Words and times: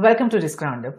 Welcome 0.00 0.30
to 0.30 0.40
this 0.40 0.56
roundup. 0.58 0.94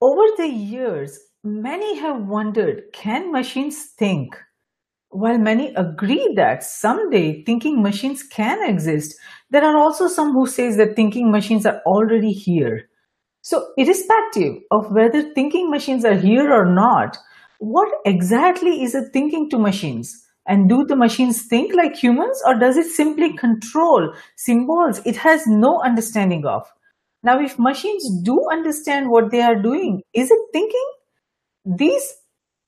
Over 0.00 0.22
the 0.36 0.48
years, 0.48 1.20
many 1.44 2.00
have 2.00 2.26
wondered, 2.26 2.82
can 2.92 3.30
machines 3.30 3.90
think? 3.96 4.36
While 5.10 5.38
many 5.38 5.72
agree 5.76 6.32
that 6.34 6.64
someday 6.64 7.44
thinking 7.44 7.80
machines 7.80 8.24
can 8.24 8.68
exist, 8.68 9.14
there 9.50 9.64
are 9.64 9.76
also 9.76 10.08
some 10.08 10.32
who 10.32 10.48
say 10.48 10.74
that 10.74 10.96
thinking 10.96 11.30
machines 11.30 11.64
are 11.64 11.80
already 11.86 12.32
here. 12.32 12.88
So 13.42 13.68
irrespective 13.76 14.54
of 14.72 14.90
whether 14.90 15.32
thinking 15.32 15.70
machines 15.70 16.04
are 16.04 16.16
here 16.16 16.52
or 16.52 16.66
not, 16.66 17.16
what 17.60 17.88
exactly 18.04 18.82
is 18.82 18.96
a 18.96 19.02
thinking 19.10 19.48
to 19.50 19.60
machines? 19.60 20.26
And 20.48 20.68
do 20.68 20.84
the 20.84 20.96
machines 20.96 21.42
think 21.42 21.72
like 21.72 21.94
humans 21.94 22.42
or 22.44 22.58
does 22.58 22.76
it 22.76 22.86
simply 22.86 23.36
control 23.36 24.12
symbols 24.34 25.00
it 25.06 25.14
has 25.18 25.46
no 25.46 25.80
understanding 25.84 26.44
of? 26.44 26.66
Now, 27.22 27.40
if 27.40 27.58
machines 27.58 28.08
do 28.22 28.44
understand 28.50 29.08
what 29.08 29.30
they 29.30 29.40
are 29.40 29.60
doing, 29.60 30.02
is 30.12 30.30
it 30.30 30.40
thinking? 30.52 30.92
These, 31.64 32.14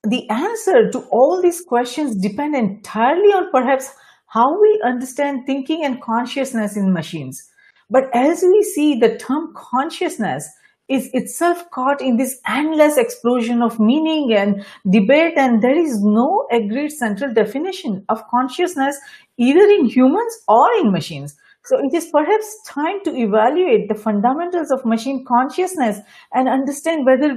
the 0.05 0.29
answer 0.31 0.91
to 0.91 1.01
all 1.11 1.43
these 1.43 1.61
questions 1.61 2.15
depend 2.17 2.55
entirely 2.55 3.33
on 3.33 3.51
perhaps 3.51 3.91
how 4.29 4.61
we 4.61 4.81
understand 4.85 5.47
thinking 5.47 5.85
and 5.85 6.01
consciousness 6.01 6.77
in 6.77 6.93
machines. 6.93 7.49
But 7.91 8.05
as 8.15 8.43
we 8.43 8.63
see, 8.63 8.99
the 8.99 9.17
term 9.17 9.53
consciousness 9.57 10.49
is 10.89 11.09
itself 11.15 11.71
caught 11.71 12.01
in 12.01 12.17
this 12.17 12.39
endless 12.47 12.97
explosion 12.97 13.63
of 13.63 13.81
meaning 13.81 14.35
and 14.35 14.65
debate 14.91 15.35
and 15.37 15.63
there 15.63 15.79
is 15.79 16.03
no 16.03 16.47
agreed 16.53 16.91
central 16.91 17.33
definition 17.33 18.05
of 18.09 18.27
consciousness 18.29 18.99
either 19.39 19.67
in 19.67 19.87
humans 19.87 20.39
or 20.47 20.67
in 20.81 20.93
machines 20.93 21.37
so 21.67 21.79
it 21.79 21.95
is 21.95 22.09
perhaps 22.13 22.47
time 22.67 23.03
to 23.05 23.17
evaluate 23.17 23.89
the 23.89 23.95
fundamentals 23.95 24.71
of 24.71 24.85
machine 24.85 25.25
consciousness 25.27 25.99
and 26.33 26.49
understand 26.49 27.07
whether 27.07 27.29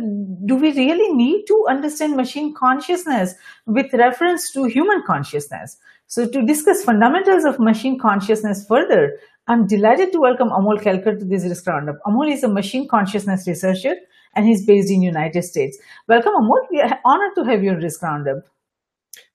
do 0.45 0.55
we 0.55 0.71
really 0.73 1.13
need 1.13 1.45
to 1.45 1.65
understand 1.69 2.15
machine 2.15 2.53
consciousness 2.53 3.33
with 3.65 3.93
reference 3.93 4.51
to 4.51 4.65
human 4.65 5.01
consciousness 5.05 5.77
so 6.07 6.27
to 6.27 6.45
discuss 6.45 6.83
fundamentals 6.83 7.45
of 7.45 7.59
machine 7.59 7.97
consciousness 7.99 8.65
further 8.67 9.17
I'm 9.49 9.65
delighted 9.65 10.11
to 10.11 10.19
welcome 10.19 10.49
Amol 10.49 10.81
Kelkar 10.81 11.17
to 11.19 11.23
this 11.23 11.45
risk 11.45 11.65
roundup. 11.67 11.95
Amol 12.05 12.29
is 12.29 12.43
a 12.43 12.49
machine 12.49 12.85
consciousness 12.85 13.47
researcher 13.47 13.95
and 14.35 14.45
he's 14.45 14.65
based 14.65 14.91
in 14.91 15.01
United 15.01 15.43
States. 15.43 15.77
Welcome 16.09 16.33
Amol, 16.33 16.67
we 16.69 16.81
are 16.81 16.99
honored 17.05 17.33
to 17.35 17.45
have 17.45 17.63
you 17.63 17.71
on 17.71 17.77
risk 17.77 18.01
roundup. 18.01 18.43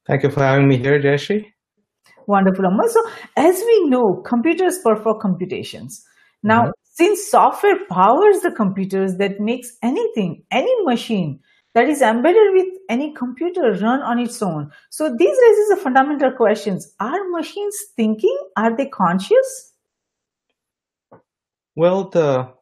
Thank 0.06 0.22
you 0.24 0.30
for 0.30 0.40
having 0.40 0.68
me 0.68 0.76
here, 0.76 1.00
Jayashree. 1.00 1.46
Wonderful. 2.26 2.64
So 2.88 3.02
as 3.36 3.62
we 3.66 3.88
know, 3.88 4.22
computers 4.26 4.78
perform 4.84 5.20
computations. 5.20 6.04
Now, 6.42 6.62
mm 6.62 6.68
-hmm. 6.68 6.96
since 7.00 7.30
software 7.30 7.78
powers 7.88 8.40
the 8.42 8.52
computers 8.62 9.16
that 9.16 9.40
makes 9.40 9.68
anything, 9.82 10.44
any 10.50 10.74
machine 10.84 11.40
that 11.74 11.88
is 11.88 12.02
embedded 12.02 12.52
with 12.52 12.68
any 12.88 13.12
computer 13.14 13.72
run 13.80 14.02
on 14.02 14.18
its 14.18 14.42
own. 14.42 14.70
So 14.90 15.08
these 15.08 15.36
raises 15.44 15.68
the 15.70 15.80
fundamental 15.82 16.32
questions. 16.32 16.94
Are 17.00 17.28
machines 17.30 17.76
thinking? 17.96 18.38
Are 18.56 18.76
they 18.76 18.86
conscious? 18.86 19.72
Well, 21.74 22.10
the 22.10 22.52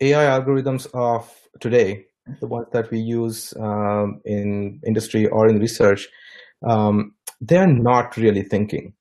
AI 0.00 0.24
algorithms 0.38 0.86
of 0.92 1.32
today, 1.60 2.06
the 2.40 2.46
ones 2.46 2.66
that 2.72 2.90
we 2.90 2.98
use 2.98 3.54
um, 3.58 4.20
in 4.24 4.80
industry 4.86 5.26
or 5.26 5.48
in 5.48 5.58
research, 5.58 6.08
um, 6.66 7.14
they're 7.40 7.66
not 7.66 8.16
really 8.16 8.42
thinking. 8.42 8.94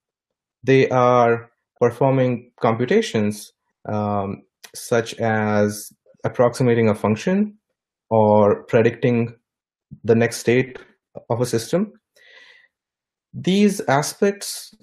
They 0.63 0.89
are 0.89 1.49
performing 1.79 2.51
computations 2.59 3.53
um, 3.87 4.43
such 4.75 5.13
as 5.15 5.91
approximating 6.23 6.89
a 6.89 6.95
function 6.95 7.57
or 8.09 8.63
predicting 8.63 9.35
the 10.03 10.15
next 10.15 10.37
state 10.37 10.77
of 11.29 11.41
a 11.41 11.45
system. 11.45 11.93
These 13.33 13.81
aspects 13.87 14.75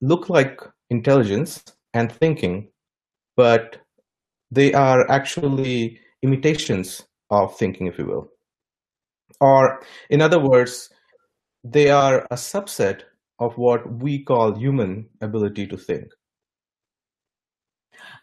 look 0.00 0.28
like 0.28 0.60
intelligence 0.90 1.62
and 1.94 2.12
thinking, 2.12 2.70
but 3.36 3.78
they 4.50 4.72
are 4.72 5.10
actually 5.10 6.00
imitations 6.22 7.06
of 7.30 7.56
thinking, 7.56 7.86
if 7.86 7.98
you 7.98 8.06
will. 8.06 8.28
Or, 9.40 9.80
in 10.10 10.22
other 10.22 10.40
words, 10.40 10.90
they 11.64 11.90
are 11.90 12.26
a 12.30 12.36
subset 12.36 13.02
of 13.38 13.56
what 13.56 14.00
we 14.00 14.24
call 14.24 14.54
human 14.54 15.08
ability 15.20 15.66
to 15.66 15.76
think. 15.76 16.12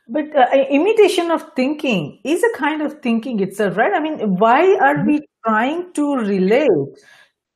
But 0.07 0.35
uh, 0.35 0.47
imitation 0.69 1.31
of 1.31 1.43
thinking 1.55 2.19
is 2.23 2.43
a 2.43 2.57
kind 2.57 2.81
of 2.81 3.01
thinking 3.01 3.39
itself, 3.39 3.75
right? 3.75 3.93
I 3.93 3.99
mean, 3.99 4.37
why 4.37 4.75
are 4.75 5.03
we 5.03 5.17
mm-hmm. 5.17 5.49
trying 5.49 5.93
to 5.93 6.15
relate 6.17 6.69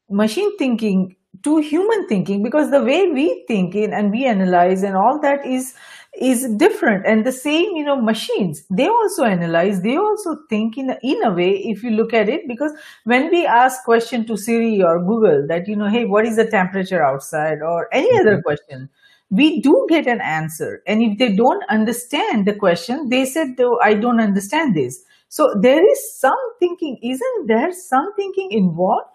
machine 0.10 0.58
thinking 0.58 1.16
to 1.44 1.58
human 1.58 2.08
thinking? 2.08 2.42
Because 2.42 2.72
the 2.72 2.84
way 2.84 3.12
we 3.12 3.46
think 3.48 3.76
in 3.76 3.94
and 3.94 4.12
we 4.12 4.26
analyze 4.26 4.82
and 4.82 4.96
all 4.96 5.20
that 5.22 5.46
is 5.46 5.76
is 6.22 6.48
different. 6.58 7.06
And 7.06 7.26
the 7.26 7.32
same 7.32 7.76
you 7.76 7.84
know 7.84 8.00
machines 8.00 8.64
they 8.70 8.88
also 8.88 9.24
analyze 9.24 9.82
they 9.82 9.98
also 9.98 10.38
think 10.50 10.78
in 10.78 10.92
a, 10.92 10.98
in 11.04 11.24
a 11.24 11.32
way 11.32 11.52
if 11.52 11.84
you 11.84 11.92
look 11.92 12.14
at 12.14 12.30
it 12.30 12.48
because 12.48 12.72
when 13.04 13.30
we 13.30 13.46
ask 13.46 13.84
question 13.84 14.26
to 14.26 14.38
siri 14.38 14.82
or 14.82 15.04
google 15.04 15.46
that 15.48 15.68
you 15.68 15.76
know 15.76 15.88
hey 15.88 16.06
what 16.06 16.26
is 16.26 16.36
the 16.36 16.46
temperature 16.46 17.04
outside 17.04 17.62
or 17.62 17.88
any 17.94 18.20
other 18.20 18.34
mm-hmm. 18.34 18.42
question 18.42 18.90
we 19.32 19.62
do 19.62 19.86
get 19.88 20.08
an 20.08 20.22
answer. 20.22 20.82
And 20.88 21.04
if 21.04 21.20
they 21.20 21.36
don't 21.36 21.64
understand 21.70 22.48
the 22.48 22.56
question 22.56 23.10
they 23.10 23.26
said 23.26 23.58
though 23.58 23.80
i 23.82 23.94
don't 23.94 24.20
understand 24.20 24.76
this. 24.76 25.04
So 25.30 25.54
there 25.62 25.88
is 25.88 26.20
some 26.20 26.40
thinking 26.60 26.98
isn't 27.04 27.48
there 27.48 27.72
some 27.72 28.14
thinking 28.16 28.52
involved? 28.52 29.08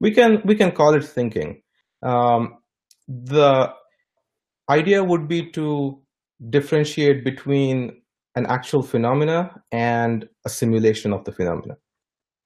We 0.00 0.12
can 0.12 0.40
we 0.44 0.54
can 0.54 0.72
call 0.72 0.94
it 0.94 1.04
thinking. 1.04 1.62
Um, 2.02 2.58
the 3.08 3.74
idea 4.70 5.02
would 5.02 5.28
be 5.28 5.50
to 5.50 5.99
differentiate 6.48 7.24
between 7.24 8.00
an 8.36 8.46
actual 8.46 8.82
phenomena 8.82 9.50
and 9.72 10.28
a 10.46 10.48
simulation 10.48 11.12
of 11.12 11.24
the 11.24 11.32
phenomena. 11.32 11.74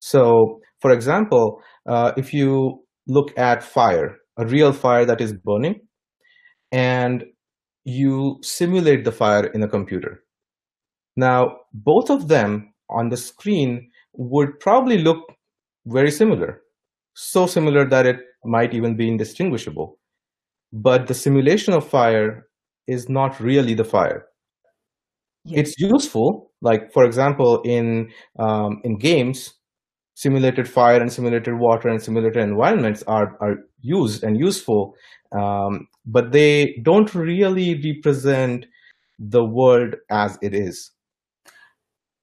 So, 0.00 0.60
for 0.81 0.91
example, 0.91 1.60
uh, 1.88 2.12
if 2.16 2.32
you 2.32 2.82
look 3.06 3.37
at 3.38 3.62
fire, 3.62 4.16
a 4.38 4.47
real 4.47 4.72
fire 4.72 5.05
that 5.05 5.21
is 5.21 5.32
burning, 5.32 5.81
and 6.72 7.25
you 7.84 8.38
simulate 8.43 9.05
the 9.05 9.12
fire 9.12 9.47
in 9.47 9.62
a 9.62 9.69
computer. 9.69 10.25
Now, 11.16 11.59
both 11.72 12.11
of 12.11 12.28
them 12.28 12.72
on 12.91 13.11
the 13.11 13.16
screen 13.16 13.91
would 14.15 14.59
probably 14.59 14.99
look 14.99 15.19
very 15.87 16.11
similar, 16.11 16.62
so 17.15 17.47
similar 17.47 17.88
that 17.88 18.06
it 18.06 18.16
might 18.44 18.75
even 18.75 18.97
be 18.97 19.09
indistinguishable 19.09 19.99
but 20.75 21.06
the 21.06 21.15
simulation 21.15 21.72
of 21.72 21.88
fire 21.88 22.49
is 22.87 23.09
not 23.09 23.41
really 23.41 23.75
the 23.75 23.84
fire. 23.84 24.27
Yes. 25.45 25.69
It's 25.69 25.78
useful, 25.78 26.50
like 26.62 26.93
for 26.93 27.05
example, 27.05 27.61
in 27.62 28.11
um, 28.39 28.81
in 28.84 28.99
games, 28.99 29.55
simulated 30.15 30.69
fire 30.69 31.00
and 31.00 31.12
simulated 31.12 31.55
water 31.59 31.89
and 31.89 32.03
simulated 32.03 32.43
environments 32.43 33.03
are 33.03 33.37
are 33.41 33.56
used 33.81 34.25
and 34.25 34.39
useful, 34.39 34.94
um, 35.33 35.87
but 36.06 36.33
they 36.33 36.81
don't 36.83 37.15
really 37.15 37.81
represent 37.84 38.67
the 39.19 39.44
world 39.44 39.94
as 40.11 40.39
it 40.41 40.55
is. 40.55 40.91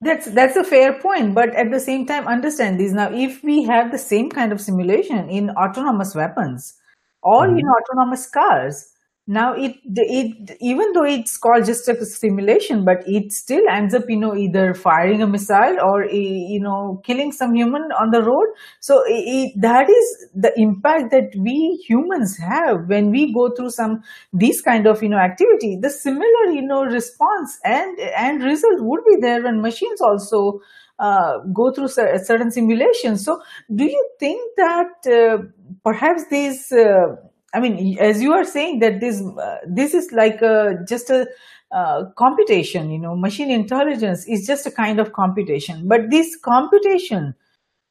That's 0.01 0.25
that's 0.31 0.55
a 0.55 0.63
fair 0.63 0.99
point, 0.99 1.35
but 1.35 1.53
at 1.55 1.69
the 1.69 1.79
same 1.79 2.07
time, 2.07 2.27
understand 2.27 2.79
this. 2.79 2.91
Now, 2.91 3.13
if 3.13 3.43
we 3.43 3.61
have 3.63 3.91
the 3.91 3.99
same 3.99 4.31
kind 4.31 4.51
of 4.51 4.59
simulation 4.59 5.29
in 5.29 5.51
autonomous 5.51 6.15
weapons, 6.15 6.73
or 7.21 7.45
mm-hmm. 7.45 7.59
in 7.59 7.65
autonomous 7.67 8.27
cars 8.27 8.90
now 9.27 9.53
it 9.53 9.75
it 9.85 10.57
even 10.59 10.91
though 10.93 11.05
it's 11.05 11.37
called 11.37 11.63
just 11.63 11.87
a 11.87 12.05
simulation 12.05 12.83
but 12.83 12.97
it 13.05 13.31
still 13.31 13.61
ends 13.71 13.93
up 13.93 14.03
you 14.09 14.19
know 14.19 14.35
either 14.35 14.73
firing 14.73 15.21
a 15.21 15.27
missile 15.27 15.77
or 15.79 16.05
you 16.09 16.59
know 16.59 16.99
killing 17.05 17.31
some 17.31 17.53
human 17.53 17.83
on 17.99 18.09
the 18.11 18.21
road 18.21 18.47
so 18.79 19.01
it, 19.05 19.53
that 19.61 19.87
is 19.89 20.29
the 20.33 20.51
impact 20.57 21.11
that 21.11 21.29
we 21.37 21.83
humans 21.87 22.35
have 22.37 22.87
when 22.87 23.11
we 23.11 23.31
go 23.33 23.49
through 23.55 23.69
some 23.69 24.01
these 24.33 24.59
kind 24.61 24.87
of 24.87 25.01
you 25.03 25.09
know 25.09 25.19
activity 25.19 25.77
the 25.79 25.89
similar 25.89 26.45
you 26.51 26.61
know 26.61 26.83
response 26.83 27.59
and 27.63 27.99
and 28.17 28.43
result 28.43 28.79
would 28.79 29.01
be 29.07 29.17
there 29.21 29.43
when 29.43 29.61
machines 29.61 30.01
also 30.01 30.59
uh, 30.99 31.39
go 31.53 31.71
through 31.71 31.87
certain 31.87 32.51
simulations. 32.51 33.25
So, 33.25 33.41
do 33.73 33.85
you 33.85 34.09
think 34.19 34.39
that 34.57 35.07
uh, 35.07 35.43
perhaps 35.83 36.27
these, 36.29 36.71
uh, 36.71 37.15
I 37.53 37.59
mean, 37.59 37.97
as 37.99 38.21
you 38.21 38.33
are 38.33 38.45
saying 38.45 38.79
that 38.79 38.99
this 39.01 39.21
uh, 39.21 39.57
this 39.67 39.93
is 39.93 40.11
like 40.11 40.41
a, 40.41 40.77
just 40.87 41.09
a 41.09 41.27
uh, 41.71 42.05
computation, 42.17 42.91
you 42.91 42.99
know, 42.99 43.15
machine 43.15 43.51
intelligence 43.51 44.25
is 44.27 44.47
just 44.47 44.65
a 44.65 44.71
kind 44.71 44.99
of 44.99 45.13
computation. 45.13 45.87
But 45.87 46.09
this 46.09 46.35
computation, 46.37 47.33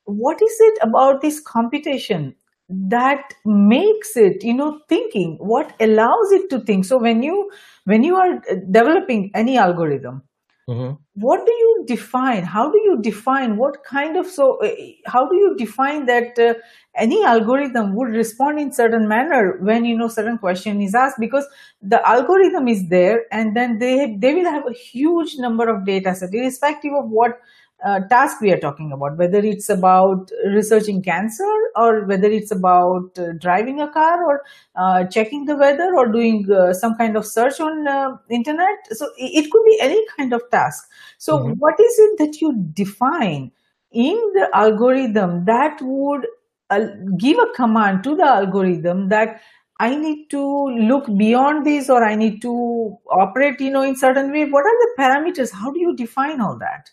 what 0.05 0.41
is 0.43 0.57
it 0.61 0.79
about 0.83 1.21
this 1.21 1.41
computation 1.41 2.35
that 2.71 3.35
makes 3.45 4.17
it 4.17 4.45
you 4.45 4.55
know 4.55 4.81
thinking 4.89 5.37
what 5.41 5.75
allows 5.81 6.31
it 6.31 6.49
to 6.49 6.61
think 6.61 6.85
so 6.85 6.97
when 6.99 7.21
you 7.23 7.51
when 7.85 8.05
you 8.05 8.15
are 8.15 8.41
developing 8.71 9.31
any 9.35 9.59
algorithm 9.59 10.23
Mhm. 10.69 10.99
what 11.15 11.45
do 11.45 11.53
you 11.53 11.85
define? 11.87 12.45
How 12.45 12.71
do 12.71 12.79
you 12.79 13.01
define 13.03 13.57
what 13.57 13.83
kind 13.83 14.17
of 14.17 14.27
so 14.27 14.59
uh, 14.65 14.71
how 15.07 15.27
do 15.29 15.35
you 15.37 15.57
define 15.57 16.07
that 16.07 16.39
uh, 16.39 16.55
any 16.95 17.25
algorithm 17.25 17.95
would 17.97 18.11
respond 18.11 18.61
in 18.61 18.73
certain 18.73 19.09
manner 19.09 19.59
when 19.61 19.85
you 19.85 19.97
know 19.99 20.07
certain 20.09 20.39
question 20.39 20.81
is 20.81 20.95
asked? 20.95 21.19
Because 21.19 21.47
the 21.83 22.07
algorithm 22.09 22.69
is 22.69 22.89
there 22.89 23.25
and 23.33 23.57
then 23.57 23.79
they 23.79 24.15
they 24.17 24.33
will 24.35 24.51
have 24.51 24.67
a 24.69 24.73
huge 24.73 25.37
number 25.39 25.69
of 25.69 25.85
data 25.85 26.15
set 26.15 26.33
irrespective 26.33 26.93
of 26.93 27.09
what 27.11 27.41
uh, 27.85 28.01
task 28.09 28.41
we 28.41 28.53
are 28.53 28.59
talking 28.61 28.93
about. 28.93 29.17
Whether 29.17 29.39
it's 29.39 29.69
about 29.69 30.31
researching 30.47 31.03
cancer 31.03 31.53
or 31.77 32.05
whether 32.07 32.29
it's 32.29 32.51
about 32.51 33.19
uh, 33.19 33.33
driving 33.39 33.81
a 33.81 33.89
car 33.93 34.25
or 34.25 34.43
uh, 34.77 35.05
checking 35.05 35.45
the 35.45 35.57
weather 35.57 35.95
or 35.97 36.07
doing 36.07 36.51
uh, 36.51 36.73
some 36.73 36.97
kind 36.97 37.17
of 37.17 37.27
search 37.27 37.61
on 37.61 37.87
uh, 37.87 38.17
internet 38.31 38.79
so 38.91 39.09
it, 39.17 39.51
could 39.51 39.65
be 39.65 39.79
any 39.81 40.05
kind 40.17 40.33
of 40.33 40.43
task 40.51 40.89
so 41.19 41.39
Mhm. 41.39 41.57
what 41.59 41.79
is 41.81 41.99
it 41.99 42.19
that 42.19 42.41
you 42.41 42.53
define 42.73 43.51
in 43.93 44.17
the 44.35 44.49
algorithm 44.55 45.45
that 45.45 45.81
would 45.83 46.27
uh, 46.71 46.87
give 47.19 47.39
a 47.39 47.53
command 47.55 48.05
to 48.05 48.15
the 48.17 48.25
algorithm 48.25 49.09
that 49.09 49.41
I 49.81 49.97
need 49.97 50.29
to 50.31 50.43
look 50.91 51.07
beyond 51.17 51.65
this 51.67 51.89
or 51.89 52.05
I 52.05 52.15
need 52.15 52.43
to 52.43 52.99
operate, 53.11 53.61
you 53.61 53.71
know, 53.71 53.83
in 53.83 53.97
certain 53.97 54.31
way. 54.31 54.45
What 54.45 54.65
are 54.67 54.79
the 54.83 54.95
parameters? 54.99 55.51
How 55.53 55.73
do 55.73 55.81
you 55.81 55.97
define 55.97 56.41
all 56.41 56.59
that? 56.59 56.91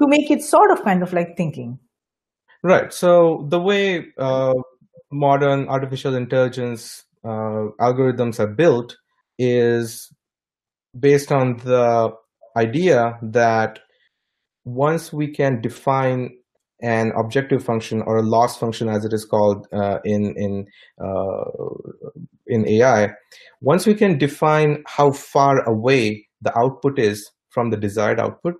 To 0.00 0.06
make 0.08 0.30
it 0.30 0.42
sort 0.42 0.70
of 0.70 0.82
kind 0.82 1.02
of 1.02 1.12
like 1.12 1.36
thinking. 1.36 1.78
Right. 2.62 2.92
So 2.92 3.46
the 3.48 3.60
way 3.60 4.06
uh, 4.18 4.54
modern 5.12 5.68
artificial 5.68 6.14
intelligence 6.14 7.04
uh, 7.24 7.70
algorithms 7.80 8.40
are 8.40 8.52
built 8.52 8.96
is 9.38 10.12
based 10.98 11.30
on 11.30 11.58
the 11.58 12.10
idea 12.56 13.18
that 13.22 13.78
once 14.64 15.12
we 15.12 15.28
can 15.32 15.60
define 15.60 16.30
an 16.82 17.12
objective 17.18 17.64
function 17.64 18.02
or 18.02 18.18
a 18.18 18.22
loss 18.22 18.56
function, 18.58 18.88
as 18.88 19.04
it 19.04 19.12
is 19.12 19.24
called 19.24 19.66
uh, 19.72 19.98
in 20.04 20.34
in 20.36 20.66
uh, 21.00 21.44
in 22.46 22.68
AI, 22.68 23.10
once 23.60 23.86
we 23.86 23.94
can 23.94 24.18
define 24.18 24.82
how 24.86 25.10
far 25.12 25.62
away 25.68 26.26
the 26.40 26.56
output 26.58 26.98
is 26.98 27.30
from 27.50 27.70
the 27.70 27.76
desired 27.76 28.20
output, 28.20 28.54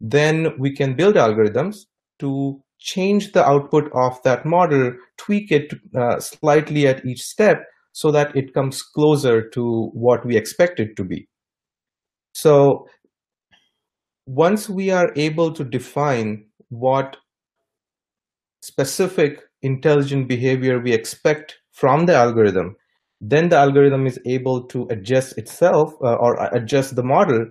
then 0.00 0.48
we 0.58 0.74
can 0.74 0.94
build 0.94 1.14
algorithms 1.14 1.86
to 2.18 2.62
change 2.78 3.32
the 3.32 3.44
output 3.44 3.90
of 3.94 4.22
that 4.22 4.46
model, 4.46 4.92
tweak 5.16 5.50
it 5.50 5.72
uh, 5.96 6.20
slightly 6.20 6.86
at 6.86 7.04
each 7.04 7.22
step 7.22 7.64
so 7.92 8.10
that 8.12 8.34
it 8.36 8.54
comes 8.54 8.82
closer 8.82 9.48
to 9.50 9.90
what 9.92 10.24
we 10.24 10.36
expect 10.36 10.78
it 10.78 10.96
to 10.96 11.04
be. 11.04 11.28
So 12.32 12.86
once 14.26 14.68
we 14.68 14.90
are 14.90 15.12
able 15.16 15.52
to 15.52 15.64
define 15.64 16.44
what 16.68 17.16
specific 18.62 19.40
intelligent 19.62 20.28
behavior 20.28 20.80
we 20.80 20.92
expect 20.92 21.58
from 21.72 22.06
the 22.06 22.14
algorithm, 22.14 22.76
then 23.20 23.48
the 23.48 23.56
algorithm 23.56 24.06
is 24.06 24.20
able 24.26 24.66
to 24.68 24.86
adjust 24.90 25.36
itself 25.38 25.92
uh, 26.02 26.14
or 26.14 26.36
adjust 26.54 26.94
the 26.94 27.02
model 27.02 27.46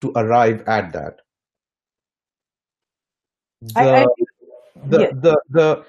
to 0.00 0.12
arrive 0.16 0.62
at 0.66 0.92
that. 0.92 1.20
The, 3.60 3.80
I, 3.80 4.02
I 4.02 4.06
the, 4.86 5.00
yeah. 5.00 5.10
the, 5.14 5.40
the, 5.50 5.84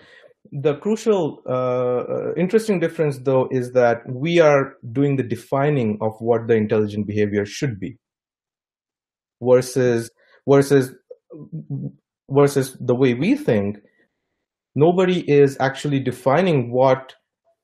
the 0.52 0.76
crucial, 0.76 1.42
uh, 1.48 2.34
interesting 2.36 2.80
difference 2.80 3.20
though 3.20 3.48
is 3.52 3.72
that 3.72 4.02
we 4.08 4.40
are 4.40 4.76
doing 4.92 5.16
the 5.16 5.24
defining 5.24 5.98
of 6.02 6.14
what 6.20 6.48
the 6.48 6.56
intelligent 6.56 7.08
behavior 7.08 7.46
should 7.46 7.80
be 7.80 7.98
versus 9.42 10.10
versus 10.48 10.94
versus 12.30 12.78
the 12.80 12.96
way 12.96 13.14
we 13.14 13.36
think 13.36 13.78
nobody 14.76 15.20
is 15.30 15.58
actually 15.60 16.00
defining 16.00 16.72
what 16.72 17.16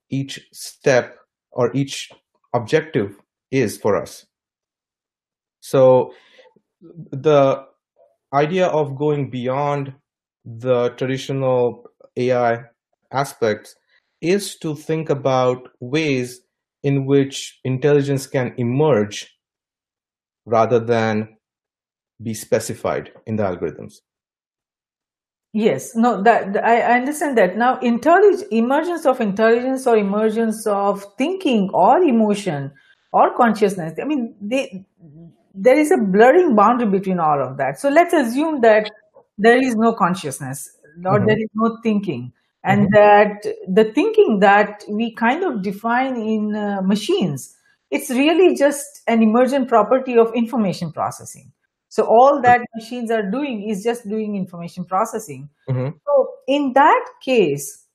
each 0.09 0.47
step 0.51 1.15
or 1.51 1.71
each 1.75 2.09
objective 2.53 3.17
is 3.51 3.77
for 3.77 3.95
us 3.95 4.25
so 5.59 6.13
the 6.81 7.63
idea 8.33 8.67
of 8.67 8.95
going 8.95 9.29
beyond 9.29 9.93
the 10.57 10.89
traditional 10.97 11.83
ai 12.17 12.63
aspects 13.11 13.75
is 14.21 14.57
to 14.57 14.75
think 14.75 15.09
about 15.09 15.69
ways 15.79 16.41
in 16.83 17.05
which 17.05 17.59
intelligence 17.63 18.25
can 18.25 18.53
emerge 18.57 19.37
rather 20.45 20.79
than 20.79 21.37
be 22.21 22.33
specified 22.33 23.11
in 23.25 23.35
the 23.35 23.43
algorithms. 23.43 23.95
Yes, 25.53 25.95
no, 25.95 26.21
that 26.23 26.63
I 26.63 26.81
understand 26.99 27.37
that. 27.37 27.57
Now, 27.57 27.79
intelligence, 27.79 28.43
emergence 28.51 29.05
of 29.05 29.19
intelligence 29.19 29.87
or 29.87 29.97
emergence 29.97 30.67
of 30.67 31.03
thinking 31.17 31.69
or 31.73 31.99
emotion 32.03 32.71
or 33.11 33.35
consciousness. 33.35 33.97
I 33.99 34.05
mean, 34.05 34.35
they, 34.39 34.85
there 35.55 35.77
is 35.77 35.91
a 35.91 35.97
blurring 35.97 36.55
boundary 36.55 36.87
between 36.87 37.19
all 37.19 37.41
of 37.41 37.57
that. 37.57 37.79
So 37.79 37.89
let's 37.89 38.13
assume 38.13 38.61
that 38.61 38.91
there 39.39 39.57
is 39.61 39.75
no 39.75 39.93
consciousness 39.93 40.67
or 41.05 41.19
Mhm. 41.19 41.27
there 41.27 41.39
is 41.39 41.49
no 41.55 41.77
thinking, 41.83 42.31
and 42.63 42.87
Mhm. 42.87 42.91
that 42.97 43.47
the 43.79 43.85
thinking 43.97 44.39
that 44.39 44.83
we 44.89 45.13
kind 45.15 45.43
of 45.49 45.61
define 45.63 46.15
in 46.17 46.55
uh, 46.55 46.81
machines, 46.83 47.55
it's 47.89 48.09
really 48.09 48.55
just 48.55 49.01
an 49.07 49.23
emergent 49.23 49.69
property 49.69 50.17
of 50.17 50.33
information 50.35 50.91
processing. 50.91 51.51
So 51.87 52.03
all 52.05 52.41
that 52.43 52.61
machines 52.75 53.09
are 53.11 53.29
doing 53.31 53.67
is 53.69 53.83
just 53.83 54.07
doing 54.07 54.35
information 54.35 54.85
processing. 54.85 55.49
Mhm. 55.69 55.93
So 56.05 56.27
in 56.47 56.73
that 56.73 57.05
case, 57.25 57.85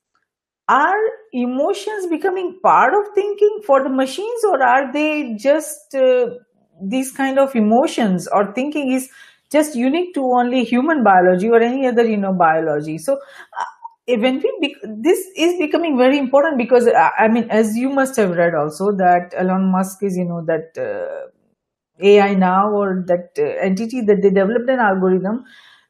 are 0.67 1.03
emotions 1.31 2.07
becoming 2.07 2.59
part 2.63 2.93
of 2.99 3.13
thinking 3.13 3.61
for 3.65 3.83
the 3.83 3.89
machines, 3.89 4.43
or 4.51 4.61
are 4.63 4.91
they 4.91 5.35
just 5.35 5.95
uh, 5.95 6.25
these 6.81 7.11
kind 7.11 7.39
of 7.39 7.55
emotions 7.55 8.27
or 8.27 8.51
thinking 8.53 8.91
is 8.91 9.09
just 9.55 9.75
unique 9.75 10.13
to 10.15 10.25
only 10.39 10.63
human 10.63 11.03
biology 11.03 11.49
or 11.49 11.61
any 11.61 11.87
other 11.87 12.05
you 12.05 12.17
know 12.17 12.33
biology? 12.33 12.97
So 12.97 13.13
uh, 13.15 14.17
when 14.25 14.41
we 14.61 14.75
this 15.07 15.23
is 15.35 15.57
becoming 15.59 15.97
very 15.97 16.17
important 16.17 16.57
because 16.57 16.87
uh, 16.87 17.09
I 17.19 17.27
mean, 17.27 17.47
as 17.49 17.75
you 17.85 17.89
must 18.01 18.15
have 18.23 18.37
read 18.41 18.53
also 18.65 18.91
that 19.05 19.33
Elon 19.45 19.71
Musk 19.71 20.03
is 20.03 20.17
you 20.17 20.25
know 20.25 20.43
that. 20.45 20.85
Uh, 20.89 21.31
AI 22.01 22.33
now 22.33 22.71
or 22.71 23.03
that 23.07 23.29
uh, 23.39 23.43
entity 23.65 24.01
that 24.01 24.21
they 24.21 24.29
developed 24.29 24.69
an 24.69 24.79
algorithm 24.79 25.45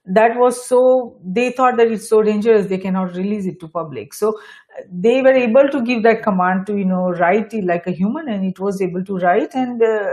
that 0.05 0.37
was 0.37 0.63
so 0.63 1.19
they 1.25 1.51
thought 1.51 1.77
that 1.77 1.91
it's 1.91 2.07
so 2.07 2.21
dangerous 2.21 2.67
they 2.67 2.77
cannot 2.77 3.15
release 3.15 3.47
it 3.47 3.59
to 3.59 3.67
public 3.67 4.13
so 4.13 4.39
they 4.91 5.21
were 5.23 5.33
able 5.33 5.67
to 5.69 5.81
give 5.81 6.03
that 6.03 6.21
command 6.21 6.65
to 6.67 6.77
you 6.77 6.85
know 6.85 7.09
write 7.13 7.53
it 7.53 7.65
like 7.65 7.87
a 7.87 7.91
human 7.91 8.29
and 8.29 8.45
it 8.45 8.59
was 8.59 8.81
able 8.81 9.03
to 9.03 9.17
write 9.17 9.55
and 9.55 9.81
uh, 9.81 10.11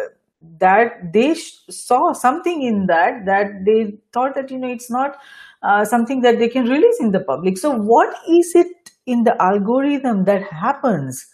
that 0.59 1.13
they 1.13 1.35
saw 1.35 2.13
something 2.13 2.63
in 2.63 2.87
that 2.87 3.25
that 3.27 3.65
they 3.65 3.95
thought 4.13 4.35
that 4.35 4.51
you 4.51 4.59
know 4.59 4.69
it's 4.69 4.91
not 4.91 5.17
uh, 5.63 5.85
something 5.85 6.23
that 6.23 6.39
they 6.39 6.49
can 6.49 6.65
release 6.67 7.01
in 7.01 7.13
the 7.13 7.21
public. 7.21 7.59
So 7.59 7.71
what 7.71 8.15
is 8.29 8.53
it 8.55 8.91
in 9.07 9.25
the 9.25 9.41
algorithm 9.41 10.25
that 10.25 10.43
happens 10.43 11.27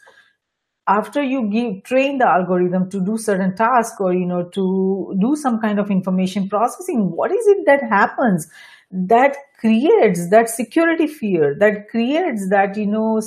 after 0.87 1.23
you 1.23 1.50
give 1.50 1.83
train 1.85 2.19
the 2.19 2.27
algorithm 2.27 2.88
to 2.91 3.00
do 3.05 3.19
certain 3.19 3.55
task 3.55 4.00
or 4.00 4.15
you 4.15 4.27
know 4.27 4.45
to 4.50 5.15
do 5.21 5.37
some 5.37 5.61
kind 5.61 5.79
of 5.79 5.91
information 5.91 6.49
processing? 6.49 7.11
What 7.11 7.31
is 7.33 7.47
it 7.47 7.67
that 7.67 7.83
happens 7.83 8.49
that 8.91 9.37
creates 9.59 10.31
that 10.31 10.49
security 10.49 11.07
fear 11.07 11.57
that 11.59 11.88
creates 11.88 12.49
that 12.50 12.77
you 12.77 12.87
know 12.87 13.21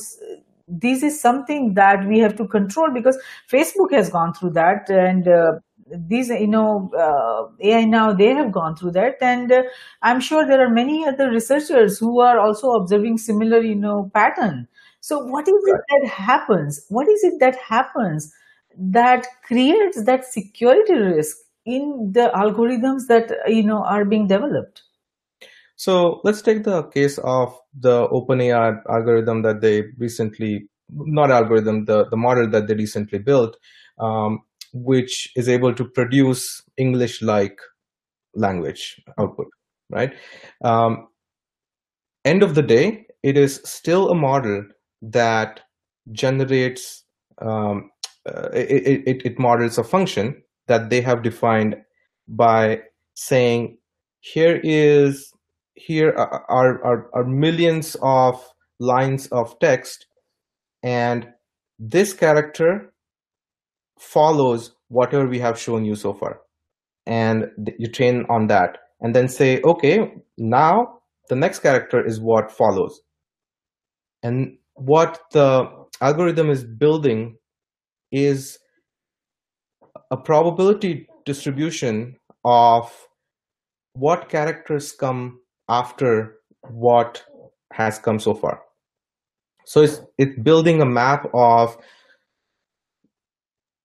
this 0.68 1.04
is 1.04 1.20
something 1.20 1.74
that 1.74 2.08
we 2.08 2.20
have 2.20 2.36
to 2.38 2.48
control? 2.48 2.90
Because 2.92 3.18
facebook 3.52 3.92
has 3.92 4.10
gone 4.10 4.34
through 4.34 4.52
that 4.52 4.90
and 4.90 5.28
uh, 5.28 5.54
these 5.88 6.30
you 6.30 6.48
know 6.48 6.92
uh, 6.98 7.52
ai 7.62 7.86
now 7.86 8.14
they 8.14 8.34
have 8.34 8.52
gone 8.52 8.76
through 8.76 8.92
that 8.92 9.16
and 9.22 9.52
uh, 9.52 9.64
i'm 10.02 10.20
sure 10.20 10.48
there 10.48 10.66
are 10.66 10.70
many 10.70 11.06
other 11.08 11.30
researchers 11.30 11.98
who 12.00 12.20
are 12.22 12.40
also 12.40 12.72
observing 12.72 13.18
similar 13.18 13.60
you 13.60 13.76
know 13.76 14.10
pattern 14.14 14.68
so 15.02 15.18
what 15.18 15.48
is 15.48 15.64
it 15.66 15.82
that 15.90 16.10
happens? 16.10 16.86
What 16.90 17.10
is 17.10 17.24
it 17.24 17.40
that 17.40 17.56
happens 17.58 18.32
that 18.78 19.26
creates 19.44 20.04
that 20.06 20.26
security 20.26 20.94
risk 20.94 21.38
in 21.66 22.12
the 22.14 22.32
algorithms 22.36 23.08
that 23.08 23.32
you 23.48 23.64
know 23.64 23.84
are 23.84 24.06
being 24.06 24.28
developed? 24.28 24.84
So 25.76 26.22
let's 26.24 26.44
take 26.44 26.64
the 26.64 26.84
case 26.84 27.18
of 27.18 27.58
the 27.74 28.08
OpenAI 28.10 28.84
algorithm 28.88 29.42
that 29.42 29.62
they 29.62 29.86
recently, 29.98 30.70
not 30.92 31.32
algorithm, 31.32 31.86
the, 31.86 32.06
the 32.06 32.18
model 32.18 32.48
that 32.52 32.68
they 32.68 32.76
recently 32.76 33.18
built, 33.18 33.58
um, 33.98 34.42
which 34.74 35.32
is 35.36 35.50
able 35.50 35.74
to 35.74 35.86
produce 35.86 36.62
English-like 36.78 37.60
language 38.36 39.02
output, 39.20 39.48
right? 39.90 40.14
Um, 40.64 41.08
end 42.26 42.44
of 42.44 42.56
the 42.56 42.62
day, 42.62 43.06
it 43.24 43.38
is 43.38 43.62
still 43.66 44.10
a 44.10 44.16
model 44.16 44.66
that 45.02 45.62
generates 46.12 47.04
um, 47.42 47.90
uh, 48.28 48.50
it, 48.54 49.04
it, 49.08 49.22
it 49.26 49.40
models 49.40 49.78
a 49.78 49.84
function 49.84 50.44
that 50.68 50.90
they 50.90 51.02
have 51.02 51.24
defined 51.24 51.76
by 52.28 52.82
saying, 53.16 53.78
here 54.20 54.60
is 54.64 55.34
here 55.74 56.12
are, 56.12 56.84
are, 56.84 57.10
are 57.14 57.24
millions 57.24 57.96
of 58.04 58.42
lines 58.80 59.28
of 59.28 59.58
text 59.60 60.06
and 60.84 61.28
this 61.80 62.14
character 62.14 62.91
follows 64.02 64.76
whatever 64.90 65.28
we 65.28 65.40
have 65.40 65.60
shown 65.60 65.86
you 65.86 65.96
so 65.96 66.14
far 66.14 66.42
and 67.06 67.46
you 67.78 67.88
train 67.88 68.26
on 68.30 68.48
that 68.48 68.78
and 69.00 69.16
then 69.16 69.28
say 69.28 69.62
okay 69.62 70.12
now 70.38 71.00
the 71.30 71.36
next 71.36 71.60
character 71.60 72.06
is 72.06 72.20
what 72.20 72.52
follows 72.52 73.02
and 74.24 74.58
what 74.76 75.20
the 75.32 75.68
algorithm 76.02 76.50
is 76.50 76.64
building 76.64 77.38
is 78.12 78.58
a 80.10 80.18
probability 80.18 81.08
distribution 81.26 82.16
of 82.44 82.92
what 83.94 84.30
characters 84.30 84.92
come 84.92 85.40
after 85.70 86.36
what 86.70 87.24
has 87.72 88.00
come 88.00 88.20
so 88.20 88.34
far. 88.34 88.62
So 89.66 89.82
it's 89.82 90.02
it's 90.18 90.38
building 90.42 90.82
a 90.82 90.86
map 90.86 91.28
of 91.34 91.78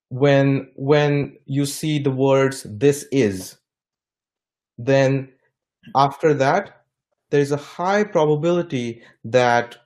when 0.08 0.70
when 0.76 1.36
you 1.46 1.66
see 1.66 1.98
the 1.98 2.10
words 2.10 2.66
this 2.68 3.06
is, 3.10 3.56
then 4.78 5.32
after 5.94 6.34
that 6.34 6.84
there's 7.30 7.52
a 7.52 7.56
high 7.56 8.04
probability 8.04 9.02
that 9.24 9.76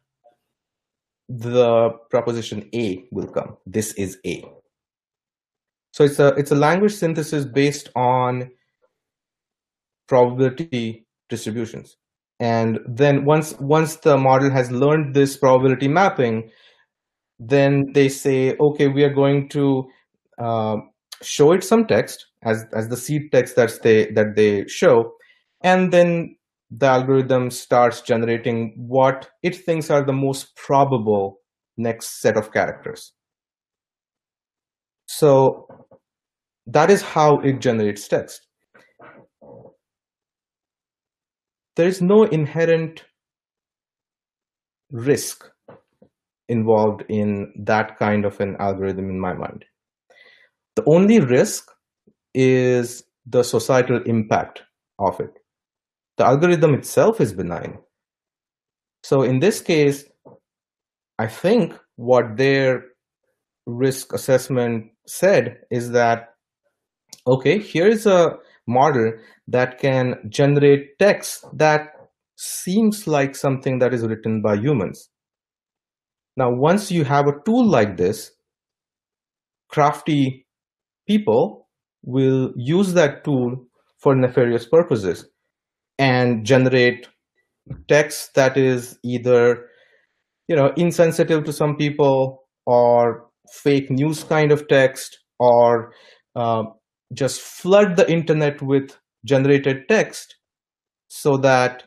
the 1.28 1.90
proposition 2.10 2.68
A 2.74 3.04
will 3.10 3.28
come. 3.28 3.56
This 3.64 3.94
is 3.94 4.18
A. 4.26 4.44
So 5.92 6.04
it's 6.04 6.18
a 6.18 6.28
it's 6.34 6.50
a 6.50 6.56
language 6.56 6.92
synthesis 6.92 7.44
based 7.44 7.88
on 7.96 8.50
probability 10.06 11.06
distributions. 11.28 11.96
And 12.40 12.80
then 12.86 13.24
once 13.24 13.54
once 13.60 13.96
the 13.96 14.16
model 14.16 14.50
has 14.50 14.70
learned 14.70 15.14
this 15.14 15.36
probability 15.36 15.88
mapping, 15.88 16.50
then 17.38 17.92
they 17.92 18.08
say, 18.08 18.56
okay, 18.58 18.88
we 18.88 19.04
are 19.04 19.14
going 19.14 19.48
to 19.50 19.88
Uh, 20.40 20.78
show 21.22 21.52
it 21.52 21.62
some 21.62 21.86
text 21.86 22.26
as 22.42 22.64
as 22.74 22.88
the 22.88 22.96
seed 22.96 23.30
text 23.30 23.54
that 23.56 23.70
they 23.82 24.10
that 24.12 24.34
they 24.36 24.66
show, 24.66 25.12
and 25.62 25.92
then 25.92 26.34
the 26.70 26.86
algorithm 26.86 27.50
starts 27.50 28.00
generating 28.00 28.74
what 28.76 29.28
it 29.42 29.54
thinks 29.54 29.90
are 29.90 30.02
the 30.02 30.12
most 30.12 30.56
probable 30.56 31.40
next 31.76 32.20
set 32.20 32.36
of 32.36 32.52
characters. 32.52 33.12
So 35.06 35.66
that 36.66 36.90
is 36.90 37.02
how 37.02 37.40
it 37.40 37.60
generates 37.60 38.08
text. 38.08 38.46
There 41.76 41.88
is 41.88 42.00
no 42.00 42.22
inherent 42.24 43.04
risk 44.92 45.44
involved 46.48 47.04
in 47.08 47.52
that 47.64 47.98
kind 47.98 48.24
of 48.24 48.40
an 48.40 48.56
algorithm 48.58 49.10
in 49.10 49.18
my 49.18 49.34
mind. 49.34 49.64
The 50.80 50.90
only 50.90 51.20
risk 51.20 51.70
is 52.32 53.04
the 53.26 53.42
societal 53.42 54.02
impact 54.06 54.62
of 54.98 55.20
it 55.20 55.40
the 56.20 56.26
algorithm 56.26 56.74
itself 56.74 57.18
is 57.18 57.32
benign. 57.32 57.78
So 59.02 59.22
in 59.22 59.38
this 59.38 59.62
case, 59.62 60.04
I 61.18 61.28
think 61.28 61.72
what 61.96 62.36
their 62.36 62.82
risk 63.64 64.12
assessment 64.12 64.90
said 65.06 65.60
is 65.70 65.92
that, 65.92 66.34
okay, 67.26 67.58
here 67.58 67.88
is 67.88 68.04
a 68.04 68.36
model 68.66 69.14
that 69.48 69.78
can 69.78 70.16
generate 70.28 70.98
text 70.98 71.46
that 71.54 71.88
seems 72.36 73.06
like 73.06 73.34
something 73.34 73.78
that 73.78 73.94
is 73.94 74.06
written 74.06 74.42
by 74.42 74.56
humans. 74.56 75.08
Now, 76.36 76.50
once 76.52 76.90
you 76.92 77.04
have 77.04 77.28
a 77.28 77.40
tool 77.46 77.66
like 77.66 77.96
this, 77.96 78.32
crafty 79.70 80.46
people 81.10 81.68
will 82.04 82.52
use 82.56 82.92
that 82.94 83.24
tool 83.24 83.56
for 83.98 84.14
nefarious 84.14 84.66
purposes 84.66 85.28
and 85.98 86.44
generate 86.46 87.08
text 87.88 88.34
that 88.34 88.56
is 88.56 88.98
either 89.04 89.66
you 90.48 90.56
know 90.56 90.72
insensitive 90.76 91.44
to 91.44 91.52
some 91.52 91.76
people 91.76 92.44
or 92.66 93.26
fake 93.52 93.90
news 93.90 94.24
kind 94.24 94.52
of 94.52 94.66
text 94.68 95.18
or 95.38 95.92
uh, 96.36 96.64
just 97.14 97.40
flood 97.40 97.96
the 97.96 98.10
internet 98.10 98.60
with 98.62 98.96
generated 99.24 99.88
text 99.88 100.36
so 101.08 101.36
that 101.36 101.84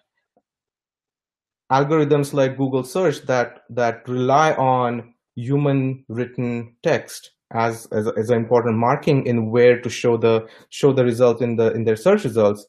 algorithms 1.72 2.34
like 2.34 2.56
google 2.58 2.84
search 2.86 3.22
that 3.32 3.64
that 3.70 4.08
rely 4.08 4.54
on 4.54 5.14
human 5.36 6.06
written 6.08 6.76
text 6.84 7.33
as 7.54 7.88
as, 7.92 8.08
as 8.18 8.30
an 8.30 8.38
important 8.38 8.78
marking 8.78 9.26
in 9.26 9.52
where 9.52 9.80
to 9.82 9.90
show 9.90 10.18
the 10.18 10.48
show 10.70 10.94
the 10.94 11.04
result 11.04 11.42
in 11.42 11.56
the 11.56 11.72
in 11.74 11.84
their 11.84 11.96
search 11.96 12.24
results 12.24 12.68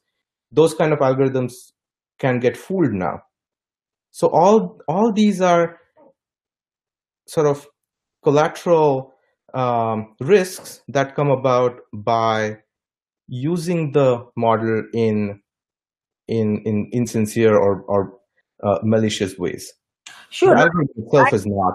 those 0.54 0.74
kind 0.74 0.92
of 0.92 1.00
algorithms 1.00 1.52
can 2.18 2.38
get 2.38 2.56
fooled 2.56 2.92
now. 2.92 3.20
So 4.10 4.28
all 4.28 4.78
all 4.88 5.12
these 5.12 5.40
are 5.40 5.78
sort 7.26 7.46
of 7.46 7.66
collateral 8.22 9.12
um, 9.52 10.14
risks 10.20 10.82
that 10.88 11.14
come 11.14 11.30
about 11.30 11.80
by 11.92 12.58
using 13.26 13.92
the 13.92 14.24
model 14.36 14.84
in 14.92 15.40
in 16.28 16.62
in 16.64 16.88
insincere 16.92 17.56
or 17.56 17.82
or 17.88 18.18
uh, 18.62 18.78
malicious 18.82 19.36
ways. 19.38 19.72
Sure. 20.30 20.54
The 20.54 20.62
algorithm 20.62 21.04
itself 21.04 21.28
I, 21.32 21.36
is 21.36 21.46
not. 21.46 21.74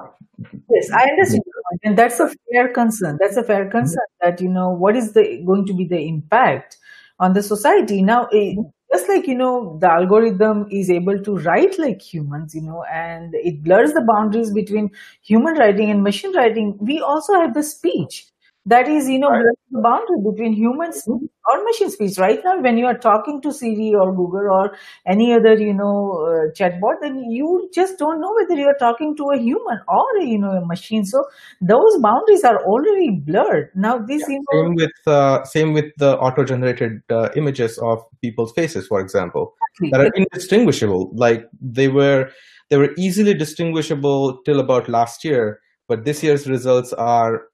Yes, 0.70 0.90
I 0.92 1.10
understand, 1.10 1.44
and 1.84 1.98
that's 1.98 2.20
a 2.20 2.30
fair 2.52 2.70
concern. 2.74 3.18
That's 3.20 3.38
a 3.38 3.44
fair 3.44 3.70
concern 3.70 4.06
mm-hmm. 4.22 4.30
that 4.30 4.42
you 4.42 4.50
know 4.50 4.70
what 4.70 4.96
is 4.96 5.14
the 5.14 5.42
going 5.46 5.66
to 5.68 5.74
be 5.74 5.86
the 5.86 6.08
impact 6.08 6.78
on 7.20 7.34
the 7.34 7.44
society. 7.44 8.02
Now, 8.02 8.26
eh, 8.34 8.56
just 8.92 9.08
like, 9.08 9.28
you 9.28 9.36
know, 9.36 9.78
the 9.80 9.92
algorithm 9.92 10.68
is 10.72 10.90
able 10.90 11.20
to 11.20 11.38
write 11.38 11.78
like 11.78 12.02
humans, 12.02 12.56
you 12.56 12.62
know, 12.62 12.84
and 12.92 13.36
it 13.36 13.64
blurs 13.64 13.94
the 13.94 14.02
boundaries 14.02 14.52
between 14.52 14.90
human 15.22 15.56
writing 15.56 15.92
and 15.92 16.04
machine 16.04 16.36
writing, 16.36 16.76
we 16.80 17.00
also 17.00 17.34
have 17.34 17.54
the 17.54 17.64
speech 17.64 18.26
that 18.74 18.88
is 18.88 19.10
you 19.10 19.20
know 19.20 19.30
right. 19.30 19.60
the 19.72 19.82
boundary 19.82 20.22
between 20.30 20.54
humans 20.54 21.04
or 21.08 21.64
machine 21.66 21.90
speech 21.90 22.18
right 22.18 22.40
now 22.44 22.60
when 22.62 22.78
you 22.78 22.86
are 22.86 22.98
talking 22.98 23.42
to 23.42 23.52
siri 23.52 23.94
or 23.94 24.08
google 24.16 24.50
or 24.58 24.66
any 25.08 25.34
other 25.34 25.56
you 25.56 25.74
know 25.74 25.94
uh, 26.30 26.44
chatbot 26.60 27.02
then 27.02 27.18
you 27.38 27.70
just 27.74 27.98
don't 27.98 28.22
know 28.22 28.34
whether 28.40 28.60
you 28.60 28.68
are 28.68 28.80
talking 28.80 29.16
to 29.16 29.30
a 29.36 29.38
human 29.38 29.80
or 29.88 30.06
you 30.22 30.38
know 30.38 30.52
a 30.52 30.66
machine. 30.66 31.06
So 31.06 31.26
those 31.62 31.98
boundaries 32.02 32.44
are 32.44 32.64
already 32.64 33.12
blurred. 33.12 33.72
Now 33.76 33.98
this 33.98 34.24
yeah, 34.28 34.38
know, 34.38 34.64
same 34.64 34.76
with 34.76 35.08
uh, 35.08 35.44
same 35.44 35.74
with 35.74 35.86
the 35.98 36.18
auto 36.18 36.44
generated 36.44 37.02
uh, 37.10 37.30
images 37.36 37.78
of 37.80 38.04
people's 38.22 38.52
faces 38.54 38.88
for 38.88 39.00
example 39.00 39.56
exactly. 39.80 39.90
that 39.92 40.02
are 40.02 40.12
indistinguishable. 40.16 41.12
Like 41.14 41.48
they 41.62 41.88
were 41.88 42.30
they 42.70 42.78
were 42.78 42.92
easily 42.98 43.34
distinguishable 43.34 44.38
till 44.44 44.60
about 44.60 44.90
last 44.90 45.24
year 45.24 45.60
but 45.88 46.06
this 46.06 46.22
year's 46.22 46.48
results 46.48 46.94
are 46.94 47.49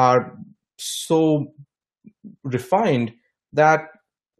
are 0.00 0.20
so 0.78 1.20
refined 2.44 3.12
that 3.52 3.88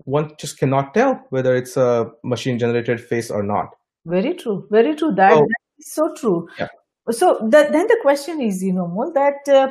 one 0.04 0.30
just 0.38 0.58
cannot 0.58 0.94
tell 0.94 1.20
whether 1.30 1.54
it's 1.54 1.76
a 1.76 2.10
machine 2.24 2.58
generated 2.58 3.00
face 3.00 3.30
or 3.30 3.42
not. 3.42 3.68
Very 4.06 4.34
true. 4.34 4.66
Very 4.70 4.94
true. 4.96 5.12
That, 5.14 5.34
that 5.34 5.64
is 5.78 5.92
so 5.92 6.14
true. 6.14 6.48
Yeah. 6.58 6.68
So 7.10 7.26
that, 7.50 7.72
then 7.72 7.86
the 7.86 7.98
question 8.02 8.40
is, 8.40 8.62
you 8.62 8.72
know, 8.72 8.86
more 8.86 9.12
that 9.12 9.48
uh, 9.48 9.68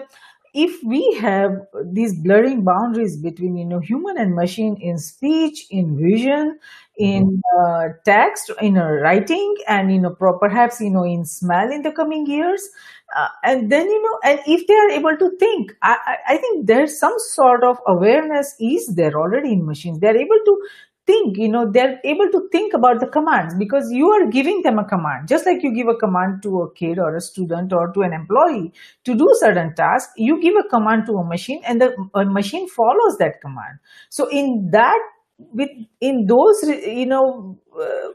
if 0.54 0.84
we 0.84 1.18
have 1.20 1.52
these 1.92 2.20
blurring 2.22 2.64
boundaries 2.64 3.18
between 3.18 3.58
you 3.58 3.66
know 3.66 3.80
human 3.80 4.18
and 4.18 4.36
machine 4.36 4.76
in 4.82 4.98
speech 4.98 5.68
in 5.70 5.98
vision 5.98 6.58
in 6.98 7.24
mm-hmm. 7.26 7.66
uh, 7.66 7.94
text 8.06 8.52
in 8.62 8.78
uh, 8.78 8.86
writing 8.86 9.56
and 9.68 9.92
you 9.92 10.00
know 10.00 10.16
perhaps 10.40 10.82
you 10.82 10.90
know 10.90 11.04
in 11.04 11.26
smell 11.26 11.72
in 11.72 11.82
the 11.82 11.92
coming 11.92 12.26
years 12.26 12.68
uh, 13.16 13.28
and 13.44 13.72
then 13.72 13.88
you 13.88 14.02
know 14.04 14.20
and 14.24 14.40
if 14.48 14.68
they 14.68 14.74
are 14.74 14.90
able 14.90 15.16
to 15.18 15.30
think 15.38 15.74
I, 15.82 16.18
I 16.28 16.38
think 16.38 16.68
there's 16.68 17.00
some 17.00 17.16
sort 17.18 17.64
of 17.64 17.78
awareness 17.88 18.56
is 18.60 18.96
there 18.96 19.20
already 19.20 19.54
in 19.54 19.66
machines 19.66 20.00
they're 20.00 20.18
able 20.18 20.40
to 20.46 20.62
think 21.10 21.38
you 21.38 21.50
know 21.50 21.64
they're 21.76 22.00
able 22.14 22.30
to 22.32 22.42
think 22.52 22.74
about 22.80 23.00
the 23.04 23.08
commands 23.18 23.56
because 23.62 23.92
you 23.92 24.10
are 24.16 24.26
giving 24.38 24.62
them 24.64 24.80
a 24.80 24.86
command. 24.86 25.28
Just 25.28 25.46
like 25.46 25.64
you 25.64 25.74
give 25.74 25.88
a 25.94 25.96
command 25.96 26.42
to 26.44 26.62
a 26.62 26.74
kid 26.74 27.00
or 27.00 27.16
a 27.16 27.22
student 27.22 27.74
or 27.74 27.92
to 27.94 28.02
an 28.02 28.14
employee 28.14 28.72
to 29.06 29.16
do 29.16 29.30
certain 29.40 29.74
task 29.76 30.10
you 30.18 30.42
give 30.42 30.56
a 30.64 30.68
command 30.70 31.06
to 31.08 31.18
a 31.24 31.26
machine 31.32 31.62
and 31.66 31.82
the 31.82 31.94
machine 32.40 32.68
follows 32.70 33.18
that 33.20 33.42
command. 33.42 33.80
So 34.10 34.28
in 34.30 34.70
that 34.72 35.00
with 35.38 35.70
in 36.02 36.26
those 36.28 36.64
you 36.64 37.06
know 37.06 37.58
uh, 37.82 38.10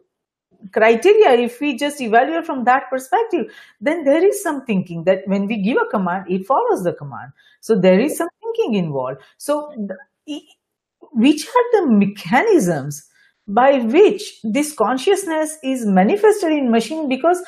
criteria 0.73 1.31
if 1.45 1.61
we 1.61 1.77
just 1.77 2.01
evaluate 2.01 2.47
from 2.47 2.65
that 2.65 2.85
perspective 2.91 3.47
then 3.81 4.05
there 4.05 4.27
is 4.27 4.43
some 4.43 4.65
thinking 4.65 5.05
that 5.05 5.27
when 5.27 5.47
we 5.47 5.63
give 5.63 5.79
a 5.83 5.91
command 5.91 6.25
it 6.29 6.47
follows 6.47 6.85
the 6.85 6.93
command. 6.93 7.33
So 7.61 7.81
there 7.81 7.99
is 7.99 8.17
some 8.17 8.29
thinking 8.43 8.75
involved. 8.85 9.21
So 9.39 9.73
which 11.15 11.47
are 11.47 11.81
the 11.81 11.87
mechanisms 11.91 13.09
by 13.47 13.79
which 13.79 14.41
this 14.43 14.73
consciousness 14.73 15.57
is 15.63 15.87
manifested 15.87 16.53
in 16.53 16.71
machine? 16.71 17.09
Because 17.09 17.43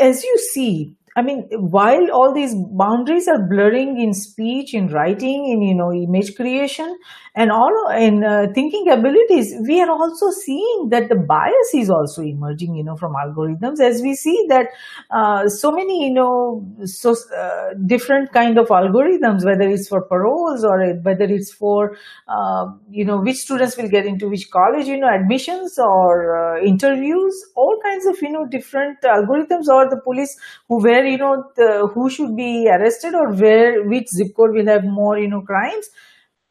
as 0.00 0.24
you 0.24 0.38
see 0.52 0.94
I 1.16 1.22
mean, 1.22 1.48
while 1.50 2.06
all 2.12 2.32
these 2.32 2.54
boundaries 2.54 3.26
are 3.26 3.48
blurring 3.48 4.00
in 4.00 4.12
speech, 4.12 4.74
in 4.74 4.86
writing, 4.88 5.48
in 5.50 5.60
you 5.60 5.74
know 5.74 5.92
image 5.92 6.36
creation, 6.36 6.96
and 7.34 7.50
all 7.50 7.90
in 7.90 8.22
uh, 8.22 8.46
thinking 8.54 8.86
abilities, 8.88 9.54
we 9.66 9.80
are 9.80 9.90
also 9.90 10.30
seeing 10.30 10.88
that 10.90 11.08
the 11.08 11.16
bias 11.16 11.74
is 11.74 11.90
also 11.90 12.22
emerging. 12.22 12.76
You 12.76 12.84
know, 12.84 12.96
from 12.96 13.14
algorithms 13.14 13.80
as 13.80 14.02
we 14.02 14.14
see 14.14 14.46
that 14.50 14.66
uh, 15.10 15.48
so 15.48 15.72
many 15.72 16.06
you 16.06 16.14
know 16.14 16.64
so 16.84 17.16
uh, 17.36 17.74
different 17.86 18.32
kind 18.32 18.56
of 18.56 18.68
algorithms, 18.68 19.44
whether 19.44 19.68
it's 19.68 19.88
for 19.88 20.02
paroles 20.02 20.64
or 20.64 20.94
whether 21.02 21.24
it's 21.24 21.52
for 21.52 21.96
uh, 22.28 22.66
you 22.88 23.04
know 23.04 23.20
which 23.20 23.38
students 23.38 23.76
will 23.76 23.88
get 23.88 24.06
into 24.06 24.28
which 24.28 24.48
college, 24.52 24.86
you 24.86 24.98
know, 24.98 25.08
admissions 25.08 25.76
or 25.76 26.36
uh, 26.38 26.62
interviews, 26.62 27.34
all 27.56 27.76
kinds 27.82 28.06
of 28.06 28.16
you 28.22 28.30
know 28.30 28.46
different 28.46 28.96
algorithms, 29.02 29.66
or 29.66 29.90
the 29.90 30.00
police 30.04 30.38
who 30.68 30.80
were 30.80 30.99
you 31.06 31.18
know 31.18 31.44
the, 31.56 31.88
who 31.94 32.10
should 32.10 32.36
be 32.36 32.68
arrested 32.68 33.14
or 33.14 33.32
where 33.32 33.84
which 33.84 34.08
zip 34.08 34.34
code 34.36 34.52
will 34.52 34.66
have 34.66 34.84
more 34.84 35.18
you 35.18 35.28
know 35.28 35.42
crimes. 35.42 35.88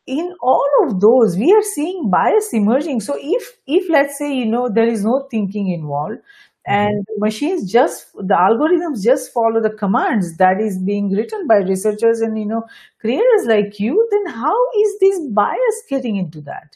In 0.07 0.35
all 0.41 0.69
of 0.83 0.99
those 0.99 1.37
we 1.37 1.51
are 1.53 1.61
seeing 1.61 2.09
bias 2.09 2.53
emerging. 2.53 3.01
So 3.01 3.15
if 3.19 3.57
if 3.67 3.89
let's 3.89 4.17
say 4.17 4.33
you 4.33 4.45
know 4.45 4.69
there 4.69 4.87
is 4.87 5.03
no 5.03 5.27
thinking 5.31 5.69
involved 5.71 6.19
and 6.65 7.05
machines 7.17 7.71
just 7.71 8.11
the 8.13 8.35
algorithms 8.35 9.03
just 9.03 9.31
follow 9.33 9.61
the 9.61 9.71
commands 9.71 10.37
that 10.37 10.59
is 10.61 10.77
being 10.77 11.09
written 11.11 11.47
by 11.47 11.57
researchers 11.57 12.21
and 12.21 12.37
you 12.37 12.45
know 12.45 12.63
creators 12.99 13.45
like 13.45 13.79
you 13.79 14.07
then 14.11 14.33
how 14.33 14.55
is 14.81 14.99
this 14.99 15.19
bias 15.31 15.83
getting 15.89 16.17
into 16.17 16.41
that? 16.41 16.75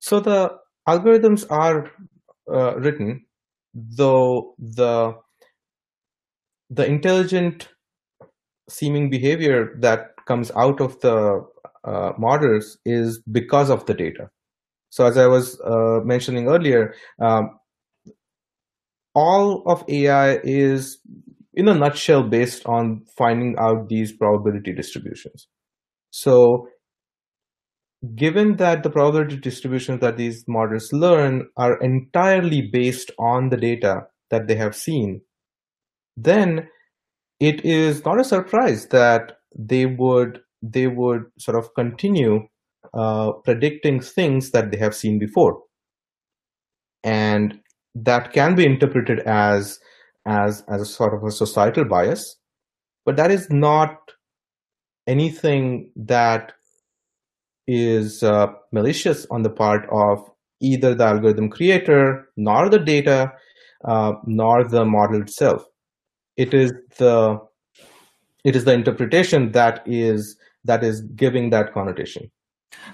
So 0.00 0.20
the 0.20 0.58
algorithms 0.88 1.46
are 1.50 1.90
uh, 2.52 2.76
written 2.76 3.24
though 3.74 4.54
the 4.58 5.14
the 6.70 6.86
intelligent 6.86 7.68
seeming 8.68 9.10
behavior 9.10 9.74
that 9.80 10.14
comes 10.26 10.50
out 10.56 10.80
of 10.80 11.00
the 11.00 11.44
uh, 11.84 12.12
models 12.18 12.78
is 12.84 13.22
because 13.30 13.70
of 13.70 13.86
the 13.86 13.94
data. 13.94 14.28
So 14.90 15.06
as 15.06 15.16
I 15.16 15.26
was 15.26 15.60
uh, 15.60 16.00
mentioning 16.04 16.48
earlier, 16.48 16.94
um, 17.20 17.58
all 19.14 19.62
of 19.66 19.84
AI 19.88 20.38
is 20.44 21.00
in 21.54 21.68
a 21.68 21.74
nutshell 21.74 22.22
based 22.22 22.64
on 22.66 23.04
finding 23.16 23.56
out 23.58 23.88
these 23.88 24.12
probability 24.12 24.72
distributions. 24.72 25.48
So 26.10 26.68
given 28.14 28.56
that 28.56 28.82
the 28.82 28.90
probability 28.90 29.36
distributions 29.36 30.00
that 30.00 30.16
these 30.16 30.44
models 30.46 30.92
learn 30.92 31.48
are 31.56 31.78
entirely 31.80 32.68
based 32.72 33.10
on 33.18 33.48
the 33.48 33.56
data 33.56 34.02
that 34.30 34.46
they 34.46 34.54
have 34.54 34.76
seen, 34.76 35.20
then 36.24 36.68
it 37.40 37.64
is 37.64 38.04
not 38.04 38.20
a 38.20 38.24
surprise 38.24 38.86
that 38.88 39.38
they 39.56 39.86
would 39.86 40.40
they 40.62 40.86
would 40.88 41.22
sort 41.38 41.56
of 41.56 41.72
continue 41.74 42.40
uh, 42.94 43.32
predicting 43.44 44.00
things 44.00 44.50
that 44.50 44.70
they 44.70 44.76
have 44.76 44.94
seen 44.94 45.18
before. 45.18 45.62
And 47.04 47.60
that 47.94 48.32
can 48.32 48.54
be 48.54 48.64
interpreted 48.64 49.20
as 49.20 49.78
as 50.26 50.64
as 50.68 50.80
a 50.82 50.86
sort 50.86 51.14
of 51.14 51.24
a 51.24 51.30
societal 51.30 51.84
bias 51.84 52.36
but 53.04 53.16
that 53.16 53.30
is 53.30 53.48
not 53.50 53.96
anything 55.06 55.90
that 55.96 56.52
is 57.66 58.22
uh, 58.22 58.48
malicious 58.72 59.26
on 59.30 59.42
the 59.42 59.50
part 59.50 59.86
of 59.90 60.18
either 60.60 60.94
the 60.94 61.04
algorithm 61.04 61.48
creator 61.48 62.28
nor 62.36 62.68
the 62.68 62.78
data 62.78 63.32
uh, 63.84 64.12
nor 64.26 64.64
the 64.64 64.84
model 64.84 65.22
itself 65.22 65.64
it 66.38 66.54
is 66.54 66.72
the 66.96 67.38
it 68.44 68.56
is 68.56 68.64
the 68.64 68.72
interpretation 68.72 69.52
that 69.52 69.82
is 69.86 70.36
that 70.64 70.84
is 70.84 71.02
giving 71.16 71.50
that 71.50 71.72
connotation. 71.74 72.30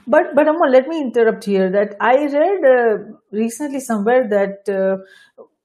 But 0.06 0.34
but 0.34 0.46
Amol, 0.46 0.70
let 0.70 0.88
me 0.88 1.00
interrupt 1.00 1.44
here 1.44 1.70
that 1.70 1.96
i 2.00 2.14
read 2.34 2.64
uh, 2.64 2.98
recently 3.32 3.80
somewhere 3.80 4.26
that 4.28 4.68
uh, 4.68 4.96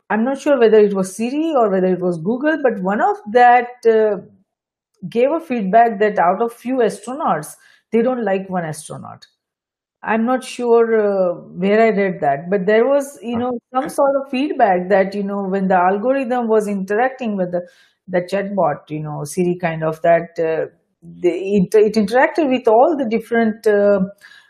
i'm 0.09 0.23
not 0.23 0.41
sure 0.41 0.59
whether 0.59 0.79
it 0.79 0.93
was 0.93 1.15
siri 1.15 1.53
or 1.55 1.69
whether 1.69 1.87
it 1.87 1.99
was 1.99 2.17
google 2.17 2.57
but 2.63 2.79
one 2.81 3.01
of 3.01 3.17
that 3.31 3.89
uh, 3.95 4.17
gave 5.07 5.31
a 5.31 5.39
feedback 5.39 5.99
that 5.99 6.19
out 6.19 6.41
of 6.41 6.51
few 6.51 6.77
astronauts 6.87 7.55
they 7.91 8.01
don't 8.01 8.25
like 8.25 8.49
one 8.49 8.65
astronaut 8.65 9.27
i'm 10.03 10.25
not 10.25 10.43
sure 10.43 10.87
uh, 10.99 11.33
where 11.63 11.81
i 11.81 11.89
read 11.89 12.19
that 12.21 12.49
but 12.49 12.65
there 12.65 12.85
was 12.85 13.19
you 13.21 13.37
know 13.37 13.51
some 13.73 13.89
sort 13.89 14.15
of 14.21 14.29
feedback 14.31 14.89
that 14.89 15.13
you 15.13 15.23
know 15.23 15.43
when 15.43 15.67
the 15.67 15.75
algorithm 15.75 16.47
was 16.47 16.67
interacting 16.67 17.35
with 17.35 17.51
the 17.51 17.61
the 18.07 18.21
chatbot 18.31 18.89
you 18.89 19.01
know 19.01 19.23
siri 19.23 19.57
kind 19.59 19.83
of 19.83 20.01
that 20.01 20.39
uh, 20.39 20.65
it, 21.21 21.73
it, 21.73 21.93
interacted 21.95 22.49
with 22.49 22.67
all 22.67 22.95
the 22.97 23.07
different 23.09 23.65
uh, 23.67 23.99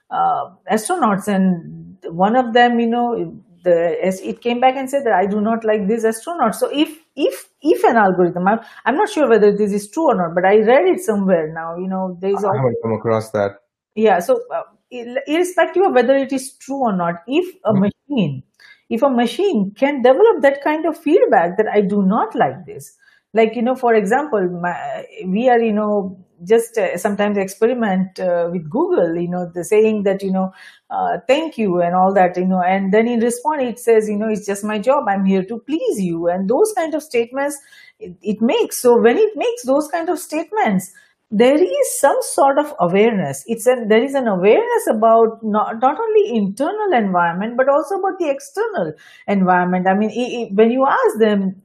uh, 0.10 0.50
astronauts 0.72 1.28
and 1.28 1.98
one 2.10 2.36
of 2.36 2.54
them 2.54 2.80
you 2.80 2.88
know 2.88 3.42
the 3.64 3.96
it 4.24 4.42
came 4.42 4.60
back 4.60 4.76
and 4.76 4.90
said 4.90 5.04
that 5.04 5.14
i 5.14 5.26
do 5.26 5.42
not 5.42 5.66
like 5.66 5.88
this 5.88 6.06
astronaut 6.06 6.56
so 6.56 6.70
if 6.72 6.98
if 7.16 7.50
if 7.62 7.84
an 7.84 7.98
algorithm 7.98 8.48
i'm, 8.48 8.60
I'm 8.86 8.96
not 8.96 9.10
sure 9.10 9.30
whether 9.30 9.56
this 9.56 9.74
is 9.74 9.90
true 9.92 10.12
or 10.12 10.16
not 10.16 10.34
but 10.34 10.46
i 10.46 10.56
read 10.60 10.88
it 10.88 11.02
somewhere 11.02 11.52
now 11.54 11.76
you 11.76 11.88
know 11.88 12.18
there's 12.22 12.44
i 12.44 12.56
haven't 12.56 12.78
come 12.84 12.94
across 12.94 13.32
that. 13.32 13.52
Yeah 13.96 14.20
so 14.20 14.40
uh, 14.54 14.64
irrespective 14.92 15.84
of 15.84 15.94
whether 15.94 16.16
it 16.16 16.32
is 16.32 16.54
true 16.54 16.78
or 16.78 16.96
not 16.96 17.16
if 17.28 17.56
a 17.66 17.72
mm-hmm. 17.72 17.90
machine 18.08 18.44
if 18.90 19.04
a 19.04 19.10
machine 19.10 19.72
can 19.78 20.02
develop 20.02 20.42
that 20.42 20.64
kind 20.64 20.86
of 20.86 20.98
feedback 20.98 21.58
that 21.58 21.68
i 21.68 21.82
do 21.82 22.02
not 22.02 22.34
like 22.36 22.66
this. 22.66 22.96
Like 23.32 23.56
you 23.56 23.62
know 23.62 23.76
for 23.76 23.94
example 23.94 24.42
my, 24.62 25.06
we 25.28 25.50
are 25.50 25.60
you 25.60 25.72
know 25.72 26.18
just 26.44 26.80
uh, 26.80 26.98
sometimes 26.98 27.38
experiment 27.38 28.20
uh, 28.20 28.50
with 28.52 28.68
google 28.68 29.16
you 29.16 29.30
know 29.30 29.52
the 29.54 29.64
saying 29.64 30.02
that 30.04 30.24
you 30.24 30.32
know 30.32 30.52
uh, 30.90 31.18
thank 31.28 31.58
you 31.58 31.80
and 31.80 31.94
all 31.94 32.12
that 32.14 32.38
you 32.38 32.46
know 32.46 32.64
and 32.64 32.92
then 32.92 33.08
in 33.08 33.20
response 33.20 33.62
it 33.62 33.78
says 33.78 34.10
you 34.10 34.18
know 34.18 34.30
it's 34.30 34.48
just 34.48 34.64
my 34.64 34.80
job. 34.80 35.04
I'm 35.08 35.26
here 35.26 35.44
to 35.44 35.60
please 35.60 36.02
you. 36.02 36.28
And 36.28 36.50
those 36.50 36.74
kind 36.76 36.96
of 36.96 37.04
statements 37.04 37.56
it, 38.00 38.16
it 38.22 38.42
makes 38.42 38.82
so 38.82 39.00
when 39.00 39.18
it 39.18 39.34
makes 39.36 39.64
those 39.64 39.88
kind 39.90 40.10
of 40.10 40.18
statements 40.18 40.92
there 41.32 41.62
is 41.62 42.00
some 42.00 42.18
sort 42.22 42.58
of 42.58 42.74
awareness. 42.80 43.44
It's 43.46 43.68
a 43.68 43.76
there 43.88 44.04
is 44.04 44.16
an 44.16 44.28
awareness 44.28 44.88
about 44.90 45.44
not, 45.44 45.80
not 45.80 46.00
only 46.00 46.36
internal 46.36 46.92
environment 46.94 47.56
but 47.56 47.70
also 47.70 48.00
about 48.00 48.18
the 48.18 48.30
external 48.30 48.94
environment. 49.28 49.88
I 49.88 49.94
mean 49.94 50.10
it, 50.10 50.16
it, 50.42 50.54
when 50.56 50.72
you 50.72 50.88
ask 50.88 51.20
them 51.20 51.62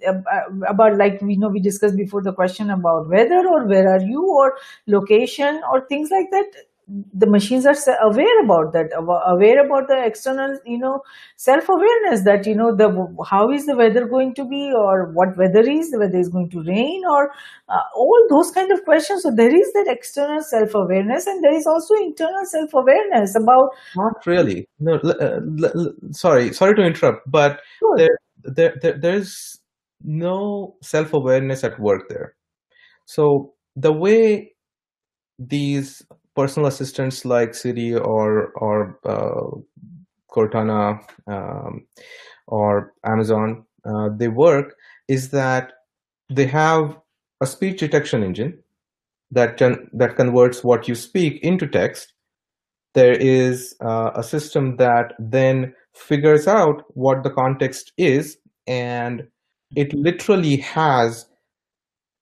about 0.68 0.98
like 0.98 1.20
we 1.22 1.37
know 1.37 1.48
we 1.48 1.61
discussed 1.61 1.96
before 1.96 2.22
the 2.22 2.33
question 2.35 2.68
about 2.70 3.09
weather 3.09 3.46
or 3.48 3.66
where 3.66 3.88
are 3.88 4.03
you 4.03 4.22
or 4.27 4.55
location 4.87 5.62
or 5.72 5.87
things 5.87 6.11
like 6.11 6.31
that 6.31 6.44
the 6.87 7.27
machines 7.27 7.64
are 7.66 7.77
aware 8.03 8.44
about 8.44 8.73
that 8.73 8.90
aware 9.27 9.64
about 9.64 9.88
the 9.88 10.05
external 10.05 10.59
you 10.66 10.79
know 10.79 11.01
self 11.37 11.68
awareness 11.68 12.25
that 12.25 12.47
you 12.47 12.55
know 12.55 12.75
the 12.77 12.88
how 13.29 13.51
is 13.51 13.66
the 13.66 13.77
weather 13.77 14.07
going 14.07 14.35
to 14.35 14.44
be 14.44 14.70
or 14.77 15.11
what 15.12 15.37
weather 15.37 15.61
is 15.61 15.94
whether 15.97 16.18
it's 16.18 16.29
going 16.29 16.51
to 16.51 16.62
rain 16.62 17.03
or 17.11 17.31
uh, 17.68 17.81
all 17.94 18.27
those 18.29 18.51
kind 18.51 18.70
of 18.70 18.85
questions. 18.85 19.23
So 19.23 19.31
there 19.35 19.55
is 19.55 19.73
that 19.73 19.87
external 19.88 20.42
self 20.42 20.75
awareness 20.75 21.27
and 21.27 21.42
there 21.42 21.55
is 21.55 21.66
also 21.66 21.94
internal 21.94 22.44
self 22.44 22.75
awareness 22.75 23.35
about 23.35 23.70
not 23.97 24.27
really. 24.27 24.68
No 24.79 24.97
uh, 24.97 25.40
sorry 26.12 26.53
sorry 26.53 26.75
to 26.75 26.83
interrupt 26.83 27.31
but 27.31 27.61
sure. 27.79 27.97
there, 27.97 28.18
there, 28.42 28.75
there 28.83 28.99
there's 28.99 29.61
no 30.03 30.77
self 30.83 31.12
awareness 31.12 31.64
at 31.64 31.79
work 31.81 32.09
there. 32.09 32.35
So 33.07 33.55
the 33.77 33.92
way 33.92 34.55
these 35.38 36.03
personal 36.35 36.68
assistants 36.68 37.25
like 37.25 37.55
Siri 37.55 37.94
or 37.94 38.53
or 38.57 38.99
uh, 39.05 39.59
Cortana 40.31 41.01
um, 41.27 41.87
or 42.47 42.92
Amazon, 43.05 43.64
uh, 43.85 44.09
they 44.16 44.29
work 44.29 44.75
is 45.09 45.31
that 45.31 45.73
they 46.31 46.47
have 46.47 46.97
a 47.40 47.47
speech 47.47 47.81
detection 47.81 48.23
engine 48.23 48.59
that 49.31 49.57
can 49.57 49.88
that 49.92 50.16
converts 50.16 50.64
what 50.64 50.88
you 50.88 50.94
speak 50.94 51.42
into 51.42 51.66
text. 51.66 52.12
There 52.94 53.12
is 53.12 53.75
uh, 53.81 54.11
a 54.14 54.23
system 54.23 54.77
that 54.77 55.14
then 55.18 55.75
figures 55.94 56.47
out 56.47 56.85
what 56.90 57.23
the 57.23 57.31
context 57.31 57.92
is, 57.97 58.38
and 58.66 59.27
it 59.77 59.92
literally 59.92 60.57
has 60.59 61.27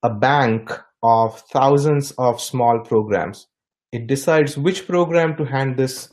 a 0.03 0.11
bank 0.11 0.71
of 1.03 1.41
thousands 1.53 2.13
of 2.13 2.41
small 2.41 2.81
programs 2.81 3.49
it 3.93 4.07
decides 4.07 4.57
which 4.57 4.87
program 4.87 5.37
to 5.37 5.45
hand 5.45 5.77
this 5.77 6.09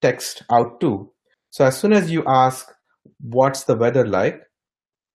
text 0.00 0.42
out 0.50 0.80
to. 0.80 1.10
So 1.50 1.64
as 1.64 1.78
soon 1.78 1.92
as 1.92 2.10
you 2.10 2.24
ask, 2.26 2.72
what's 3.20 3.64
the 3.64 3.76
weather 3.76 4.06
like? 4.06 4.40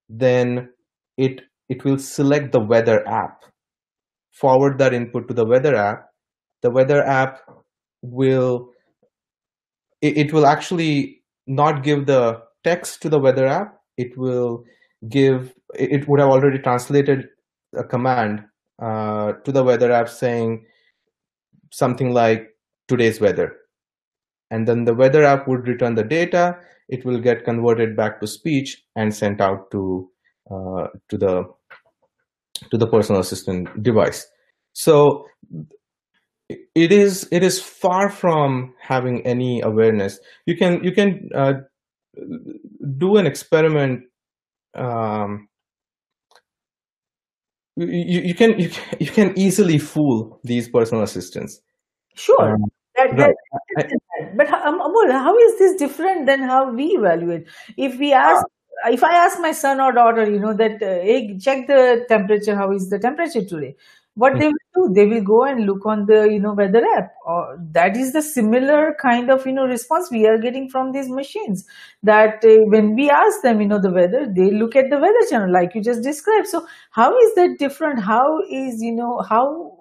Then 0.08 0.70
it, 1.18 1.42
it 1.68 1.84
will 1.84 1.98
select 1.98 2.52
the 2.52 2.60
weather 2.60 3.06
app, 3.08 3.44
forward 4.32 4.78
that 4.78 4.94
input 4.94 5.28
to 5.28 5.34
the 5.34 5.46
weather 5.46 5.76
app. 5.76 6.06
The 6.62 6.70
weather 6.72 7.04
app 7.04 7.42
will 8.02 8.70
it, 10.02 10.18
it 10.18 10.34
will 10.34 10.46
actually 10.46 11.24
not 11.48 11.84
give 11.84 12.06
the 12.06 12.42
text 12.64 13.02
to 13.02 13.10
the 13.10 13.20
weather 13.20 13.48
app. 13.48 13.80
It 13.98 14.18
will 14.18 14.64
give 15.10 15.54
it 15.74 16.08
would 16.08 16.20
have 16.20 16.30
already 16.30 16.60
translated 16.60 17.28
a 17.76 17.84
command 17.84 18.44
uh, 18.82 19.34
to 19.44 19.52
the 19.52 19.64
weather 19.64 19.92
app 19.92 20.10
saying 20.10 20.66
something 21.72 22.14
like 22.14 22.50
today's 22.88 23.20
weather. 23.20 23.56
And 24.50 24.68
then 24.68 24.86
the 24.86 24.94
weather 24.94 25.24
app 25.24 25.48
would 25.48 25.68
return 25.68 25.96
the 25.96 26.04
data. 26.04 26.58
It 26.88 27.06
will 27.06 27.20
get 27.20 27.44
converted 27.44 27.98
back 27.98 28.22
to 28.22 28.28
speech 28.28 28.84
and 28.96 29.14
sent 29.14 29.42
out 29.42 29.72
to 29.72 30.10
uh, 30.50 30.88
to 31.10 31.18
the 31.18 31.44
to 32.72 32.78
the 32.78 32.88
personal 32.88 33.22
assistant 33.22 33.84
device. 33.84 34.26
So 34.74 35.26
it 36.50 36.92
is 36.92 37.28
it 37.32 37.44
is 37.44 37.62
far 37.62 38.10
from 38.10 38.74
having 38.82 39.26
any 39.26 39.62
awareness. 39.62 40.20
You 40.46 40.56
can 40.56 40.84
you 40.84 40.94
can 40.94 41.30
uh, 41.36 41.54
do 42.98 43.18
an 43.18 43.28
experiment 43.28 44.04
um, 44.76 45.50
you, 47.78 48.22
you 48.22 48.34
can 48.36 48.60
you 48.60 48.70
can 48.70 48.84
you 49.00 49.08
can 49.08 49.38
easily 49.38 49.78
fool 49.78 50.40
these 50.44 50.68
personal 50.70 51.04
assistants 51.04 51.62
Sure. 52.18 52.54
Um, 52.54 52.66
that, 52.96 53.16
that, 53.16 53.36
right. 53.78 54.36
but 54.36 54.52
um, 54.52 54.80
Amol, 54.80 55.12
how 55.12 55.38
is 55.38 55.60
this 55.60 55.76
different 55.76 56.26
than 56.26 56.42
how 56.42 56.72
we 56.72 56.86
evaluate? 56.98 57.48
If 57.78 58.00
we 58.00 58.12
ask, 58.12 58.44
uh, 58.86 58.90
if 58.92 59.04
I 59.04 59.14
ask 59.14 59.40
my 59.40 59.52
son 59.52 59.80
or 59.80 59.92
daughter, 59.92 60.28
you 60.30 60.40
know, 60.40 60.54
that 60.54 60.82
uh, 60.82 61.04
hey, 61.04 61.38
check 61.40 61.68
the 61.68 62.06
temperature. 62.10 62.56
How 62.56 62.72
is 62.72 62.90
the 62.90 62.98
temperature 62.98 63.46
today? 63.46 63.76
What 64.18 64.34
mm-hmm. 64.34 64.40
they 64.40 64.48
will 64.48 64.88
do, 64.88 64.94
they 64.96 65.06
will 65.06 65.24
go 65.24 65.44
and 65.44 65.66
look 65.66 65.86
on 65.86 66.06
the 66.08 66.24
you 66.32 66.40
know 66.40 66.54
weather 66.54 66.84
app. 66.98 67.14
Or 67.26 67.58
that 67.72 67.96
is 67.96 68.14
the 68.14 68.22
similar 68.22 68.96
kind 69.02 69.30
of 69.30 69.46
you 69.46 69.54
know 69.54 69.66
response 69.66 70.10
we 70.12 70.26
are 70.28 70.40
getting 70.40 70.70
from 70.70 70.92
these 70.92 71.08
machines. 71.08 71.66
That 72.02 72.44
uh, 72.44 72.58
when 72.76 72.96
we 72.96 73.10
ask 73.12 73.42
them, 73.44 73.62
you 73.62 73.68
know, 73.68 73.80
the 73.80 73.92
weather, 73.92 74.28
they 74.36 74.50
look 74.50 74.76
at 74.76 74.90
the 74.90 74.98
weather 74.98 75.26
channel 75.30 75.54
like 75.54 75.76
you 75.76 75.84
just 75.84 76.02
described. 76.02 76.48
So 76.48 76.66
how 76.92 77.16
is 77.18 77.36
that 77.36 77.58
different? 77.60 78.00
How 78.00 78.40
is 78.50 78.82
you 78.82 78.94
know 78.94 79.22
how 79.30 79.78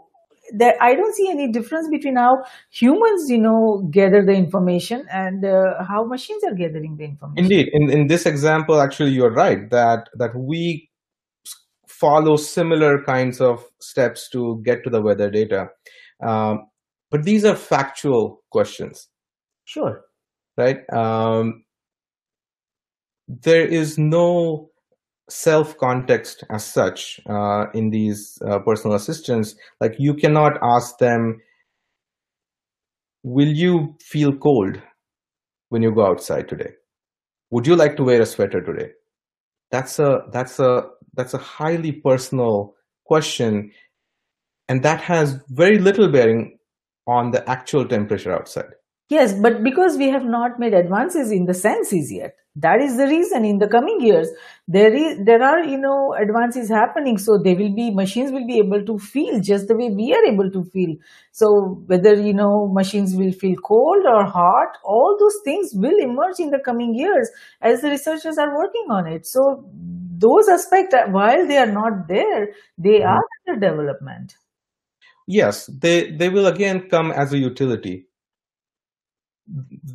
that 0.55 0.77
i 0.81 0.95
don't 0.95 1.15
see 1.15 1.29
any 1.29 1.51
difference 1.51 1.89
between 1.89 2.17
how 2.17 2.45
humans 2.71 3.29
you 3.29 3.39
know 3.39 3.87
gather 3.91 4.25
the 4.25 4.33
information 4.33 5.07
and 5.11 5.45
uh, 5.45 5.83
how 5.89 6.05
machines 6.05 6.45
are 6.45 6.55
gathering 6.55 6.97
the 6.97 7.05
information 7.05 7.45
indeed 7.45 7.69
in, 7.73 7.91
in 7.91 8.07
this 8.07 8.27
example 8.27 8.81
actually 8.81 9.11
you're 9.11 9.33
right 9.33 9.71
that 9.71 10.09
that 10.15 10.35
we 10.37 10.86
follow 12.01 12.37
similar 12.37 13.03
kinds 13.03 13.41
of 13.41 13.65
steps 13.81 14.29
to 14.31 14.61
get 14.65 14.83
to 14.85 14.91
the 14.91 15.01
weather 15.01 15.31
data 15.31 15.69
um, 16.23 16.67
but 17.11 17.23
these 17.25 17.45
are 17.45 17.57
factual 17.57 18.43
questions 18.51 19.09
sure 19.65 20.03
right 20.57 20.81
um, 20.93 21.65
there 23.29 23.67
is 23.67 23.99
no 23.99 24.71
self 25.29 25.77
context 25.79 26.45
as 26.51 26.65
such 26.65 27.21
uh, 27.29 27.67
in 27.75 27.91
these 27.91 28.39
uh, 28.47 28.59
personal 28.61 28.97
assistants. 28.97 29.55
Like 29.81 29.95
you 29.99 30.15
cannot 30.15 30.59
ask 30.63 30.99
them, 30.99 31.41
will 33.23 33.49
you 33.49 33.97
feel 34.01 34.37
cold 34.37 34.81
when 35.71 35.83
you 35.83 35.93
go 35.93 36.07
outside 36.07 36.49
today? 36.49 36.71
Would 37.51 37.67
you 37.67 37.77
like 37.77 37.97
to 37.97 38.05
wear 38.05 38.23
a 38.23 38.27
sweater 38.27 38.61
today? 38.61 38.91
That's 39.71 39.99
a 39.99 40.23
that's 40.33 40.59
a 40.61 40.91
that's 41.15 41.35
a 41.35 41.39
highly 41.39 41.93
personal 41.93 42.75
question, 43.05 43.73
and 44.69 44.83
that 44.83 45.01
has 45.01 45.41
very 45.49 45.79
little 45.79 46.09
bearing 46.09 46.59
on 47.07 47.31
the 47.31 47.49
actual 47.49 47.87
temperature 47.87 48.33
outside. 48.33 48.73
Yes, 49.09 49.33
but 49.35 49.63
because 49.63 49.97
we 49.97 50.09
have 50.09 50.25
not 50.25 50.59
made 50.59 50.75
advances 50.75 51.31
in 51.31 51.45
the 51.47 51.55
senses 51.55 52.13
yet, 52.13 52.35
that 52.57 52.81
is 52.81 52.97
the 52.97 53.07
reason 53.07 53.45
in 53.45 53.59
the 53.59 53.69
coming 53.69 54.01
years 54.01 54.29
there 54.67 54.93
is 54.93 55.19
there 55.25 55.43
are 55.43 55.63
you 55.63 55.79
know 55.79 56.15
advances 56.21 56.69
happening. 56.69 57.19
So 57.19 57.39
they 57.39 57.55
will 57.55 57.75
be 57.75 57.91
machines 57.91 58.33
will 58.33 58.47
be 58.47 58.59
able 58.59 58.85
to 58.85 58.99
feel 58.99 59.41
just 59.41 59.69
the 59.69 59.77
way 59.77 59.91
we 59.91 60.13
are 60.13 60.25
able 60.25 60.51
to 60.51 60.65
feel. 60.65 60.97
So 61.33 61.83
whether 61.87 62.15
you 62.15 62.33
know 62.33 62.69
machines 62.73 63.15
will 63.15 63.33
feel 63.33 63.57
cold 63.65 64.07
or 64.07 64.25
hot 64.25 64.79
all 64.85 65.17
those 65.21 65.39
things 65.45 65.71
will 65.75 65.99
emerge 66.01 66.41
in 66.41 66.51
the 66.51 66.59
coming 66.59 66.95
years 66.95 67.31
as 67.61 67.83
the 67.83 67.91
researchers 67.91 68.39
are 68.39 68.57
working 68.57 68.87
on 68.91 69.07
it. 69.07 69.27
So 69.27 69.71
those 70.19 70.49
aspects 70.49 70.97
while 71.11 71.47
they 71.47 71.59
are 71.59 71.71
not 71.71 72.09
there 72.09 72.49
they 72.79 73.01
mm-hmm. 73.01 73.09
are 73.09 73.23
under 73.47 73.61
development. 73.69 74.35
Yes 75.29 75.67
they 75.67 76.11
they 76.11 76.29
will 76.29 76.47
again 76.47 76.89
come 76.89 77.13
as 77.13 77.33
a 77.33 77.39
utility 77.39 78.06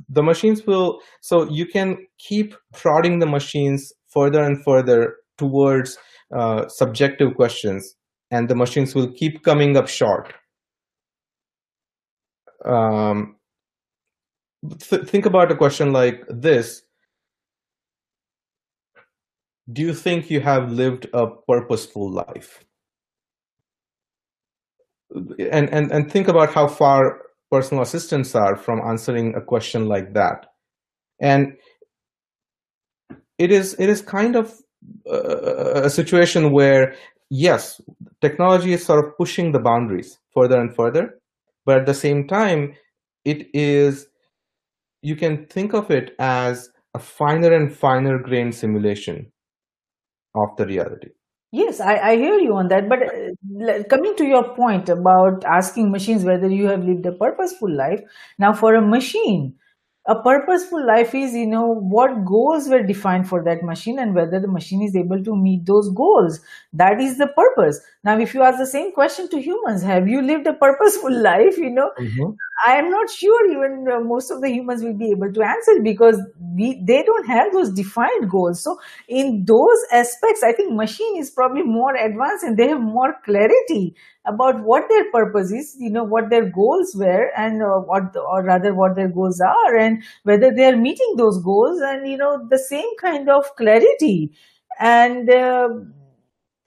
the 0.09 0.23
machines 0.23 0.65
will 0.65 0.99
so 1.21 1.49
you 1.49 1.65
can 1.65 1.97
keep 2.17 2.55
prodding 2.73 3.19
the 3.19 3.25
machines 3.25 3.91
further 4.07 4.43
and 4.43 4.63
further 4.63 5.17
towards 5.37 5.97
uh, 6.35 6.67
subjective 6.67 7.35
questions 7.35 7.95
and 8.31 8.49
the 8.49 8.55
machines 8.55 8.95
will 8.95 9.11
keep 9.11 9.43
coming 9.43 9.75
up 9.75 9.87
short. 9.87 10.33
Um, 12.65 13.35
th 14.79 15.09
think 15.09 15.25
about 15.25 15.51
a 15.51 15.55
question 15.55 15.91
like 15.91 16.23
this. 16.29 16.83
Do 19.71 19.81
you 19.81 19.93
think 19.93 20.29
you 20.29 20.41
have 20.41 20.71
lived 20.71 21.07
a 21.13 21.27
purposeful 21.47 22.11
life? 22.11 22.63
And 25.51 25.69
and 25.69 25.91
and 25.91 26.11
think 26.11 26.27
about 26.27 26.53
how 26.53 26.67
far 26.67 27.31
personal 27.51 27.83
assistants 27.83 28.33
are 28.35 28.55
from 28.55 28.81
answering 28.87 29.35
a 29.35 29.41
question 29.41 29.87
like 29.87 30.13
that. 30.13 30.47
And 31.19 31.53
it 33.41 33.51
is 33.51 33.75
it 33.79 33.89
is 33.89 34.01
kind 34.01 34.35
of 34.35 34.53
a, 35.07 35.81
a 35.85 35.89
situation 35.89 36.51
where 36.51 36.93
yes 37.29 37.81
technology 38.21 38.73
is 38.73 38.85
sort 38.85 39.03
of 39.03 39.17
pushing 39.17 39.51
the 39.51 39.59
boundaries 39.59 40.19
further 40.33 40.59
and 40.59 40.75
further 40.75 41.19
but 41.65 41.79
at 41.79 41.85
the 41.85 41.93
same 41.93 42.27
time 42.27 42.73
it 43.25 43.47
is 43.53 44.07
you 45.01 45.15
can 45.15 45.45
think 45.47 45.73
of 45.73 45.89
it 45.89 46.11
as 46.19 46.69
a 46.93 46.99
finer 46.99 47.51
and 47.53 47.75
finer 47.75 48.19
grained 48.19 48.53
simulation 48.53 49.31
of 50.35 50.49
the 50.57 50.65
reality 50.65 51.09
Yes, 51.51 51.81
I, 51.81 51.97
I 51.97 52.15
hear 52.15 52.39
you 52.39 52.55
on 52.55 52.69
that. 52.69 52.87
But 52.87 52.99
uh, 53.03 53.83
coming 53.89 54.15
to 54.15 54.25
your 54.25 54.55
point 54.55 54.87
about 54.89 55.43
asking 55.43 55.91
machines 55.91 56.23
whether 56.23 56.47
you 56.49 56.67
have 56.67 56.83
lived 56.83 57.05
a 57.05 57.11
purposeful 57.11 57.69
life, 57.69 58.01
now 58.39 58.53
for 58.53 58.73
a 58.75 58.81
machine, 58.81 59.55
a 60.07 60.15
purposeful 60.15 60.83
life 60.85 61.13
is, 61.13 61.33
you 61.33 61.45
know, 61.45 61.67
what 61.67 62.25
goals 62.25 62.67
were 62.67 62.81
defined 62.81 63.29
for 63.29 63.43
that 63.43 63.61
machine 63.61 63.99
and 63.99 64.15
whether 64.15 64.39
the 64.39 64.47
machine 64.47 64.81
is 64.81 64.95
able 64.95 65.23
to 65.23 65.35
meet 65.35 65.67
those 65.67 65.91
goals. 65.91 66.39
That 66.73 66.99
is 66.99 67.19
the 67.19 67.27
purpose. 67.27 67.79
Now, 68.03 68.17
if 68.17 68.33
you 68.33 68.41
ask 68.41 68.57
the 68.57 68.65
same 68.65 68.91
question 68.93 69.29
to 69.29 69.39
humans, 69.39 69.83
have 69.83 70.07
you 70.07 70.23
lived 70.23 70.47
a 70.47 70.53
purposeful 70.53 71.13
life? 71.21 71.55
You 71.55 71.69
know, 71.69 71.91
mm-hmm. 71.99 72.31
I 72.65 72.77
am 72.77 72.89
not 72.89 73.11
sure 73.11 73.51
even 73.51 73.87
uh, 73.91 73.99
most 73.99 74.31
of 74.31 74.41
the 74.41 74.49
humans 74.49 74.81
will 74.81 74.97
be 74.97 75.11
able 75.11 75.31
to 75.31 75.43
answer 75.43 75.79
because 75.83 76.19
we 76.55 76.81
they 76.83 77.03
don't 77.03 77.27
have 77.27 77.53
those 77.53 77.71
defined 77.71 78.27
goals. 78.27 78.63
So 78.63 78.79
in 79.07 79.45
those 79.45 79.85
aspects, 79.91 80.41
I 80.43 80.51
think 80.51 80.73
machine 80.73 81.17
is 81.17 81.29
probably 81.29 81.61
more 81.61 81.95
advanced 81.95 82.43
and 82.43 82.57
they 82.57 82.69
have 82.69 82.81
more 82.81 83.15
clarity 83.23 83.95
about 84.25 84.62
what 84.63 84.88
their 84.89 85.10
purpose 85.12 85.51
is, 85.51 85.75
you 85.79 85.89
know, 85.89 86.03
what 86.03 86.29
their 86.29 86.49
goals 86.49 86.93
were 86.95 87.31
and 87.36 87.62
uh, 87.62 87.79
what, 87.79 88.15
or 88.15 88.43
rather 88.43 88.73
what 88.73 88.95
their 88.95 89.10
goals 89.10 89.41
are 89.41 89.77
and 89.77 90.03
whether 90.23 90.53
they 90.53 90.65
are 90.65 90.77
meeting 90.77 91.15
those 91.17 91.41
goals 91.41 91.81
and, 91.81 92.07
you 92.07 92.17
know, 92.17 92.47
the 92.49 92.60
same 92.60 92.95
kind 92.99 93.29
of 93.29 93.45
clarity. 93.55 94.31
And, 94.79 95.29
uh, 95.29 95.69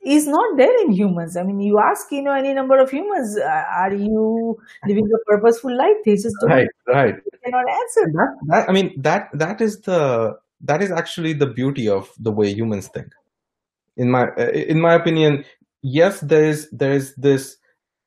is 0.04 0.26
not 0.26 0.56
there 0.56 0.82
in 0.82 0.92
humans. 0.92 1.36
I 1.36 1.42
mean, 1.42 1.60
you 1.60 1.78
ask, 1.78 2.12
you 2.12 2.22
know, 2.22 2.32
any 2.32 2.52
number 2.52 2.78
of 2.78 2.90
humans, 2.90 3.38
uh, 3.38 3.64
are 3.74 3.94
you 3.94 4.58
living 4.86 5.08
a 5.12 5.18
purposeful 5.24 5.74
life? 5.76 5.96
They 6.04 6.14
just 6.14 6.36
don't. 6.40 6.50
Right, 6.50 6.68
right. 6.86 7.14
cannot 7.44 7.64
answer. 7.68 8.12
That, 8.12 8.36
that, 8.48 8.68
I 8.68 8.72
mean, 8.72 9.00
that 9.00 9.30
that 9.32 9.60
is 9.60 9.80
the 9.80 10.36
that 10.60 10.82
is 10.82 10.90
actually 10.90 11.32
the 11.32 11.46
beauty 11.46 11.88
of 11.88 12.10
the 12.18 12.30
way 12.30 12.52
humans 12.52 12.88
think. 12.88 13.12
In 13.96 14.10
my 14.10 14.28
uh, 14.36 14.50
in 14.50 14.80
my 14.80 14.94
opinion, 14.94 15.44
yes, 15.84 16.20
there 16.20 16.44
is 16.44 16.68
there 16.70 16.92
is 16.92 17.14
this 17.14 17.56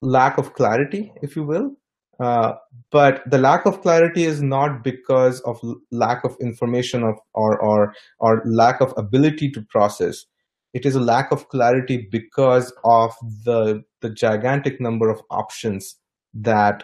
lack 0.02 0.38
of 0.38 0.54
clarity, 0.54 1.14
if 1.22 1.36
you 1.36 1.44
will, 1.44 1.72
uh, 2.20 2.54
but 2.92 3.22
the 3.30 3.38
lack 3.38 3.66
of 3.66 3.82
clarity 3.82 4.26
is 4.26 4.42
not 4.42 4.84
because 4.84 5.40
of 5.42 5.62
lack 5.92 6.24
of 6.26 6.36
information 6.42 7.04
of 7.04 7.16
or 7.34 7.62
or 7.62 7.94
or 8.20 8.42
lack 8.46 8.82
of 8.82 8.94
ability 8.98 9.52
to 9.52 9.62
process. 9.62 10.26
It 10.74 10.86
is 10.86 10.96
a 10.96 11.00
lack 11.00 11.32
of 11.32 11.48
clarity 11.50 12.10
because 12.12 12.74
of 12.84 13.14
the 13.46 13.84
the 14.02 14.10
gigantic 14.10 14.82
number 14.82 15.10
of 15.10 15.22
options 15.30 15.96
that 16.34 16.84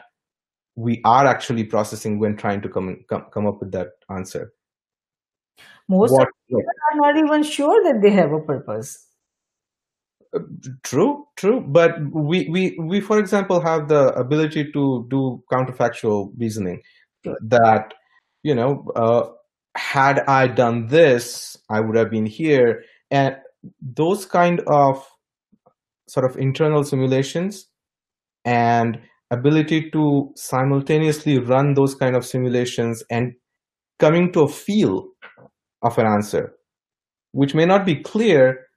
we 0.76 1.02
are 1.06 1.28
actually 1.28 1.64
processing 1.64 2.18
when 2.20 2.38
trying 2.38 2.62
to 2.62 2.70
come 2.70 3.04
come, 3.10 3.26
come 3.34 3.48
up 3.48 3.60
with 3.60 3.72
that 3.72 3.90
answer. 4.10 4.54
Most 5.90 6.12
what, 6.12 6.30
people 6.48 6.64
are 6.92 6.98
not 6.98 7.18
even 7.18 7.44
sure 7.44 7.84
that 7.84 8.02
they 8.02 8.10
have 8.10 8.32
a 8.32 8.40
purpose 8.40 9.08
True, 10.84 11.26
true. 11.36 11.62
But 11.68 11.92
we, 12.12 12.48
we, 12.50 12.78
we, 12.80 13.02
for 13.02 13.20
example, 13.20 13.62
have 13.62 13.88
the 13.88 14.08
ability 14.16 14.72
to 14.72 15.06
do 15.10 15.44
counterfactual 15.52 16.32
reasoning 16.38 16.82
that, 17.24 17.94
you 18.42 18.56
know, 18.56 18.86
uh, 18.96 19.30
had 19.76 20.20
I 20.22 20.48
done 20.48 20.88
this, 20.88 21.58
I 21.70 21.80
would 21.82 21.96
have 21.96 22.10
been 22.10 22.26
here. 22.26 22.84
And 23.12 23.38
those 23.82 24.26
kind 24.26 24.62
of 24.68 25.06
sort 26.08 26.30
of 26.30 26.38
internal 26.38 26.84
simulations 26.84 27.68
and 28.44 29.00
ability 29.32 29.90
to 29.92 30.32
simultaneously 30.36 31.40
run 31.40 31.76
those 31.76 31.96
kind 31.96 32.16
of 32.16 32.26
simulations 32.26 33.04
and 33.10 33.34
coming 34.00 34.32
to 34.34 34.42
a 34.42 34.48
feel 34.48 35.08
of 35.84 35.98
an 35.98 36.08
answer, 36.08 36.54
which 37.32 37.56
may 37.56 37.66
not 37.66 37.86
be 37.86 37.96
clear, 37.96 38.68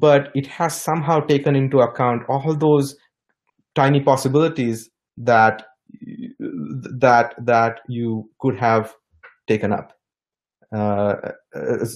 but 0.00 0.30
it 0.34 0.46
has 0.46 0.80
somehow 0.80 1.20
taken 1.20 1.54
into 1.54 1.78
account 1.78 2.22
all 2.28 2.54
those 2.54 2.96
tiny 3.74 4.00
possibilities 4.00 4.90
that 5.16 5.62
that 6.98 7.34
that 7.38 7.80
you 7.88 8.28
could 8.40 8.58
have 8.58 8.92
taken 9.46 9.72
up. 9.72 9.92
Uh, 10.72 11.14
uh, 11.54 11.86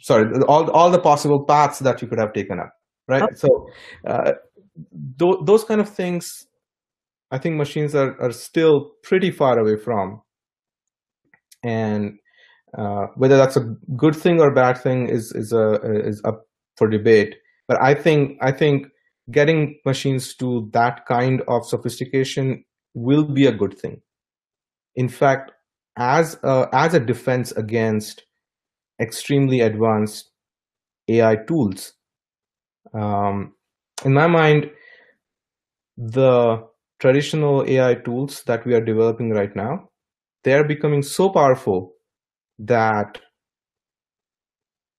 sorry, 0.00 0.30
all 0.42 0.70
all 0.70 0.90
the 0.90 1.00
possible 1.00 1.44
paths 1.44 1.78
that 1.78 2.02
you 2.02 2.08
could 2.08 2.18
have 2.18 2.32
taken 2.32 2.58
up, 2.58 2.72
right? 3.08 3.22
Okay. 3.22 3.34
So, 3.34 3.68
uh, 4.06 4.32
th- 5.18 5.38
those 5.44 5.64
kind 5.64 5.80
of 5.80 5.88
things, 5.88 6.46
I 7.30 7.38
think 7.38 7.56
machines 7.56 7.94
are 7.94 8.20
are 8.20 8.32
still 8.32 8.90
pretty 9.02 9.30
far 9.30 9.58
away 9.58 9.76
from, 9.76 10.20
and 11.62 12.18
uh, 12.76 13.06
whether 13.16 13.38
that's 13.38 13.56
a 13.56 13.74
good 13.96 14.14
thing 14.14 14.40
or 14.40 14.52
bad 14.52 14.76
thing 14.76 15.08
is 15.08 15.32
is 15.32 15.52
a 15.54 15.80
is 16.04 16.20
up 16.24 16.49
for 16.80 16.88
debate. 16.88 17.36
But 17.68 17.80
I 17.82 17.92
think 17.94 18.38
I 18.40 18.52
think 18.52 18.86
getting 19.30 19.78
machines 19.84 20.34
to 20.36 20.70
that 20.72 21.04
kind 21.06 21.42
of 21.46 21.66
sophistication 21.66 22.64
will 22.94 23.24
be 23.24 23.46
a 23.46 23.52
good 23.52 23.78
thing. 23.78 24.00
In 24.96 25.08
fact, 25.08 25.52
as 25.98 26.38
a, 26.42 26.68
as 26.72 26.94
a 26.94 27.00
defense 27.00 27.52
against 27.52 28.24
extremely 28.98 29.60
advanced 29.60 30.30
AI 31.08 31.36
tools, 31.46 31.92
um, 32.94 33.52
in 34.04 34.14
my 34.14 34.26
mind, 34.26 34.70
the 35.98 36.66
traditional 36.98 37.62
AI 37.68 37.94
tools 37.94 38.42
that 38.44 38.64
we 38.64 38.74
are 38.74 38.84
developing 38.84 39.30
right 39.30 39.54
now, 39.54 39.90
they 40.44 40.54
are 40.54 40.64
becoming 40.64 41.02
so 41.02 41.28
powerful 41.28 41.92
that 42.58 43.20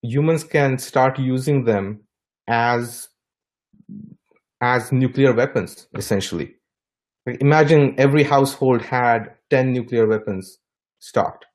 humans 0.02 0.44
can 0.44 0.78
start 0.78 1.18
using 1.18 1.64
them 1.64 2.00
as 2.48 3.08
as 4.60 4.92
nuclear 4.92 5.32
weapons 5.32 5.88
essentially. 5.96 6.54
Like 7.26 7.40
imagine 7.40 7.94
every 7.98 8.22
household 8.24 8.82
had 8.82 9.34
10 9.50 9.72
nuclear 9.72 10.06
weapons 10.06 10.58
stocked. 10.98 11.46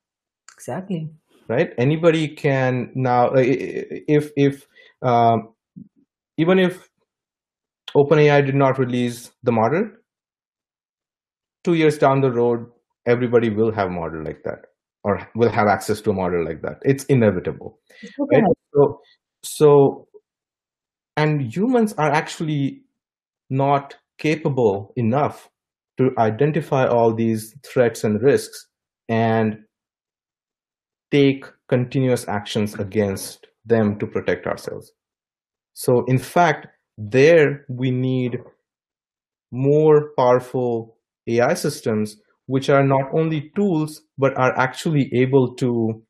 Exactly. 0.54 1.10
right? 1.48 1.74
Anybody 1.78 2.28
can 2.28 2.92
now 2.96 3.32
if 3.36 4.32
if 4.36 4.66
um, 5.02 5.54
even 6.38 6.60
if 6.60 6.90
openai 7.96 8.46
did 8.46 8.56
not 8.56 8.80
release 8.80 9.32
the 9.44 9.52
model 9.52 9.90
two 11.64 11.74
years 11.74 11.98
down 11.98 12.22
the 12.22 12.32
road 12.32 12.66
everybody 13.06 13.50
will 13.50 13.72
have 13.72 13.88
a 13.88 13.92
model 13.92 14.24
like 14.24 14.42
that 14.44 14.66
or 15.08 15.26
will 15.36 15.50
have 15.50 15.68
access 15.68 16.02
to 16.02 16.10
a 16.10 16.14
model 16.14 16.44
like 16.44 16.62
that. 16.62 16.80
It's 16.84 17.06
inevitable 17.06 17.80
Okay. 18.20 18.42
right? 18.42 18.58
So 18.74 19.02
so 19.44 20.08
and 21.16 21.42
humans 21.42 21.94
are 21.98 22.12
actually 22.12 22.82
not 23.50 23.96
capable 24.18 24.94
enough 24.98 25.50
to 25.98 26.12
identify 26.18 26.86
all 26.86 27.14
these 27.14 27.56
threats 27.64 28.04
and 28.04 28.22
risks 28.22 28.68
and 29.10 29.60
take 31.12 31.46
continuous 31.70 32.28
actions 32.28 32.76
against 32.76 33.48
them 33.66 33.98
to 34.00 34.06
protect 34.06 34.46
ourselves. 34.46 34.92
So 35.74 36.04
in 36.06 36.18
fact 36.18 36.68
there 36.98 37.66
we 37.70 37.92
need 37.92 38.40
more 39.52 40.12
powerful 40.18 40.98
ai 41.28 41.54
systems 41.54 42.18
which 42.48 42.70
are 42.70 42.84
not 42.84 43.06
only 43.14 43.52
tools 43.56 44.02
but 44.18 44.36
are 44.38 44.58
actually 44.58 45.10
able 45.14 45.56
to 45.56 46.02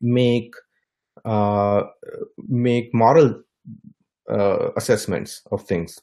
make 0.00 0.52
uh, 1.24 1.82
make 2.48 2.90
moral 2.94 3.42
uh, 4.32 4.70
assessments 4.76 5.42
of 5.52 5.62
things 5.64 5.98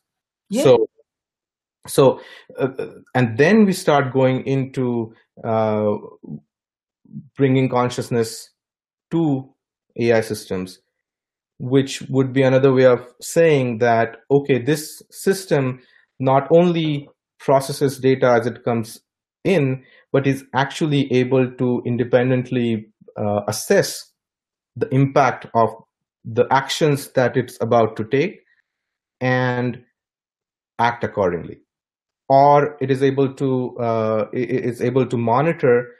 Yeah. 0.49 0.63
so 0.63 0.87
so 1.87 2.21
uh, 2.59 2.69
and 3.15 3.37
then 3.37 3.65
we 3.65 3.73
start 3.73 4.13
going 4.13 4.45
into 4.45 5.13
uh, 5.43 5.93
bringing 7.35 7.69
consciousness 7.69 8.49
to 9.11 9.49
ai 9.99 10.21
systems 10.21 10.79
which 11.59 12.01
would 12.09 12.33
be 12.33 12.43
another 12.43 12.73
way 12.73 12.85
of 12.85 13.05
saying 13.21 13.79
that 13.79 14.17
okay 14.29 14.61
this 14.61 15.01
system 15.09 15.79
not 16.19 16.47
only 16.51 17.09
processes 17.39 17.99
data 17.99 18.27
as 18.39 18.45
it 18.47 18.63
comes 18.63 18.99
in 19.47 19.83
but 20.11 20.27
is 20.27 20.43
actually 20.53 21.11
able 21.11 21.49
to 21.51 21.81
independently 21.85 22.87
uh, 23.17 23.41
assess 23.47 24.11
the 24.75 24.87
impact 24.93 25.47
of 25.53 25.69
the 26.23 26.45
actions 26.51 27.11
that 27.13 27.37
it's 27.37 27.57
about 27.61 27.95
to 27.95 28.03
take 28.03 28.41
and 29.21 29.83
act 30.79 31.03
accordingly 31.03 31.59
or 32.29 32.77
it 32.81 32.91
is 32.91 33.01
able 33.01 33.33
to 33.33 33.77
uh, 33.79 34.25
it 34.33 34.65
is 34.71 34.81
able 34.81 35.05
to 35.05 35.17
monitor 35.17 35.95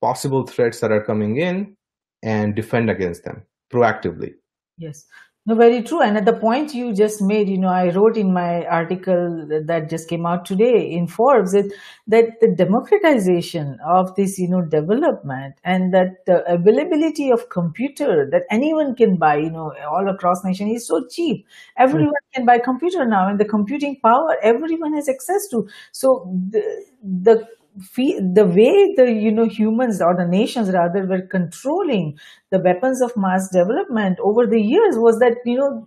possible 0.00 0.46
threats 0.46 0.80
that 0.80 0.92
are 0.92 1.02
coming 1.02 1.38
in 1.38 1.76
and 2.22 2.54
defend 2.54 2.90
against 2.90 3.24
them 3.24 3.42
proactively 3.72 4.34
Yes. 4.78 5.06
No, 5.48 5.54
very 5.54 5.82
true. 5.82 6.02
And 6.02 6.18
at 6.18 6.26
the 6.26 6.34
point 6.34 6.74
you 6.74 6.92
just 6.92 7.22
made, 7.22 7.48
you 7.48 7.56
know, 7.56 7.68
I 7.70 7.88
wrote 7.88 8.18
in 8.18 8.34
my 8.34 8.66
article 8.66 9.46
that 9.48 9.88
just 9.88 10.06
came 10.06 10.26
out 10.26 10.44
today 10.44 10.90
in 10.92 11.06
Forbes 11.06 11.52
that, 11.52 11.72
that 12.06 12.38
the 12.42 12.54
democratization 12.54 13.78
of 13.82 14.14
this, 14.14 14.38
you 14.38 14.46
know, 14.46 14.60
development 14.60 15.54
and 15.64 15.94
that 15.94 16.26
the 16.26 16.44
availability 16.52 17.30
of 17.30 17.48
computer 17.48 18.28
that 18.30 18.42
anyone 18.50 18.94
can 18.94 19.16
buy, 19.16 19.36
you 19.36 19.50
know, 19.50 19.72
all 19.90 20.10
across 20.10 20.44
nation 20.44 20.68
is 20.68 20.86
so 20.86 21.06
cheap. 21.06 21.46
Everyone 21.78 22.12
can 22.34 22.44
buy 22.44 22.58
computer 22.58 23.06
now 23.06 23.26
and 23.26 23.40
the 23.40 23.46
computing 23.46 23.98
power 24.04 24.36
everyone 24.42 24.92
has 24.92 25.08
access 25.08 25.48
to. 25.48 25.66
So 25.92 26.30
the, 26.50 26.62
the 27.02 27.48
the 27.96 28.44
way 28.44 28.94
the 28.96 29.10
you 29.12 29.30
know 29.32 29.46
humans 29.46 30.00
or 30.02 30.16
the 30.16 30.26
nations 30.26 30.70
rather 30.70 31.06
were 31.06 31.22
controlling 31.22 32.18
the 32.50 32.58
weapons 32.60 33.00
of 33.02 33.12
mass 33.16 33.48
development 33.50 34.18
over 34.22 34.46
the 34.46 34.60
years 34.60 34.96
was 34.98 35.18
that 35.20 35.36
you 35.44 35.56
know 35.56 35.86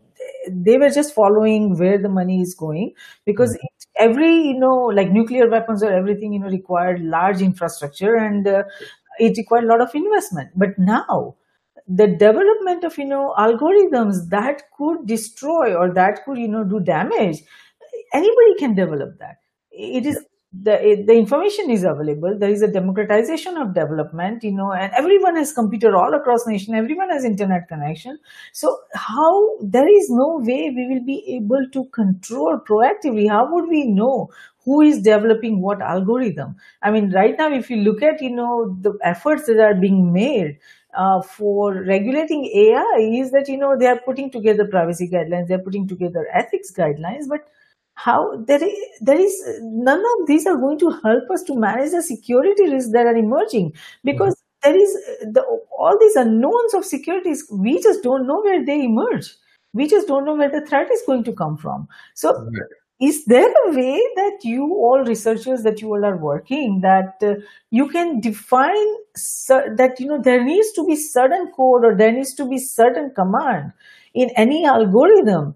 they 0.49 0.77
were 0.77 0.89
just 0.89 1.13
following 1.13 1.77
where 1.77 1.97
the 2.01 2.09
money 2.09 2.41
is 2.41 2.55
going 2.55 2.91
because 3.25 3.53
it, 3.55 3.85
every 3.97 4.33
you 4.33 4.57
know 4.59 4.75
like 4.99 5.11
nuclear 5.11 5.49
weapons 5.49 5.83
or 5.83 5.91
everything 5.91 6.33
you 6.33 6.39
know 6.39 6.47
required 6.47 7.01
large 7.01 7.41
infrastructure 7.41 8.15
and 8.15 8.47
uh, 8.47 8.63
it 9.19 9.37
required 9.37 9.65
a 9.65 9.67
lot 9.67 9.81
of 9.81 9.93
investment. 9.93 10.49
But 10.55 10.69
now 10.77 11.35
the 11.87 12.07
development 12.07 12.83
of 12.83 12.97
you 12.97 13.05
know 13.05 13.33
algorithms 13.37 14.29
that 14.29 14.63
could 14.77 15.05
destroy 15.07 15.75
or 15.75 15.93
that 15.93 16.23
could 16.25 16.37
you 16.37 16.47
know 16.47 16.63
do 16.63 16.79
damage 16.79 17.39
anybody 18.13 18.55
can 18.59 18.75
develop 18.75 19.17
that. 19.19 19.37
It 19.71 20.05
is 20.05 20.19
the 20.53 21.03
the 21.07 21.13
information 21.13 21.69
is 21.71 21.83
available. 21.85 22.37
There 22.37 22.49
is 22.49 22.61
a 22.61 22.67
democratization 22.67 23.55
of 23.55 23.73
development 23.73 24.43
you 24.43 24.51
know 24.51 24.73
and 24.73 24.91
everyone 24.97 25.37
has 25.37 25.53
computer 25.53 25.95
all 25.95 26.13
across 26.13 26.45
nation. 26.45 26.75
Everyone 26.75 27.09
has 27.09 27.23
internet 27.23 27.69
connection. 27.69 28.19
So 28.51 28.77
how 28.93 29.57
there 29.61 29.87
is 29.87 30.09
no 30.09 30.39
way 30.39 30.69
we 30.75 30.87
will 30.89 31.05
be 31.05 31.23
able 31.37 31.65
to 31.71 31.85
control 31.85 32.59
proactively. 32.67 33.29
How 33.29 33.47
would 33.53 33.69
we 33.69 33.85
know 33.87 34.29
who 34.65 34.81
is 34.81 35.01
developing 35.01 35.61
what 35.61 35.81
algorithm? 35.81 36.57
I 36.81 36.91
mean 36.91 37.11
right 37.11 37.35
now 37.37 37.49
if 37.53 37.69
you 37.69 37.77
look 37.77 38.03
at 38.03 38.21
you 38.21 38.31
know 38.35 38.75
the 38.81 38.97
efforts 39.03 39.45
that 39.47 39.59
are 39.59 39.75
being 39.75 40.11
made 40.11 40.57
uh, 40.93 41.21
for 41.21 41.73
regulating 41.85 42.43
ai 42.53 42.97
is 43.21 43.31
that 43.31 43.47
you 43.47 43.57
know 43.57 43.77
they 43.79 43.87
are 43.87 43.99
putting 44.05 44.29
together 44.29 44.65
privacy 44.67 45.07
guidelines 45.07 45.47
they're 45.47 45.57
putting 45.67 45.87
together 45.87 46.27
ethics 46.33 46.69
guidelines 46.73 47.29
but 47.29 47.47
how 47.95 48.35
there 48.47 48.63
is, 48.63 48.73
there 49.01 49.19
is 49.19 49.35
none 49.61 49.99
of 49.99 50.27
these 50.27 50.47
are 50.47 50.57
going 50.57 50.79
to 50.79 50.89
help 51.03 51.29
us 51.31 51.43
to 51.43 51.55
manage 51.55 51.91
the 51.91 52.01
security 52.01 52.69
risks 52.69 52.91
that 52.91 53.05
are 53.05 53.15
emerging. 53.15 53.73
Because 54.03 54.41
there 54.63 54.75
is 54.75 54.93
the 55.21 55.43
all 55.77 55.97
these 55.99 56.15
unknowns 56.15 56.73
of 56.73 56.85
securities 56.85 57.45
we 57.51 57.81
just 57.81 58.03
don't 58.03 58.27
know 58.27 58.41
where 58.41 58.63
they 58.65 58.83
emerge. 58.83 59.33
We 59.73 59.87
just 59.87 60.07
don't 60.07 60.25
know 60.25 60.35
where 60.35 60.49
the 60.49 60.65
threat 60.65 60.91
is 60.91 61.01
going 61.05 61.23
to 61.25 61.33
come 61.33 61.57
from. 61.57 61.87
So 62.13 62.49
is 62.99 63.25
there 63.25 63.51
a 63.65 63.75
way 63.75 63.99
that 64.15 64.39
you 64.43 64.63
all 64.75 65.03
researchers 65.03 65.63
that 65.63 65.81
you 65.81 65.87
all 65.89 66.05
are 66.05 66.17
working 66.17 66.81
that 66.81 67.15
uh, 67.23 67.33
you 67.71 67.87
can 67.89 68.19
define 68.19 68.93
cer- 69.15 69.75
that 69.75 69.99
you 69.99 70.05
know 70.05 70.21
there 70.21 70.43
needs 70.43 70.71
to 70.73 70.85
be 70.85 70.95
certain 70.95 71.51
code 71.55 71.83
or 71.83 71.95
there 71.95 72.11
needs 72.11 72.33
to 72.35 72.47
be 72.47 72.59
certain 72.59 73.11
command 73.15 73.73
in 74.13 74.29
any 74.35 74.65
algorithm 74.65 75.55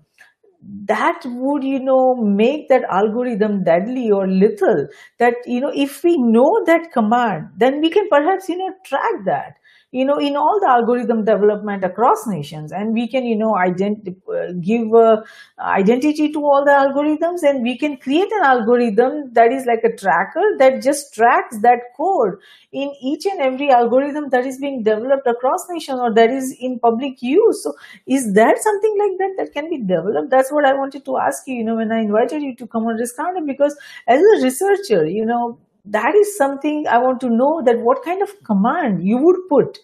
that 0.88 1.22
would 1.26 1.64
you 1.64 1.80
know 1.80 2.16
make 2.16 2.68
that 2.70 2.84
algorithm 2.90 3.64
deadly 3.64 4.10
or 4.12 4.28
lethal 4.28 4.88
that 5.20 5.36
you 5.46 5.60
know 5.60 5.72
if 5.76 6.04
we 6.04 6.16
know 6.18 6.52
that 6.66 6.92
command 6.92 7.48
then 7.58 7.80
we 7.82 7.90
can 7.90 8.08
perhaps 8.10 8.50
you 8.50 8.58
know 8.58 8.72
track 8.86 9.20
that 9.26 9.58
you 9.92 10.04
know 10.06 10.18
in 10.18 10.36
all 10.36 10.60
the 10.60 10.68
algorithm 10.70 11.24
development 11.24 11.84
across 11.84 12.26
nations 12.28 12.72
and 12.72 12.94
we 12.94 13.08
can 13.08 13.26
you 13.26 13.36
know 13.36 13.54
ident- 13.54 14.16
uh, 14.34 14.52
give 14.62 14.94
uh, 14.94 15.22
identity 15.60 16.32
to 16.32 16.40
all 16.44 16.66
the 16.66 16.72
algorithms 16.72 17.44
and 17.44 17.64
we 17.64 17.78
can 17.78 17.98
create 17.98 18.32
an 18.40 18.44
algorithm 18.44 19.32
that 19.34 19.52
is 19.52 19.66
like 19.66 19.84
a 19.84 19.96
tracker 19.96 20.46
that 20.60 20.82
just 20.82 21.14
tracks 21.14 21.58
that 21.62 21.80
code 21.96 22.36
in 22.72 22.94
each 23.02 23.26
and 23.26 23.40
every 23.40 23.70
algorithm 23.72 24.30
that 24.30 24.46
is 24.46 24.58
being 24.60 24.84
developed 24.84 25.28
across 25.28 25.66
nations 25.70 26.00
or 26.00 26.14
that 26.14 26.30
is 26.30 26.56
in 26.60 26.78
public 26.80 27.22
use. 27.22 27.64
So 27.64 27.74
is 28.06 28.34
that 28.34 28.58
something 28.62 28.96
like 29.00 29.18
that 29.20 29.36
that 29.38 29.54
can 29.54 29.70
be 29.70 29.78
developed? 29.78 30.30
That's 30.30 30.52
what 30.52 30.66
i 30.66 30.74
wanted 30.74 31.06
to 31.06 31.18
ask 31.18 31.48
you 31.48 31.56
you 31.56 31.64
know 31.64 31.76
when 31.76 31.92
i 31.92 32.00
invited 32.00 32.42
you 32.42 32.56
to 32.56 32.68
come 32.68 32.86
on 32.86 32.98
this 32.98 33.14
because 33.46 33.78
as 34.08 34.22
a 34.22 34.44
researcher 34.44 35.06
you 35.06 35.26
know 35.26 35.58
that 35.86 36.16
is 36.16 36.38
something 36.38 36.88
I 36.88 36.98
want 36.98 37.20
to 37.22 37.30
know 37.30 37.62
that 37.64 37.80
what 37.80 38.04
kind 38.04 38.22
of 38.22 38.32
command 38.44 39.04
you 39.04 39.18
would 39.18 39.38
put 39.50 39.78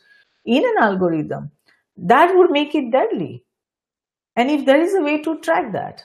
in 0.45 0.63
an 0.63 0.75
algorithm 0.79 1.51
that 1.97 2.35
would 2.35 2.51
make 2.51 2.73
it 2.73 2.91
deadly. 2.91 3.45
And 4.35 4.49
if 4.49 4.65
there 4.65 4.81
is 4.81 4.95
a 4.95 5.01
way 5.01 5.21
to 5.21 5.39
track 5.39 5.73
that. 5.73 6.03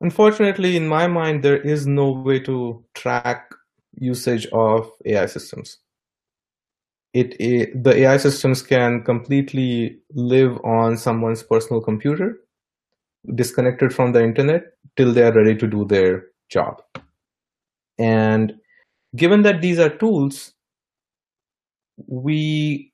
Unfortunately, 0.00 0.76
in 0.76 0.86
my 0.86 1.08
mind, 1.08 1.42
there 1.42 1.60
is 1.60 1.86
no 1.86 2.12
way 2.12 2.38
to 2.40 2.84
track 2.94 3.50
usage 3.96 4.46
of 4.52 4.92
AI 5.04 5.26
systems. 5.26 5.78
It, 7.14 7.34
it, 7.40 7.82
the 7.82 7.96
AI 7.96 8.18
systems 8.18 8.62
can 8.62 9.02
completely 9.02 9.98
live 10.14 10.58
on 10.62 10.96
someone's 10.96 11.42
personal 11.42 11.80
computer, 11.80 12.38
disconnected 13.34 13.92
from 13.92 14.12
the 14.12 14.22
internet 14.22 14.62
till 14.96 15.12
they 15.12 15.22
are 15.22 15.32
ready 15.32 15.56
to 15.56 15.66
do 15.66 15.84
their 15.84 16.26
job. 16.48 16.82
And 17.98 18.54
given 19.16 19.42
that 19.42 19.60
these 19.60 19.78
are 19.78 19.90
tools, 19.90 20.54
we 22.06 22.92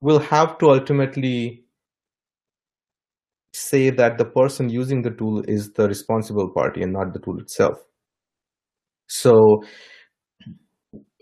will 0.00 0.18
have 0.18 0.58
to 0.58 0.70
ultimately 0.70 1.64
say 3.52 3.90
that 3.90 4.18
the 4.18 4.24
person 4.24 4.68
using 4.68 5.02
the 5.02 5.10
tool 5.10 5.44
is 5.46 5.72
the 5.72 5.86
responsible 5.86 6.50
party 6.50 6.82
and 6.82 6.92
not 6.92 7.12
the 7.12 7.20
tool 7.20 7.38
itself. 7.38 7.78
So 9.08 9.62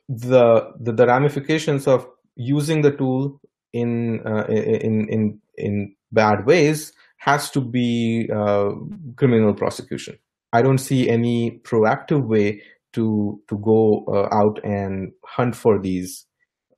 the 0.09 0.73
the, 0.81 0.93
the 0.93 1.07
ramifications 1.07 1.87
of 1.87 2.07
using 2.37 2.83
the 2.83 2.93
tool 2.93 3.41
in 3.73 4.21
uh, 4.27 4.45
in 4.49 5.09
in 5.09 5.41
in 5.57 5.95
bad 6.13 6.47
ways 6.47 6.93
has 7.19 7.51
to 7.51 7.61
be 7.61 8.29
uh, 8.35 8.71
criminal 9.17 9.55
prosecution. 9.55 10.17
I 10.53 10.63
don't 10.63 10.79
see 10.79 11.09
any 11.09 11.61
proactive 11.65 12.27
way 12.27 12.63
to 12.93 13.41
to 13.49 13.59
go 13.59 14.05
uh, 14.09 14.29
out 14.35 14.61
and 14.65 15.13
hunt 15.25 15.55
for 15.55 15.81
these 15.81 16.27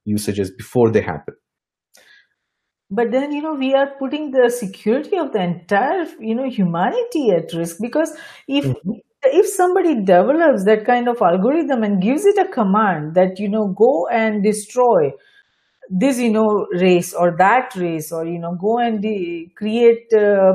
usages 0.04 0.50
before 0.50 0.90
they 0.90 1.00
happen. 1.00 1.34
But 2.90 3.10
then 3.10 3.32
you 3.32 3.40
know 3.40 3.54
we 3.54 3.74
are 3.74 3.90
putting 3.98 4.30
the 4.32 4.50
security 4.50 5.16
of 5.16 5.32
the 5.32 5.42
entire 5.42 6.06
you 6.20 6.34
know 6.34 6.48
humanity 6.48 7.30
at 7.30 7.52
risk 7.54 7.78
because 7.80 8.14
if 8.46 8.66
mm-hmm. 8.66 8.92
if 9.24 9.46
somebody 9.46 9.94
develops 10.04 10.64
that 10.64 10.84
kind 10.84 11.08
of 11.08 11.22
algorithm 11.22 11.82
and 11.82 12.02
gives 12.02 12.26
it 12.26 12.36
a 12.36 12.48
command 12.48 13.14
that 13.14 13.38
you 13.38 13.48
know 13.48 13.68
go 13.68 14.06
and 14.08 14.42
destroy 14.42 15.10
this 15.88 16.18
you 16.18 16.30
know 16.30 16.66
race 16.72 17.14
or 17.14 17.34
that 17.38 17.74
race 17.76 18.12
or 18.12 18.26
you 18.26 18.38
know 18.38 18.54
go 18.60 18.78
and 18.78 19.00
de- 19.02 19.50
create 19.56 20.12
uh, 20.12 20.52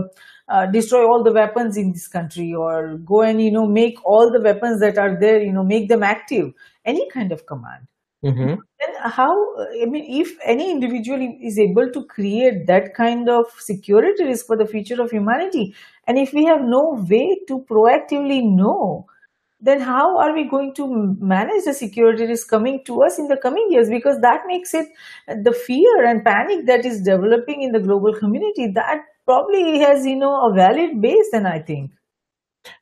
uh, 0.50 0.66
destroy 0.68 1.04
all 1.06 1.24
the 1.24 1.32
weapons 1.32 1.78
in 1.78 1.92
this 1.92 2.08
country 2.08 2.54
or 2.54 2.98
go 3.00 3.22
and 3.22 3.42
you 3.42 3.52
know 3.52 3.68
make 3.68 4.04
all 4.06 4.32
the 4.32 4.42
weapons 4.42 4.80
that 4.80 4.98
are 4.98 5.20
there 5.20 5.42
you 5.42 5.52
know 5.52 5.64
make 5.64 5.90
them 5.90 6.04
active. 6.04 6.54
Any 6.86 7.10
kind 7.10 7.32
of 7.32 7.46
command. 7.46 7.88
Mm-hmm. 8.26 8.56
then 8.80 9.12
how 9.12 9.30
i 9.80 9.86
mean 9.86 10.04
if 10.20 10.36
any 10.44 10.72
individual 10.72 11.20
is 11.40 11.60
able 11.60 11.92
to 11.92 12.04
create 12.06 12.66
that 12.66 12.96
kind 12.96 13.30
of 13.30 13.46
security 13.60 14.24
risk 14.24 14.48
for 14.48 14.58
the 14.58 14.66
future 14.66 15.00
of 15.00 15.12
humanity 15.12 15.76
and 16.08 16.18
if 16.18 16.34
we 16.34 16.44
have 16.46 16.62
no 16.62 16.98
way 17.08 17.40
to 17.48 17.60
proactively 17.70 18.42
know 18.44 19.06
then 19.60 19.82
how 19.82 20.18
are 20.20 20.34
we 20.34 20.48
going 20.48 20.74
to 20.76 21.16
manage 21.20 21.66
the 21.66 21.74
security 21.74 22.26
risk 22.26 22.48
coming 22.48 22.84
to 22.86 23.02
us 23.02 23.18
in 23.18 23.28
the 23.28 23.38
coming 23.38 23.66
years? 23.72 23.90
Because 23.90 24.20
that 24.22 24.42
makes 24.46 24.74
it 24.74 24.88
the 25.28 25.52
fear 25.52 26.06
and 26.06 26.24
panic 26.24 26.68
that 26.68 26.86
is 26.86 27.02
developing 27.02 27.64
in 27.64 27.72
the 27.72 27.80
global 27.80 28.14
community 28.14 28.68
that 28.76 29.02
probably 29.28 29.80
has 29.80 30.06
you 30.06 30.16
know 30.16 30.34
a 30.50 30.54
valid 30.54 31.02
base 31.02 31.30
then 31.32 31.46
i 31.46 31.60
think. 31.60 31.92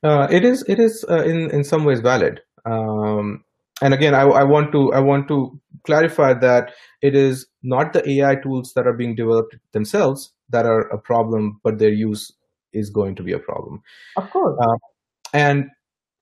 Uh, 0.02 0.26
it 0.30 0.44
is 0.44 0.64
it 0.66 0.80
is 0.80 1.04
uh, 1.08 1.22
in 1.22 1.50
in 1.50 1.62
some 1.64 1.84
ways 1.84 2.00
valid. 2.00 2.40
Um, 2.64 3.44
and 3.80 3.94
again 3.94 4.14
I, 4.14 4.22
I 4.22 4.44
want 4.44 4.72
to 4.72 4.92
i 4.92 5.00
want 5.00 5.28
to 5.28 5.60
clarify 5.84 6.32
that 6.34 6.72
it 7.02 7.14
is 7.14 7.46
not 7.62 7.92
the 7.92 8.02
ai 8.14 8.34
tools 8.46 8.72
that 8.74 8.86
are 8.86 8.96
being 9.00 9.14
developed 9.14 9.56
themselves 9.72 10.32
that 10.48 10.66
are 10.66 10.80
a 10.88 10.98
problem 10.98 11.60
but 11.62 11.78
their 11.78 11.92
use 11.92 12.32
is 12.76 12.90
going 12.90 13.14
to 13.16 13.22
be 13.22 13.32
a 13.32 13.38
problem. 13.38 13.82
Of 14.16 14.30
course. 14.30 14.58
Uh, 14.60 14.76
and 15.32 15.66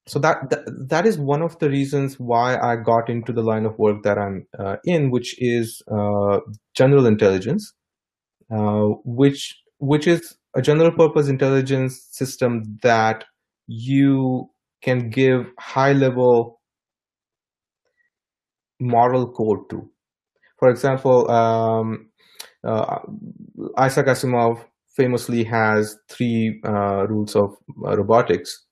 so 0.07 0.19
that, 0.19 0.51
that, 0.51 0.65
that 0.89 1.07
is 1.07 1.19
one 1.19 1.43
of 1.43 1.59
the 1.59 1.69
reasons 1.71 2.19
why 2.19 2.57
I 2.59 2.77
got 2.77 3.09
into 3.09 3.33
the 3.33 3.43
line 3.43 3.65
of 3.65 3.79
work 3.79 4.03
that 4.05 4.19
I'm 4.19 4.47
uh, 4.59 4.77
in, 4.85 5.11
which 5.11 5.35
is 5.39 5.83
uh, 5.91 6.41
general 6.75 7.07
intelligence, 7.07 7.73
uh, 8.55 8.89
which 9.05 9.57
which 9.79 10.07
is 10.07 10.37
a 10.57 10.63
general 10.63 10.93
purpose 10.93 11.29
intelligence 11.29 12.07
system 12.11 12.63
that 12.83 13.25
you 13.67 14.49
can 14.83 15.11
give 15.11 15.47
high 15.59 15.93
level 15.93 16.61
moral 18.81 19.31
code 19.33 19.69
to. 19.71 19.89
For 20.59 20.69
example, 20.69 21.31
um, 21.31 22.11
uh, 22.67 22.99
Isaac 23.79 24.07
Asimov 24.07 24.65
famously 24.97 25.45
has 25.45 25.97
three 26.09 26.61
uh, 26.67 27.07
rules 27.09 27.35
of 27.35 27.57
uh, 27.85 27.97
robotics 27.97 28.65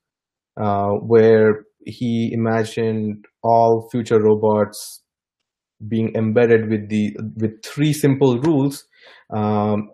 uh, 0.59 0.89
where 0.89 1.65
he 1.85 2.31
imagined 2.33 3.25
all 3.43 3.89
future 3.91 4.21
robots 4.21 5.01
being 5.87 6.15
embedded 6.15 6.69
with 6.69 6.87
the 6.89 7.15
with 7.35 7.61
three 7.63 7.91
simple 7.91 8.39
rules 8.39 8.85
um, 9.33 9.89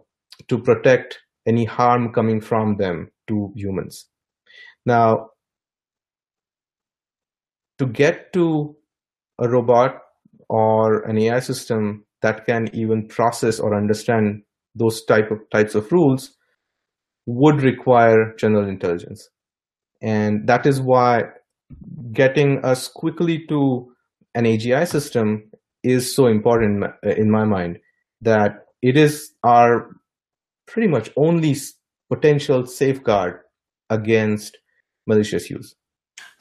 to 0.47 0.57
protect 0.57 1.19
any 1.47 1.65
harm 1.65 2.13
coming 2.13 2.41
from 2.41 2.77
them 2.77 3.11
to 3.27 3.51
humans. 3.55 4.07
Now, 4.85 5.29
to 7.77 7.85
get 7.85 8.33
to 8.33 8.75
a 9.39 9.47
robot 9.47 9.95
or 10.49 11.01
an 11.03 11.17
AI 11.17 11.39
system 11.39 12.05
that 12.21 12.45
can 12.45 12.69
even 12.73 13.07
process 13.07 13.59
or 13.59 13.75
understand 13.75 14.43
those 14.75 15.03
type 15.05 15.31
of 15.31 15.39
types 15.51 15.75
of 15.75 15.91
rules 15.91 16.35
would 17.25 17.61
require 17.61 18.33
general 18.37 18.67
intelligence 18.67 19.29
and 20.01 20.47
that 20.47 20.65
is 20.65 20.81
why 20.81 21.23
getting 22.11 22.63
us 22.63 22.87
quickly 22.87 23.45
to 23.47 23.91
an 24.35 24.45
AGI 24.45 24.87
system 24.87 25.49
is 25.83 26.15
so 26.15 26.27
important 26.27 26.85
in 27.03 27.29
my 27.29 27.45
mind 27.45 27.77
that 28.21 28.65
it 28.81 28.97
is 28.97 29.31
our 29.43 29.89
pretty 30.71 30.87
much 30.87 31.09
only 31.15 31.55
potential 32.09 32.65
safeguard 32.65 33.39
against 33.89 34.57
malicious 35.07 35.49
use. 35.49 35.75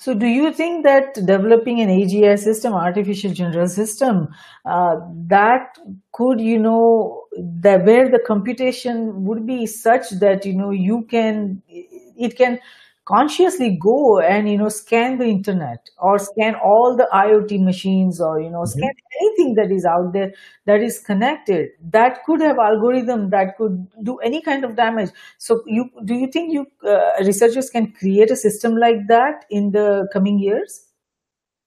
So, 0.00 0.14
do 0.14 0.26
you 0.26 0.52
think 0.52 0.84
that 0.84 1.14
developing 1.14 1.80
an 1.80 1.88
AGI 1.88 2.38
system, 2.38 2.72
artificial 2.72 3.32
general 3.32 3.66
system, 3.66 4.28
uh, 4.64 4.96
that 5.26 5.76
could, 6.12 6.40
you 6.40 6.58
know, 6.58 7.24
the, 7.32 7.78
where 7.78 8.08
the 8.08 8.20
computation 8.24 9.24
would 9.24 9.44
be 9.44 9.66
such 9.66 10.10
that 10.20 10.46
you 10.46 10.54
know 10.54 10.70
you 10.70 11.04
can, 11.10 11.62
it 11.68 12.36
can 12.36 12.60
consciously 13.08 13.78
go 13.82 14.20
and 14.20 14.50
you 14.50 14.58
know 14.58 14.68
scan 14.68 15.16
the 15.18 15.24
internet 15.24 15.88
or 15.98 16.18
scan 16.18 16.54
all 16.56 16.94
the 16.96 17.08
iot 17.20 17.52
machines 17.68 18.20
or 18.20 18.38
you 18.40 18.50
know 18.50 18.64
mm-hmm. 18.64 18.80
scan 18.80 18.90
anything 19.20 19.54
that 19.54 19.72
is 19.72 19.86
out 19.86 20.12
there 20.12 20.32
that 20.66 20.82
is 20.88 20.98
connected 20.98 21.70
that 21.96 22.22
could 22.26 22.42
have 22.42 22.58
algorithm 22.58 23.30
that 23.30 23.56
could 23.56 23.86
do 24.02 24.18
any 24.18 24.42
kind 24.42 24.64
of 24.64 24.76
damage. 24.76 25.10
So 25.38 25.62
you 25.66 25.88
do 26.04 26.14
you 26.14 26.28
think 26.30 26.52
you 26.52 26.66
uh, 26.86 27.24
researchers 27.24 27.70
can 27.70 27.92
create 27.92 28.30
a 28.30 28.36
system 28.36 28.76
like 28.76 29.06
that 29.08 29.46
in 29.50 29.70
the 29.72 30.06
coming 30.12 30.38
years? 30.38 30.84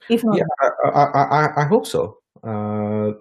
If 0.10 0.24
not 0.24 0.38
yeah 0.38 0.70
i, 0.94 1.04
I, 1.40 1.62
I 1.62 1.66
hope 1.66 1.88
so. 1.88 2.18
Uh, 2.44 3.14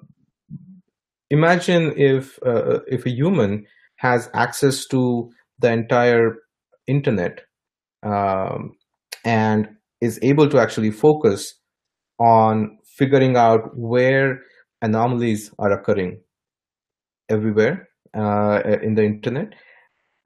imagine 1.31 1.93
if 1.97 2.39
uh, 2.45 2.81
if 2.87 3.07
a 3.07 3.11
human 3.11 3.67
has 3.97 4.31
access 4.35 4.87
to 4.87 5.31
the 5.59 5.71
entire 5.71 6.37
internet 6.87 7.47
um, 8.03 8.73
and 9.25 9.69
is 10.01 10.19
able 10.23 10.49
to 10.49 10.59
actually 10.59 10.91
focus 10.91 11.55
on 12.19 12.79
figuring 12.97 13.37
out 13.37 13.61
where 13.75 14.41
anomalies 14.83 15.51
are 15.59 15.73
occurring 15.73 16.21
everywhere 17.29 17.89
uh, 18.17 18.61
in 18.83 18.95
the 18.95 19.05
internet 19.05 19.55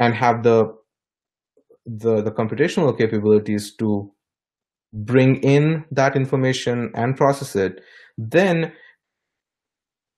and 0.00 0.14
have 0.14 0.42
the 0.42 0.64
the, 1.86 2.22
the 2.22 2.30
computational 2.30 2.96
capabilities 2.96 3.74
to 3.76 4.10
bring 4.94 5.36
in 5.42 5.84
that 5.90 6.16
information 6.16 6.90
and 6.94 7.16
process 7.16 7.54
it, 7.56 7.80
then 8.16 8.72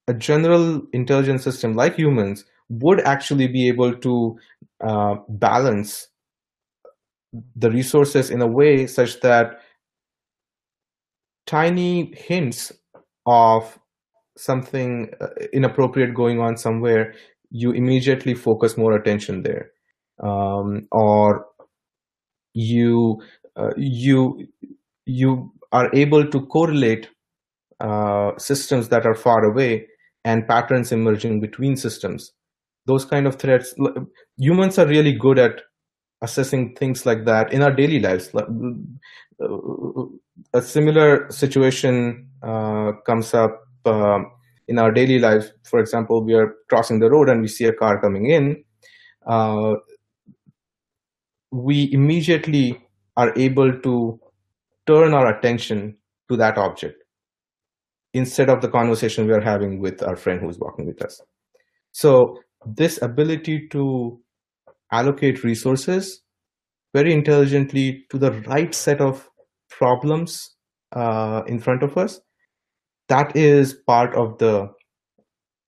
a 0.06 0.14
general 0.14 0.82
intelligence 0.92 1.42
system 1.42 1.74
like 1.74 1.96
humans 1.96 2.44
would 2.68 3.00
actually 3.00 3.48
be 3.48 3.68
able 3.68 3.96
to 3.96 4.36
uh, 4.86 5.14
balance 5.28 6.08
the 7.54 7.70
resources 7.70 8.30
in 8.30 8.42
a 8.42 8.46
way 8.46 8.86
such 8.86 9.20
that 9.20 9.60
tiny 11.46 12.12
hints 12.14 12.72
of 13.26 13.78
something 14.36 15.10
uh, 15.20 15.28
inappropriate 15.52 16.14
going 16.14 16.40
on 16.40 16.56
somewhere, 16.56 17.14
you 17.50 17.72
immediately 17.72 18.34
focus 18.34 18.76
more 18.76 18.94
attention 18.94 19.42
there. 19.42 19.70
Um, 20.22 20.88
or 20.92 21.46
you 22.54 23.22
uh, 23.56 23.70
you 23.76 24.46
you 25.04 25.52
are 25.72 25.90
able 25.94 26.26
to 26.26 26.46
correlate 26.46 27.08
uh, 27.80 28.36
systems 28.38 28.88
that 28.88 29.04
are 29.04 29.14
far 29.14 29.44
away 29.44 29.86
and 30.24 30.48
patterns 30.48 30.92
emerging 30.92 31.40
between 31.40 31.76
systems. 31.76 32.32
Those 32.86 33.04
kind 33.04 33.26
of 33.26 33.36
threats, 33.36 33.74
humans 34.38 34.78
are 34.78 34.86
really 34.86 35.12
good 35.12 35.38
at 35.38 35.60
assessing 36.22 36.74
things 36.74 37.06
like 37.06 37.24
that 37.24 37.52
in 37.52 37.62
our 37.62 37.72
daily 37.72 38.00
lives. 38.00 38.30
A 40.54 40.62
similar 40.62 41.30
situation 41.30 42.28
uh, 42.42 42.92
comes 43.04 43.34
up 43.34 43.66
um, 43.84 44.30
in 44.68 44.78
our 44.78 44.92
daily 44.92 45.18
lives. 45.18 45.52
For 45.64 45.78
example, 45.78 46.24
we 46.24 46.34
are 46.34 46.54
crossing 46.68 47.00
the 47.00 47.10
road 47.10 47.28
and 47.28 47.40
we 47.40 47.48
see 47.48 47.64
a 47.64 47.72
car 47.72 48.00
coming 48.00 48.30
in. 48.30 48.64
Uh, 49.26 49.74
we 51.50 51.92
immediately 51.92 52.80
are 53.16 53.32
able 53.36 53.78
to 53.80 54.20
turn 54.86 55.14
our 55.14 55.36
attention 55.36 55.96
to 56.28 56.36
that 56.36 56.58
object 56.58 57.02
instead 58.14 58.48
of 58.48 58.60
the 58.60 58.68
conversation 58.68 59.26
we 59.26 59.32
are 59.32 59.40
having 59.40 59.80
with 59.80 60.02
our 60.02 60.16
friend 60.16 60.40
who's 60.40 60.58
walking 60.58 60.86
with 60.86 61.02
us. 61.02 61.20
So 61.92 62.38
this 62.64 63.00
ability 63.02 63.68
to 63.68 64.20
allocate 64.92 65.44
resources 65.44 66.22
very 66.94 67.12
intelligently 67.12 68.06
to 68.10 68.18
the 68.18 68.32
right 68.48 68.74
set 68.74 69.00
of 69.00 69.28
problems 69.70 70.56
uh, 70.92 71.42
in 71.46 71.58
front 71.58 71.82
of 71.82 71.96
us, 71.96 72.20
that 73.08 73.36
is 73.36 73.74
part 73.86 74.14
of 74.14 74.38
the 74.38 74.68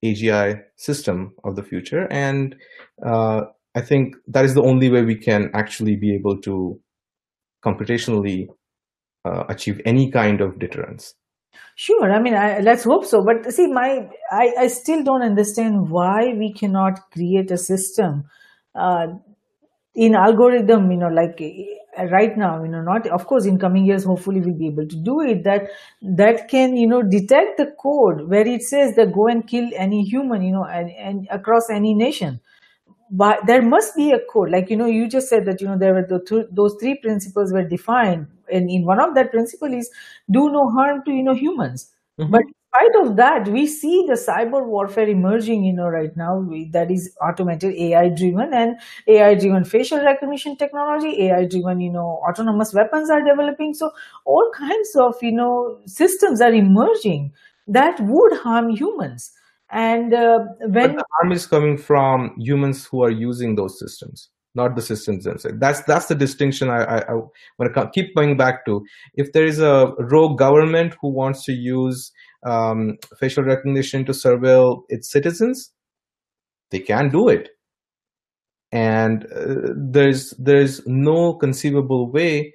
AGI 0.05 0.63
system 0.77 1.35
of 1.45 1.57
the 1.57 1.63
future. 1.63 2.07
And 2.11 2.57
uh, 3.05 3.43
I 3.75 3.81
think 3.81 4.15
that 4.29 4.45
is 4.45 4.55
the 4.55 4.63
only 4.63 4.91
way 4.91 5.03
we 5.03 5.17
can 5.17 5.51
actually 5.55 5.97
be 5.97 6.15
able 6.15 6.41
to 6.43 6.81
computationally 7.65 8.47
uh, 9.25 9.45
achieve 9.49 9.81
any 9.85 10.11
kind 10.11 10.41
of 10.41 10.59
deterrence. 10.59 11.15
Sure. 11.75 12.13
I 12.13 12.21
mean, 12.21 12.35
I, 12.35 12.61
let's 12.61 12.85
hope 12.85 13.05
so. 13.05 13.23
But 13.25 13.53
see, 13.53 13.67
my 13.67 14.09
I, 14.31 14.53
I 14.59 14.69
still 14.69 15.03
don't 15.03 15.23
understand 15.23 15.91
why 15.91 16.35
we 16.37 16.53
cannot 16.53 17.11
create 17.13 17.51
a 17.51 17.59
system 17.59 18.25
uh, 18.75 19.09
in 19.95 20.15
algorithm. 20.15 20.91
You 20.91 20.99
know, 20.99 21.09
like 21.09 21.41
uh, 21.41 22.07
right 22.07 22.37
now. 22.37 22.63
You 22.63 22.71
know, 22.71 22.83
not 22.83 23.07
of 23.09 23.27
course 23.27 23.47
in 23.47 23.59
coming 23.59 23.85
years. 23.85 24.05
Hopefully, 24.05 24.41
we'll 24.41 24.55
be 24.55 24.69
able 24.69 24.87
to 24.87 24.97
do 24.97 25.21
it. 25.21 25.45
That 25.45 25.69
that 26.03 26.49
can 26.49 26.77
you 26.77 26.87
know 26.87 27.03
detect 27.03 27.59
the 27.59 27.75
code 27.81 28.29
where 28.29 28.47
it 28.47 28.63
says 28.63 28.97
that 28.97 29.13
go 29.13 29.29
and 29.29 29.47
kill 29.47 29.71
any 29.77 30.05
human. 30.05 30.43
You 30.43 30.53
know, 30.53 30.65
and, 30.65 30.91
and 30.91 31.29
across 31.31 31.71
any 31.71 31.95
nation 31.95 32.41
but 33.11 33.47
there 33.47 33.63
must 33.63 33.97
be 33.97 34.13
a 34.13 34.21
code 34.31 34.51
like 34.51 34.69
you 34.71 34.77
know 34.77 34.87
you 34.87 35.09
just 35.09 35.29
said 35.29 35.45
that 35.47 35.61
you 35.61 35.67
know 35.67 35.79
there 35.79 35.95
were 35.95 36.07
the 36.07 36.21
th- 36.21 36.47
those 36.53 36.77
three 36.81 36.95
principles 36.97 37.53
were 37.53 37.63
defined 37.63 38.27
and 38.53 38.71
in 38.71 38.85
one 38.85 39.01
of 39.01 39.15
that 39.15 39.31
principle 39.31 39.73
is 39.73 39.91
do 40.31 40.51
no 40.51 40.69
harm 40.71 41.03
to 41.05 41.13
you 41.13 41.23
know 41.23 41.35
humans 41.35 41.91
mm-hmm. 42.19 42.31
but 42.31 42.43
spite 42.69 42.97
of 43.03 43.17
that 43.17 43.49
we 43.49 43.67
see 43.67 44.05
the 44.07 44.15
cyber 44.15 44.65
warfare 44.65 45.09
emerging 45.09 45.65
you 45.65 45.73
know 45.73 45.89
right 45.89 46.17
now 46.17 46.47
that 46.73 46.91
is 46.91 47.11
automated 47.23 47.75
ai 47.75 48.09
driven 48.09 48.53
and 48.53 48.77
ai 49.09 49.35
driven 49.35 49.65
facial 49.65 49.99
recognition 50.05 50.57
technology 50.57 51.23
ai 51.23 51.45
driven 51.47 51.81
you 51.81 51.91
know 51.91 52.21
autonomous 52.29 52.75
weapons 52.75 53.11
are 53.11 53.25
developing. 53.25 53.75
So 53.75 53.91
all 54.25 54.51
kinds 54.57 54.95
of 54.97 55.15
you 55.23 55.33
know 55.33 55.79
systems 55.87 56.41
are 56.41 56.53
emerging 56.53 57.33
that 57.67 58.01
would 58.01 58.39
harm 58.39 58.71
humans. 58.71 59.33
And 59.71 60.15
uh, 60.15 60.39
when 60.61 60.71
but 60.71 60.97
the 60.97 61.05
harm 61.21 61.33
is 61.33 61.47
coming 61.47 61.77
from 61.77 62.35
humans 62.39 62.87
who 62.87 63.03
are 63.03 63.11
using 63.11 63.55
those 63.55 63.79
systems 63.79 64.31
not 64.55 64.75
the 64.75 64.83
systems 64.83 65.25
themselves. 65.25 65.59
That's 65.59 65.83
that's 65.83 66.07
the 66.07 66.15
distinction 66.15 66.71
i 66.71 66.83
i, 66.83 66.99
I 67.01 67.15
want 67.59 67.75
to 67.75 67.91
keep 67.95 68.15
going 68.15 68.37
back 68.37 68.65
to. 68.67 68.85
If 69.15 69.33
there 69.33 69.45
is 69.45 69.61
a 69.61 69.93
rogue 69.99 70.39
government 70.39 70.97
who 71.01 71.11
wants 71.11 71.45
to 71.45 71.53
use 71.53 72.11
um, 72.45 72.97
facial 73.19 73.45
recognition 73.45 74.05
to 74.05 74.13
surveil 74.13 74.83
its 74.89 75.11
citizens 75.11 75.73
they 76.71 76.79
can 76.79 77.09
do 77.09 77.29
it 77.29 77.51
and 78.73 79.25
uh, 79.35 79.73
there's 79.77 80.35
there's 80.39 80.87
no 80.87 81.35
conceivable 81.35 82.11
way 82.11 82.53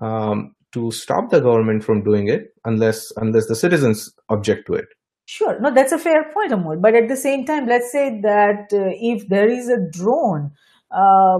um, 0.00 0.54
to 0.72 0.90
stop 0.90 1.30
the 1.30 1.40
government 1.40 1.82
from 1.82 2.02
doing 2.02 2.28
it 2.28 2.54
unless 2.64 3.12
unless 3.16 3.46
the 3.46 3.56
citizens 3.56 4.12
object 4.28 4.66
to 4.66 4.74
it 4.74 4.86
Sure. 5.28 5.58
No, 5.60 5.74
that's 5.74 5.90
a 5.90 5.98
fair 5.98 6.30
point, 6.32 6.52
Amol. 6.52 6.80
But 6.80 6.94
at 6.94 7.08
the 7.08 7.16
same 7.16 7.44
time, 7.44 7.66
let's 7.66 7.90
say 7.90 8.20
that 8.22 8.72
uh, 8.72 8.94
if 8.94 9.28
there 9.28 9.48
is 9.48 9.68
a 9.68 9.78
drone 9.90 10.52
uh, 10.92 11.38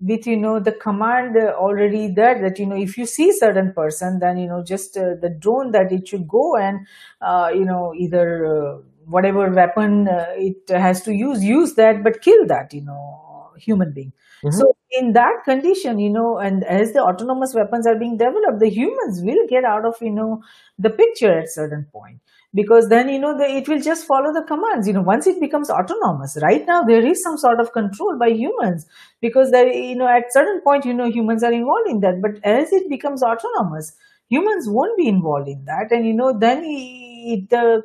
with, 0.00 0.26
you 0.26 0.36
know, 0.36 0.58
the 0.60 0.72
command 0.72 1.36
already 1.36 2.08
there 2.08 2.40
that, 2.40 2.58
you 2.58 2.66
know, 2.66 2.76
if 2.76 2.96
you 2.96 3.06
see 3.06 3.32
certain 3.32 3.72
person, 3.72 4.18
then, 4.18 4.38
you 4.38 4.46
know, 4.46 4.62
just 4.64 4.96
uh, 4.96 5.14
the 5.20 5.28
drone 5.28 5.72
that 5.72 5.92
it 5.92 6.08
should 6.08 6.26
go 6.26 6.56
and, 6.56 6.86
uh, 7.20 7.50
you 7.52 7.64
know, 7.64 7.92
either 7.96 8.46
uh, 8.46 8.78
whatever 9.06 9.50
weapon 9.50 10.08
uh, 10.08 10.26
it 10.36 10.56
has 10.68 11.02
to 11.02 11.12
use, 11.12 11.44
use 11.44 11.74
that, 11.74 12.02
but 12.02 12.22
kill 12.22 12.46
that, 12.46 12.72
you 12.72 12.82
know, 12.82 13.50
human 13.58 13.92
being. 13.92 14.12
Mm-hmm. 14.42 14.56
So 14.56 14.74
in 14.92 15.12
that 15.12 15.42
condition, 15.44 15.98
you 15.98 16.10
know, 16.10 16.38
and 16.38 16.64
as 16.64 16.92
the 16.92 17.02
autonomous 17.02 17.54
weapons 17.54 17.86
are 17.86 17.98
being 17.98 18.16
developed, 18.16 18.58
the 18.58 18.70
humans 18.70 19.20
will 19.22 19.46
get 19.48 19.64
out 19.64 19.84
of, 19.84 19.96
you 20.00 20.12
know, 20.12 20.42
the 20.78 20.90
picture 20.90 21.38
at 21.38 21.50
certain 21.50 21.86
point 21.92 22.20
because 22.54 22.88
then 22.88 23.08
you 23.08 23.18
know 23.18 23.36
the, 23.36 23.44
it 23.44 23.68
will 23.68 23.80
just 23.80 24.06
follow 24.06 24.32
the 24.32 24.42
commands. 24.46 24.86
You 24.86 24.94
know 24.94 25.02
once 25.02 25.26
it 25.26 25.40
becomes 25.40 25.70
autonomous 25.70 26.36
right 26.42 26.66
now 26.66 26.82
there 26.82 27.04
is 27.04 27.22
some 27.22 27.36
sort 27.38 27.60
of 27.60 27.72
control 27.72 28.18
by 28.18 28.28
humans. 28.28 28.86
Because 29.20 29.50
there 29.50 29.68
you 29.68 29.96
know 29.96 30.08
at 30.08 30.32
certain 30.32 30.60
point 30.62 30.84
you 30.84 30.94
know 30.94 31.10
humans 31.10 31.42
are 31.42 31.52
involved 31.52 31.88
in 31.88 32.00
that. 32.00 32.20
But 32.20 32.44
as 32.44 32.72
it 32.72 32.88
becomes 32.88 33.22
autonomous 33.22 33.94
humans 34.28 34.68
won't 34.68 34.96
be 34.96 35.08
involved 35.08 35.48
in 35.48 35.64
that. 35.66 35.90
And 35.90 36.06
you 36.06 36.14
know 36.14 36.36
then 36.38 36.62
it, 36.64 37.50
the 37.50 37.82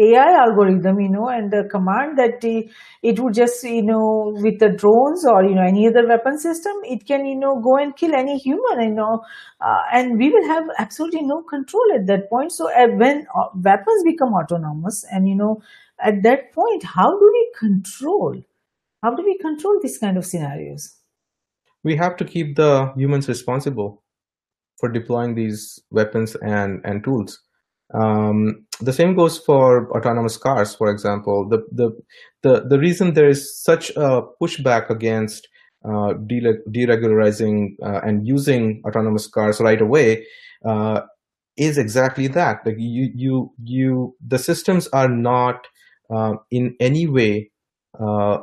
AI 0.00 0.44
algorithm, 0.46 0.98
you 1.00 1.10
know, 1.10 1.28
and 1.28 1.50
the 1.50 1.68
command 1.70 2.16
that 2.18 2.42
it 3.02 3.20
would 3.20 3.34
just, 3.34 3.62
you 3.64 3.82
know, 3.82 4.32
with 4.36 4.58
the 4.58 4.70
drones 4.70 5.26
or, 5.26 5.44
you 5.44 5.54
know, 5.54 5.62
any 5.66 5.86
other 5.86 6.06
weapon 6.06 6.38
system, 6.38 6.72
it 6.84 7.06
can, 7.06 7.26
you 7.26 7.38
know, 7.38 7.60
go 7.60 7.76
and 7.76 7.96
kill 7.96 8.14
any 8.14 8.38
human, 8.38 8.80
you 8.80 8.94
know, 8.94 9.20
uh, 9.60 9.82
and 9.92 10.18
we 10.18 10.30
will 10.30 10.46
have 10.46 10.64
absolutely 10.78 11.22
no 11.22 11.42
control 11.42 11.84
at 11.94 12.06
that 12.06 12.30
point. 12.30 12.52
So 12.52 12.70
uh, 12.70 12.88
when 12.96 13.26
uh, 13.34 13.48
weapons 13.54 14.02
become 14.04 14.32
autonomous 14.32 15.04
and, 15.10 15.28
you 15.28 15.36
know, 15.36 15.60
at 16.02 16.22
that 16.22 16.52
point, 16.52 16.82
how 16.82 17.10
do 17.10 17.30
we 17.32 17.52
control? 17.58 18.40
How 19.02 19.14
do 19.14 19.22
we 19.22 19.36
control 19.38 19.78
these 19.82 19.98
kind 19.98 20.16
of 20.16 20.24
scenarios? 20.24 20.96
We 21.84 21.96
have 21.96 22.16
to 22.16 22.24
keep 22.24 22.56
the 22.56 22.92
humans 22.96 23.28
responsible 23.28 24.02
for 24.78 24.90
deploying 24.90 25.34
these 25.34 25.78
weapons 25.90 26.36
and, 26.42 26.80
and 26.84 27.04
tools 27.04 27.40
um, 27.94 28.66
the 28.80 28.92
same 28.92 29.14
goes 29.14 29.38
for 29.38 29.90
autonomous 29.96 30.36
cars, 30.36 30.74
for 30.74 30.90
example. 30.90 31.48
The, 31.48 31.58
the, 31.72 31.90
the, 32.42 32.68
the 32.68 32.78
reason 32.78 33.14
there 33.14 33.28
is 33.28 33.62
such 33.62 33.90
a 33.90 34.22
pushback 34.40 34.90
against 34.90 35.48
uh, 35.84 36.14
deregularizing 36.14 37.74
uh, 37.82 38.00
and 38.04 38.26
using 38.26 38.82
autonomous 38.86 39.26
cars 39.26 39.60
right 39.60 39.80
away 39.80 40.26
uh, 40.66 41.02
is 41.56 41.78
exactly 41.78 42.26
that. 42.28 42.58
Like 42.64 42.76
you, 42.78 43.10
you, 43.14 43.52
you, 43.62 44.16
the 44.26 44.38
systems 44.38 44.88
are 44.88 45.08
not 45.08 45.66
uh, 46.12 46.34
in 46.50 46.76
any 46.80 47.06
way 47.06 47.50
uh, 47.98 48.38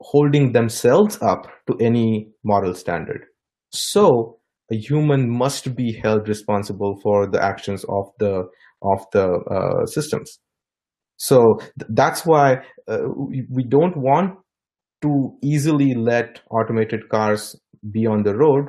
holding 0.00 0.52
themselves 0.52 1.18
up 1.22 1.46
to 1.66 1.76
any 1.78 2.28
moral 2.44 2.74
standard. 2.74 3.24
So 3.70 4.38
a 4.70 4.76
human 4.76 5.30
must 5.30 5.76
be 5.76 5.92
held 5.92 6.28
responsible 6.28 6.98
for 7.02 7.26
the 7.26 7.42
actions 7.42 7.84
of 7.88 8.10
the 8.18 8.48
of 8.82 9.04
the 9.12 9.26
uh, 9.26 9.86
systems. 9.86 10.38
So 11.16 11.58
th 11.78 11.88
that's 12.00 12.26
why 12.26 12.46
uh, 12.88 13.06
we, 13.16 13.46
we 13.50 13.64
don't 13.64 13.96
want 13.96 14.38
to 15.02 15.10
easily 15.42 15.94
let 15.94 16.40
automated 16.50 17.08
cars 17.08 17.56
be 17.92 18.06
on 18.06 18.22
the 18.22 18.34
road 18.34 18.66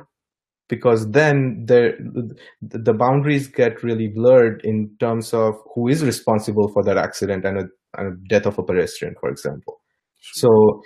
because 0.68 1.10
then 1.10 1.64
the 1.66 1.80
the 2.60 2.92
boundaries 2.92 3.48
get 3.48 3.82
really 3.82 4.08
blurred 4.14 4.60
in 4.64 4.90
terms 5.00 5.32
of 5.32 5.54
who 5.74 5.88
is 5.88 6.04
responsible 6.04 6.68
for 6.72 6.82
that 6.84 6.98
accident 6.98 7.44
and 7.44 7.58
a, 7.58 7.64
and 7.96 8.06
a 8.12 8.28
death 8.28 8.46
of 8.46 8.58
a 8.58 8.62
pedestrian, 8.62 9.14
for 9.20 9.30
example. 9.30 9.80
So 10.34 10.82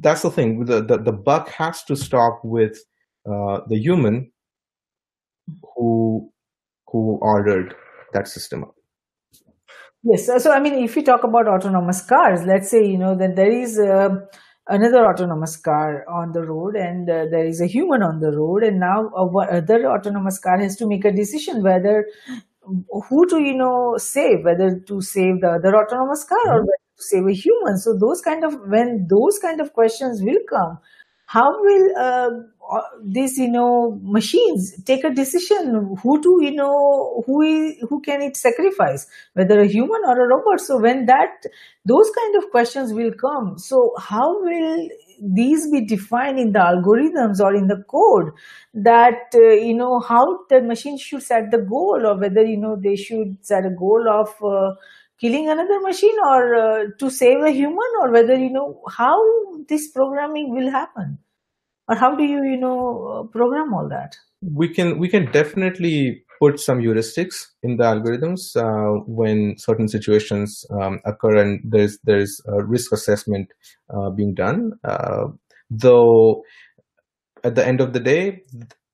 that's 0.00 0.22
the 0.22 0.30
thing. 0.30 0.64
The, 0.64 0.82
the, 0.82 0.98
the 0.98 1.12
buck 1.12 1.48
has 1.50 1.84
to 1.84 1.94
stop 1.94 2.40
with 2.42 2.76
uh, 3.28 3.60
the 3.68 3.78
human 3.78 4.32
who 5.74 6.30
who 6.88 7.18
ordered 7.20 7.74
that 8.12 8.28
system 8.28 8.64
up. 8.64 8.74
Yes. 10.02 10.26
So, 10.42 10.52
I 10.52 10.60
mean, 10.60 10.84
if 10.84 10.94
you 10.94 11.02
talk 11.02 11.24
about 11.24 11.48
autonomous 11.48 12.02
cars, 12.02 12.40
let's 12.46 12.70
say, 12.70 12.84
you 12.84 12.98
know, 12.98 13.16
that 13.16 13.34
there 13.34 13.50
is 13.50 13.78
uh, 13.78 14.10
another 14.68 15.04
autonomous 15.04 15.56
car 15.56 16.04
on 16.08 16.32
the 16.32 16.42
road 16.42 16.76
and 16.76 17.10
uh, 17.10 17.24
there 17.30 17.46
is 17.46 17.60
a 17.60 17.66
human 17.66 18.02
on 18.02 18.20
the 18.20 18.30
road 18.30 18.62
and 18.62 18.78
now 18.78 19.08
other 19.50 19.86
autonomous 19.86 20.38
car 20.38 20.58
has 20.58 20.76
to 20.76 20.86
make 20.86 21.04
a 21.04 21.12
decision 21.12 21.62
whether 21.62 22.04
who 23.08 23.26
to, 23.26 23.40
you 23.40 23.56
know, 23.56 23.94
save, 23.96 24.44
whether 24.44 24.78
to 24.86 25.00
save 25.00 25.40
the 25.40 25.58
other 25.58 25.74
autonomous 25.76 26.24
car 26.24 26.38
or 26.46 26.60
mm-hmm. 26.60 26.68
whether 26.70 26.86
to 26.96 27.02
save 27.02 27.26
a 27.26 27.32
human. 27.32 27.78
So 27.78 27.96
those 27.98 28.20
kind 28.20 28.44
of, 28.44 28.54
when 28.66 29.06
those 29.08 29.38
kind 29.38 29.60
of 29.60 29.72
questions 29.72 30.20
will 30.22 30.42
come, 30.48 30.78
how 31.26 31.50
will 31.60 31.88
uh, 31.98 32.30
uh, 32.72 32.80
these 33.04 33.36
you 33.36 33.50
know 33.50 33.98
machines 34.02 34.82
take 34.84 35.04
a 35.04 35.10
decision? 35.10 35.96
Who 36.02 36.22
to 36.22 36.38
you 36.40 36.52
know 36.52 37.22
who 37.26 37.42
is, 37.42 37.76
who 37.88 38.00
can 38.00 38.22
it 38.22 38.36
sacrifice 38.36 39.06
whether 39.34 39.60
a 39.60 39.66
human 39.66 40.02
or 40.06 40.24
a 40.24 40.28
robot? 40.28 40.60
So 40.60 40.80
when 40.80 41.06
that 41.06 41.46
those 41.84 42.10
kind 42.10 42.36
of 42.36 42.50
questions 42.50 42.92
will 42.92 43.12
come. 43.12 43.58
So 43.58 43.92
how 43.98 44.40
will 44.40 44.88
these 45.20 45.70
be 45.70 45.84
defined 45.84 46.38
in 46.38 46.52
the 46.52 46.60
algorithms 46.60 47.40
or 47.40 47.54
in 47.54 47.66
the 47.66 47.82
code 47.88 48.32
that 48.74 49.34
uh, 49.34 49.48
you 49.54 49.74
know 49.74 50.00
how 50.00 50.44
the 50.48 50.60
machine 50.62 50.98
should 50.98 51.22
set 51.22 51.50
the 51.50 51.58
goal 51.58 52.02
or 52.04 52.20
whether 52.20 52.44
you 52.44 52.56
know 52.56 52.76
they 52.80 52.96
should 52.96 53.36
set 53.40 53.64
a 53.64 53.70
goal 53.70 54.04
of 54.08 54.28
uh, 54.44 54.74
killing 55.20 55.48
another 55.48 55.80
machine 55.80 56.16
or 56.28 56.54
uh, 56.54 56.84
to 56.98 57.10
save 57.10 57.42
a 57.42 57.50
human 57.50 57.90
or 58.02 58.12
whether 58.12 58.34
you 58.34 58.50
know 58.50 58.82
how 58.90 59.16
this 59.68 59.90
programming 59.90 60.54
will 60.54 60.70
happen? 60.70 61.18
Or 61.88 61.94
how 61.94 62.16
do 62.16 62.24
you 62.24 62.42
you 62.44 62.58
know 62.58 63.28
program 63.32 63.72
all 63.72 63.88
that? 63.88 64.16
We 64.42 64.68
can 64.68 64.98
we 64.98 65.08
can 65.08 65.30
definitely 65.30 66.24
put 66.38 66.60
some 66.60 66.78
heuristics 66.78 67.46
in 67.62 67.76
the 67.76 67.84
algorithms 67.84 68.56
uh, 68.56 69.00
when 69.06 69.54
certain 69.56 69.88
situations 69.88 70.64
um, 70.70 71.00
occur 71.04 71.36
and 71.36 71.60
there's 71.64 71.98
there's 72.04 72.40
a 72.46 72.64
risk 72.64 72.92
assessment 72.92 73.48
uh, 73.94 74.10
being 74.10 74.34
done. 74.34 74.72
Uh, 74.84 75.28
though 75.70 76.42
at 77.44 77.54
the 77.54 77.66
end 77.66 77.80
of 77.80 77.92
the 77.92 78.00
day 78.00 78.42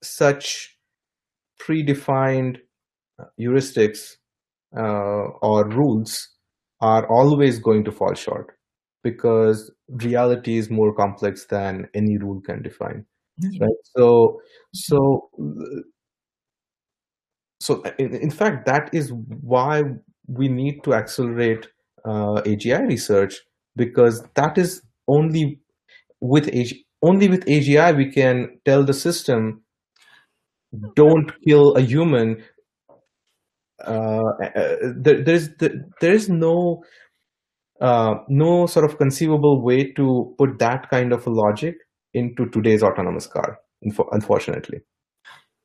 such 0.03 0.77
predefined 1.61 2.59
heuristics 3.39 4.17
uh, 4.77 5.25
or 5.43 5.69
rules 5.69 6.29
are 6.81 7.07
always 7.09 7.59
going 7.59 7.85
to 7.85 7.93
fall 7.93 8.15
short 8.15 8.53
because 9.03 9.73
reality 9.89 10.57
is 10.57 10.71
more 10.71 10.95
complex 10.95 11.47
than 11.47 11.87
any 11.95 12.19
rule 12.19 12.41
can 12.41 12.63
define 12.63 13.05
mm-hmm. 13.43 13.63
right 13.63 13.81
so 13.97 14.41
so 14.73 15.31
so 17.61 17.83
in, 17.99 18.15
in 18.15 18.31
fact 18.31 18.67
that 18.67 18.91
is 18.93 19.13
why 19.41 19.83
we 20.27 20.49
need 20.49 20.83
to 20.85 20.95
accelerate 20.95 21.69
uh, 22.05 22.41
AGI 22.43 22.89
research 22.89 23.41
because 23.77 24.25
that 24.35 24.59
is 24.59 24.83
only 25.09 25.61
with 26.21 26.49
AG, 26.49 26.85
only 27.03 27.29
with 27.29 27.45
AGI 27.47 27.97
we 27.97 28.11
can 28.11 28.59
tell 28.65 28.85
the 28.85 28.95
system 28.95 29.63
don't 30.95 31.33
kill 31.47 31.75
a 31.75 31.83
human 31.83 32.43
uh, 33.87 34.23
uh 34.43 34.77
there, 34.97 35.23
there's 35.25 35.49
there 35.59 36.13
is 36.13 36.29
no 36.29 36.83
uh, 37.83 38.15
no 38.29 38.67
sort 38.67 38.85
of 38.85 38.97
conceivable 38.97 39.61
way 39.63 39.93
to 39.93 40.35
put 40.39 40.59
that 40.61 40.89
kind 40.89 41.13
of 41.13 41.27
a 41.27 41.31
logic 41.31 41.75
into 42.15 42.49
today's 42.51 42.83
autonomous 42.83 43.27
car, 43.27 43.59
unfortunately. 44.13 44.79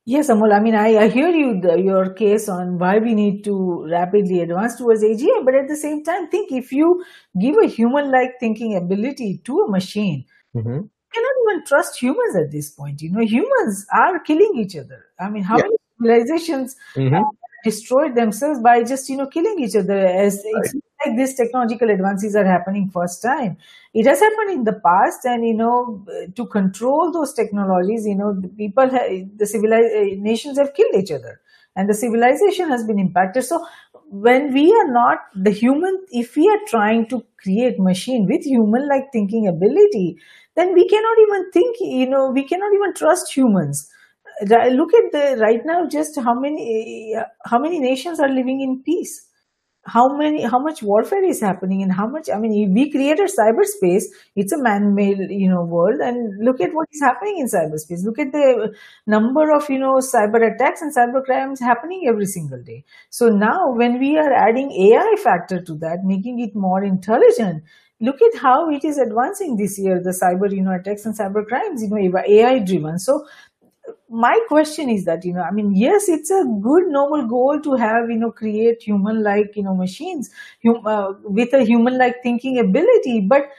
Yes, 0.05 0.30
Amol. 0.30 0.51
I 0.51 0.59
mean, 0.61 0.74
I, 0.74 0.95
I 0.97 1.07
hear 1.09 1.30
you 1.30 1.59
the, 1.61 1.80
your 1.80 2.13
case 2.13 2.49
on 2.49 2.80
why 2.80 2.97
we 2.97 3.13
need 3.13 3.43
to 3.43 3.86
rapidly 3.91 4.39
advance 4.39 4.78
towards 4.78 5.03
AGI, 5.03 5.43
but 5.43 5.53
at 5.53 5.68
the 5.68 5.76
same 5.76 6.03
time, 6.03 6.30
think 6.30 6.51
if 6.51 6.72
you 6.72 7.03
give 7.39 7.55
a 7.61 7.68
human-like 7.68 8.32
thinking 8.39 8.78
ability 8.78 9.41
to 9.43 9.59
a 9.68 9.70
machine, 9.70 10.26
mm-hmm. 10.55 10.70
you 10.70 10.89
cannot 11.13 11.36
even 11.51 11.65
trust 11.65 12.01
humans 12.01 12.36
at 12.38 12.51
this 12.51 12.72
point. 12.72 13.01
You 13.01 13.11
know, 13.11 13.20
humans 13.20 13.86
are 13.93 14.20
killing 14.22 14.53
each 14.55 14.76
other. 14.78 15.05
I 15.20 15.30
mean, 15.30 15.43
how 15.43 15.57
yeah. 15.57 15.63
many 15.63 15.78
civilizations 15.99 16.76
mm-hmm 16.95 17.22
destroyed 17.68 18.15
themselves 18.15 18.59
by 18.68 18.76
just 18.91 19.09
you 19.09 19.18
know 19.18 19.28
killing 19.28 19.59
each 19.59 19.76
other. 19.76 19.97
As 20.26 20.36
right. 20.43 20.65
it's 20.65 20.76
like 21.05 21.18
these 21.18 21.36
technological 21.41 21.89
advances 21.95 22.36
are 22.36 22.45
happening 22.45 22.89
first 22.93 23.22
time. 23.22 23.57
It 23.93 24.05
has 24.11 24.20
happened 24.20 24.51
in 24.51 24.63
the 24.70 24.80
past 24.86 25.26
and 25.26 25.45
you 25.45 25.57
know 25.63 26.05
to 26.36 26.47
control 26.47 27.11
those 27.18 27.34
technologies 27.34 28.05
you 28.05 28.15
know 28.15 28.32
the 28.45 28.53
people 28.61 28.89
the 28.89 29.51
civilized 29.55 29.95
uh, 29.95 30.05
nations 30.30 30.57
have 30.57 30.74
killed 30.80 30.95
each 31.01 31.11
other 31.11 31.39
and 31.76 31.89
the 31.89 31.93
civilization 31.93 32.70
has 32.70 32.84
been 32.86 32.99
impacted. 32.99 33.43
So 33.43 33.65
when 34.09 34.53
we 34.53 34.72
are 34.72 34.91
not 34.91 35.20
the 35.36 35.51
human 35.51 35.99
if 36.11 36.36
we 36.36 36.49
are 36.49 36.59
trying 36.68 37.07
to 37.07 37.24
create 37.43 37.80
machine 37.80 38.26
with 38.26 38.43
human 38.45 38.88
like 38.88 39.11
thinking 39.11 39.47
ability 39.47 40.18
then 40.55 40.74
we 40.74 40.88
cannot 40.88 41.18
even 41.28 41.51
think 41.51 41.76
you 41.82 42.09
know 42.09 42.30
we 42.32 42.43
cannot 42.47 42.74
even 42.74 42.93
trust 42.93 43.36
humans 43.36 43.89
look 44.45 44.93
at 44.93 45.11
the 45.11 45.38
right 45.41 45.61
now 45.65 45.88
just 45.88 46.19
how 46.19 46.39
many 46.39 47.15
how 47.45 47.59
many 47.59 47.80
nations 47.80 48.19
are 48.19 48.30
living 48.30 48.61
in 48.61 48.84
peace? 48.84 49.23
How 49.86 50.17
many 50.17 50.43
how 50.43 50.59
much 50.59 50.84
warfare 50.84 51.23
is 51.23 51.39
happening 51.39 51.82
and 51.82 51.93
how 51.93 52.07
much 52.07 52.30
i 52.30 52.38
mean 52.38 52.73
we 52.73 52.91
created 52.91 53.30
cyberspace. 53.30 54.03
It's 54.36 54.51
a 54.51 54.61
man-made 54.61 55.30
you 55.30 55.49
know 55.49 55.63
world. 55.63 56.01
And 56.01 56.43
look 56.43 56.59
at 56.59 56.73
what 56.73 56.89
is 56.91 57.01
happening 57.01 57.39
in 57.39 57.47
cyberspace. 57.47 58.03
Look 58.03 58.19
at 58.19 58.34
the 58.34 58.75
number 59.05 59.49
of 59.55 59.69
you 59.69 59.80
know 59.80 59.95
cyber 59.95 60.43
attacks 60.53 60.82
and 60.82 60.93
cyber 60.93 61.23
crimes 61.23 61.61
happening 61.61 62.05
every 62.09 62.25
single 62.25 62.61
day. 62.61 62.84
So 63.09 63.28
now 63.30 63.71
when 63.75 63.97
we 63.99 64.17
are 64.17 64.34
adding 64.34 64.71
ai 64.71 65.15
factor 65.23 65.61
to 65.61 65.75
that 65.75 65.99
making 66.03 66.41
it 66.41 66.53
more 66.53 66.84
intelligent 66.84 67.63
look 67.99 68.21
at 68.21 68.39
how 68.39 68.69
it 68.69 68.84
is 68.86 68.97
advancing 68.97 69.55
this 69.57 69.80
year 69.80 69.99
the 70.03 70.13
cyber 70.21 70.51
you 70.53 70.61
know 70.61 70.75
attacks 70.80 71.05
and 71.05 71.17
cyber 71.17 71.45
crimes 71.47 71.82
you 71.82 71.89
know 71.89 72.21
ai 72.28 72.59
driven. 72.59 72.99
So 72.99 73.25
my 74.09 74.39
question 74.47 74.89
is 74.89 75.05
that 75.05 75.23
you 75.25 75.33
know 75.33 75.41
i 75.41 75.51
mean 75.51 75.73
yes 75.75 76.09
it's 76.09 76.29
a 76.31 76.43
good 76.61 76.88
noble 76.88 77.25
goal 77.27 77.59
to 77.59 77.75
have 77.75 78.09
you 78.09 78.17
know 78.17 78.31
create 78.31 78.81
human 78.81 79.23
like 79.23 79.55
you 79.55 79.63
know 79.63 79.75
machines 79.75 80.29
hum, 80.65 80.81
uh, 80.85 81.13
with 81.23 81.53
a 81.53 81.63
human 81.63 81.97
like 81.97 82.15
thinking 82.23 82.59
ability 82.59 83.21
but 83.21 83.49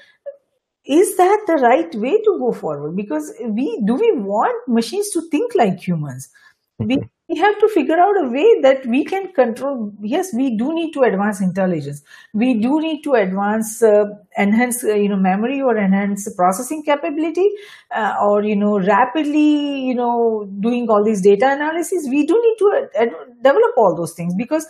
is 0.85 1.17
that 1.17 1.45
the 1.47 1.55
right 1.55 1.95
way 1.97 2.17
to 2.23 2.39
go 2.39 2.53
forward? 2.53 2.97
Because 2.97 3.33
we 3.43 3.81
do 3.85 3.95
we 3.95 4.13
want 4.13 4.67
machines 4.67 5.11
to 5.11 5.21
think 5.29 5.55
like 5.55 5.79
humans? 5.87 6.31
We 6.79 6.99
we 7.29 7.37
have 7.37 7.59
to 7.61 7.69
figure 7.69 7.99
out 7.99 8.17
a 8.25 8.29
way 8.31 8.61
that 8.63 8.87
we 8.87 9.05
can 9.05 9.31
control 9.33 9.93
yes 10.01 10.33
we 10.35 10.57
do 10.57 10.73
need 10.75 10.93
to 10.93 11.03
advance 11.03 11.41
intelligence. 11.43 12.03
We 12.33 12.55
do 12.61 12.81
need 12.81 13.03
to 13.03 13.13
advance 13.15 13.83
uh, 13.83 14.05
enhance 14.39 14.83
uh, 14.83 14.95
you 14.95 15.09
know 15.11 15.17
memory 15.17 15.61
or 15.61 15.77
enhance 15.77 16.33
processing 16.35 16.83
capability 16.85 17.51
uh, 17.95 18.15
or 18.23 18.43
you 18.45 18.57
know 18.57 18.79
rapidly 18.81 19.81
you 19.89 19.95
know 19.95 20.49
doing 20.61 20.89
all 20.89 21.05
these 21.05 21.21
data 21.21 21.51
analysis. 21.53 22.07
We 22.09 22.27
do 22.27 22.41
need 22.43 22.57
to 22.59 23.11
develop 23.43 23.73
all 23.77 23.95
those 23.95 24.15
things 24.15 24.35
because 24.35 24.67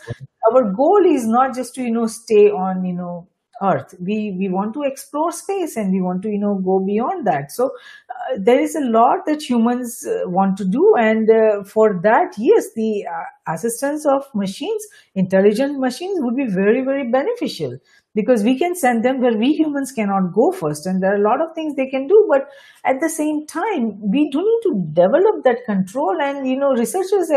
our 0.50 0.64
goal 0.72 1.04
is 1.06 1.26
not 1.26 1.54
just 1.54 1.74
to 1.76 1.82
you 1.82 1.90
know 1.90 2.06
stay 2.06 2.50
on 2.50 2.84
you 2.84 2.92
know 2.94 3.28
earth. 3.62 3.94
We 4.00 4.32
we 4.38 4.48
want 4.48 4.74
to 4.74 4.82
explore 4.82 5.32
space 5.32 5.76
and 5.76 5.92
we 5.92 6.00
want 6.00 6.22
to 6.22 6.30
you 6.30 6.38
know 6.38 6.54
go 6.56 6.78
beyond 6.80 7.26
that. 7.26 7.52
So 7.52 7.70
uh, 8.11 8.36
there 8.38 8.61
is 8.61 8.74
a 8.74 8.80
lot 8.80 9.26
that 9.26 9.42
humans 9.42 10.06
uh, 10.06 10.28
want 10.28 10.56
to 10.59 10.64
do 10.64 10.94
and 10.96 11.30
uh, 11.30 11.64
for 11.64 12.00
that 12.02 12.34
yes 12.38 12.72
the 12.74 13.06
uh, 13.06 13.52
assistance 13.54 14.06
of 14.06 14.24
machines 14.34 14.86
intelligent 15.14 15.78
machines 15.78 16.18
would 16.20 16.36
be 16.36 16.46
very 16.46 16.82
very 16.82 17.11
beneficial 17.11 17.78
because 18.14 18.42
we 18.42 18.59
can 18.59 18.74
send 18.74 19.04
them 19.04 19.20
where 19.20 19.36
we 19.36 19.52
humans 19.52 19.92
cannot 19.92 20.32
go 20.34 20.50
first 20.52 20.86
and 20.86 21.02
there 21.02 21.12
are 21.12 21.20
a 21.20 21.28
lot 21.28 21.40
of 21.40 21.54
things 21.54 21.74
they 21.76 21.86
can 21.86 22.06
do 22.06 22.24
but 22.28 22.48
at 22.84 23.00
the 23.00 23.09
same 23.09 23.46
time 23.46 23.98
we 24.00 24.30
do 24.30 24.38
need 24.38 24.61
to 24.62 24.72
develop 24.92 25.44
that 25.44 25.64
control 25.66 26.20
and 26.20 26.48
you 26.48 26.56
know 26.56 26.72
researchers 26.72 27.30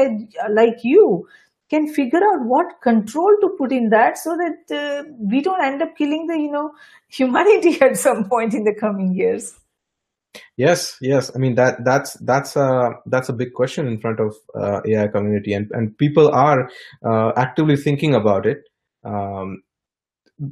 like 0.50 0.80
you 0.84 1.28
can 1.72 1.88
figure 1.94 2.22
out 2.30 2.46
what 2.54 2.82
control 2.84 3.34
to 3.42 3.50
put 3.58 3.72
in 3.72 3.90
that 3.90 4.18
so 4.18 4.38
that 4.42 4.76
uh, 4.80 5.04
we 5.32 5.42
don't 5.42 5.64
end 5.64 5.82
up 5.82 5.96
killing 5.98 6.28
the 6.28 6.38
you 6.38 6.52
know 6.52 6.72
humanity 7.08 7.82
at 7.90 7.98
some 7.98 8.28
point 8.36 8.54
in 8.54 8.64
the 8.66 8.76
coming 8.80 9.16
years. 9.16 9.58
Yes 10.58 10.98
yes. 11.02 11.32
I 11.36 11.40
mean 11.40 11.56
that 11.56 11.84
that's 11.84 12.14
that's 12.32 12.56
a 12.56 12.92
that's 13.06 13.30
a 13.30 13.34
big 13.34 13.54
question 13.54 13.88
in 13.88 14.00
front 14.00 14.20
of 14.20 14.36
uh, 14.56 14.82
ai 14.86 15.08
community 15.08 15.54
and 15.54 15.70
and 15.72 15.98
people 15.98 16.30
are 16.30 16.70
uh, 17.06 17.32
actively 17.36 17.76
thinking 17.76 18.16
about 18.16 18.46
it. 18.46 18.60
Um, 19.04 19.64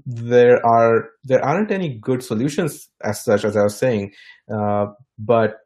there 0.05 0.63
are 0.65 1.09
there 1.23 1.43
aren't 1.43 1.71
any 1.71 1.97
good 1.97 2.23
solutions 2.23 2.89
as 3.03 3.23
such 3.23 3.43
as 3.43 3.57
i 3.57 3.63
was 3.63 3.75
saying 3.75 4.11
uh, 4.53 4.85
but 5.17 5.57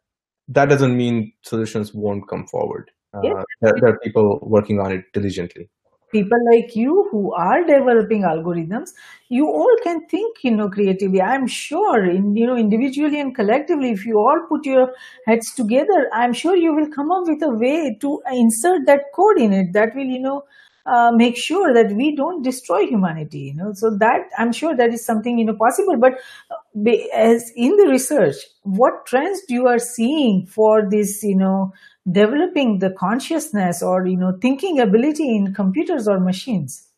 that 0.48 0.70
doesn't 0.70 0.96
mean 0.96 1.32
solutions 1.42 1.94
won't 1.94 2.28
come 2.30 2.48
forward 2.48 2.90
yeah. 3.22 3.34
Uh, 3.34 3.44
there, 3.62 3.74
there, 3.80 3.90
are 3.90 4.00
people 4.00 4.40
working 4.42 4.80
on 4.80 4.92
it 4.92 5.12
diligently. 5.14 5.70
people 6.14 6.38
like 6.52 6.76
you 6.76 7.08
who 7.12 7.34
are 7.34 7.64
developing 7.70 8.26
algorithms 8.32 8.92
you 9.30 9.48
all 9.48 9.78
can 9.84 10.02
think 10.14 10.44
you 10.48 10.52
know 10.56 10.70
creatively 10.70 11.22
i'm 11.22 11.48
sure 11.48 12.06
in 12.10 12.36
you 12.42 12.48
know 12.50 12.58
individually 12.64 13.20
and 13.20 13.36
collectively 13.36 13.92
if 13.98 14.06
you 14.06 14.20
all 14.24 14.42
put 14.48 14.66
your 14.72 14.88
heads 15.28 15.54
together 15.62 16.02
i'm 16.22 16.36
sure 16.42 16.56
you 16.56 16.74
will 16.74 16.90
come 16.98 17.12
up 17.12 17.32
with 17.34 17.48
a 17.52 17.54
way 17.64 17.98
to 18.06 18.22
insert 18.32 18.86
that 18.92 19.10
code 19.16 19.40
in 19.48 19.58
it 19.62 19.74
that 19.74 19.96
will 19.96 20.14
you 20.18 20.20
know 20.28 20.44
uh, 20.86 21.12
make 21.16 21.38
sure 21.38 21.74
that 21.74 21.94
we 21.96 22.16
don't 22.16 22.44
destroy 22.44 22.82
humanity 22.86 23.40
you 23.40 23.56
know 23.56 23.72
so 23.74 23.90
that 23.90 24.30
i'm 24.38 24.52
sure 24.52 24.76
that 24.76 24.94
is 24.94 25.06
something 25.06 25.40
you 25.40 25.46
know 25.46 25.56
possible 25.56 25.98
but 25.98 26.20
uh, 26.52 26.92
as 27.14 27.52
in 27.56 27.78
the 27.78 27.88
research 27.88 28.36
what 28.64 29.06
trends 29.06 29.42
you 29.50 29.68
are 29.68 29.80
seeing 29.80 30.46
for 30.46 30.88
this 30.90 31.24
you 31.24 31.36
know 31.36 31.72
developing 32.12 32.80
the 32.80 32.92
consciousness 32.92 33.82
or 33.82 34.06
you 34.06 34.18
know 34.18 34.38
thinking 34.42 34.80
ability 34.80 35.36
in 35.36 35.54
computers 35.54 36.08
or 36.08 36.20
machines? 36.20 36.90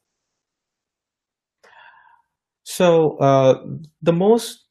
So 2.63 3.17
uh, 3.17 3.63
the 4.01 4.13
most 4.13 4.65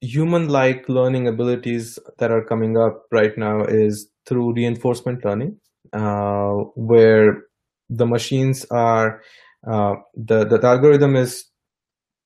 human-like 0.00 0.88
learning 0.88 1.28
abilities 1.28 1.98
that 2.18 2.30
are 2.30 2.44
coming 2.44 2.76
up 2.76 3.04
right 3.12 3.36
now 3.36 3.64
is 3.64 4.08
through 4.26 4.54
reinforcement 4.54 5.24
learning 5.24 5.58
uh, 5.92 6.52
where 6.74 7.42
the 7.88 8.06
machines 8.06 8.64
are 8.70 9.22
uh, 9.70 9.94
the, 10.14 10.44
the 10.44 10.60
algorithm 10.66 11.16
is 11.16 11.46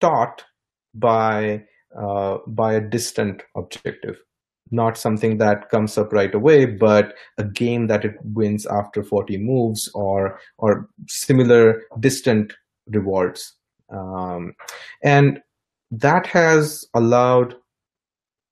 taught 0.01 0.45
by 0.95 1.65
uh, 1.99 2.39
by 2.47 2.75
a 2.75 2.81
distant 2.81 3.43
objective 3.57 4.17
not 4.71 4.97
something 4.97 5.39
that 5.39 5.69
comes 5.71 5.97
up 5.99 6.13
right 6.13 6.35
away 6.35 6.65
but 6.65 7.15
a 7.39 7.45
game 7.45 7.87
that 7.87 8.05
it 8.05 8.15
wins 8.23 8.67
after 8.67 9.03
40 9.03 9.39
moves 9.39 9.91
or 9.95 10.39
or 10.59 10.89
similar 11.09 11.83
distant 12.01 12.53
rewards 12.89 13.55
um, 13.91 14.55
and 15.03 15.41
that 15.91 16.27
has 16.27 16.85
allowed 16.95 17.55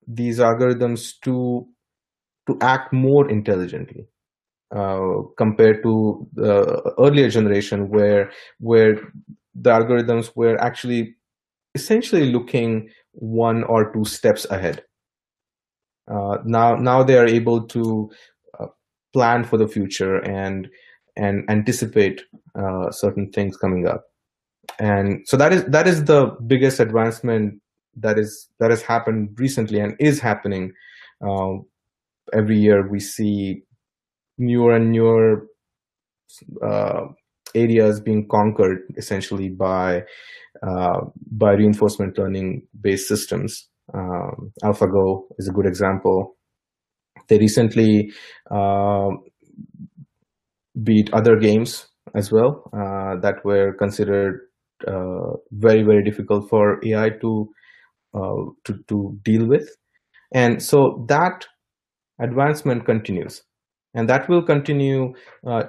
these 0.07 0.39
algorithms 0.39 1.15
to 1.23 1.67
to 2.47 2.59
act 2.61 2.93
more 2.93 3.31
intelligently 3.31 4.07
uh, 4.75 5.23
compared 5.37 5.83
to 5.83 6.27
the 6.35 6.95
earlier 6.99 7.29
generation 7.29 7.89
where 7.89 8.31
where 8.59 8.95
the 9.55 9.71
algorithms 9.71 10.33
were 10.35 10.59
actually 10.61 11.15
essentially 11.75 12.33
looking 12.33 12.89
one 13.13 13.65
or 13.65 13.93
two 13.93 14.05
steps 14.05 14.47
ahead. 14.51 14.83
Uh, 16.11 16.39
now 16.45 16.75
now 16.75 17.03
they 17.03 17.17
are 17.17 17.27
able 17.27 17.67
to 17.67 18.11
uh, 18.59 18.67
plan 19.13 19.45
for 19.45 19.57
the 19.57 19.69
future 19.69 20.17
and 20.19 20.69
and 21.17 21.49
anticipate 21.49 22.23
uh, 22.55 22.91
certain 22.91 23.31
things 23.31 23.57
coming 23.57 23.87
up. 23.87 24.05
And 24.79 25.23
so 25.27 25.37
that 25.37 25.53
is 25.53 25.65
that 25.67 25.87
is 25.87 26.05
the 26.05 26.37
biggest 26.47 26.81
advancement 26.81 27.61
that 27.97 28.19
is 28.19 28.49
that 28.59 28.71
has 28.71 28.83
happened 28.83 29.31
recently 29.39 29.81
and 29.81 29.97
is 30.01 30.21
happening. 30.21 30.73
Uh, 31.25 31.57
every 32.33 32.59
year 32.59 32.89
we 32.89 33.01
see 33.01 33.63
newer 34.39 34.75
and 34.75 34.91
newer 34.91 35.47
uh, 36.63 37.07
areas 37.55 38.01
being 38.01 38.27
conquered 38.29 38.81
essentially 38.97 39.49
by 39.49 40.03
uh, 40.67 41.01
by 41.31 41.53
reinforcement 41.53 42.17
learning 42.19 42.67
based 42.81 43.09
systems. 43.09 43.69
Um, 43.95 44.53
AlphaGo 44.63 45.23
is 45.39 45.49
a 45.49 45.53
good 45.53 45.67
example. 45.67 46.37
They 47.29 47.39
recently 47.39 48.13
uh, 48.51 49.09
beat 50.83 51.13
other 51.13 51.37
games 51.37 51.87
as 52.15 52.33
well 52.33 52.71
uh, 52.73 53.21
that 53.21 53.45
were 53.45 53.75
considered 53.75 54.41
uh, 54.87 55.37
very 55.53 55.83
very 55.83 56.03
difficult 56.03 56.49
for 56.49 56.81
AI 56.85 57.11
to 57.21 57.49
uh, 58.15 58.51
to 58.65 58.79
to 58.89 59.19
deal 59.23 59.47
with, 59.47 59.69
and 60.35 60.63
so 60.63 61.05
that 61.09 61.47
advancement 62.21 62.85
continues 62.85 63.43
and 63.95 64.09
that 64.09 64.29
will 64.29 64.43
continue 64.43 65.13
uh, 65.47 65.65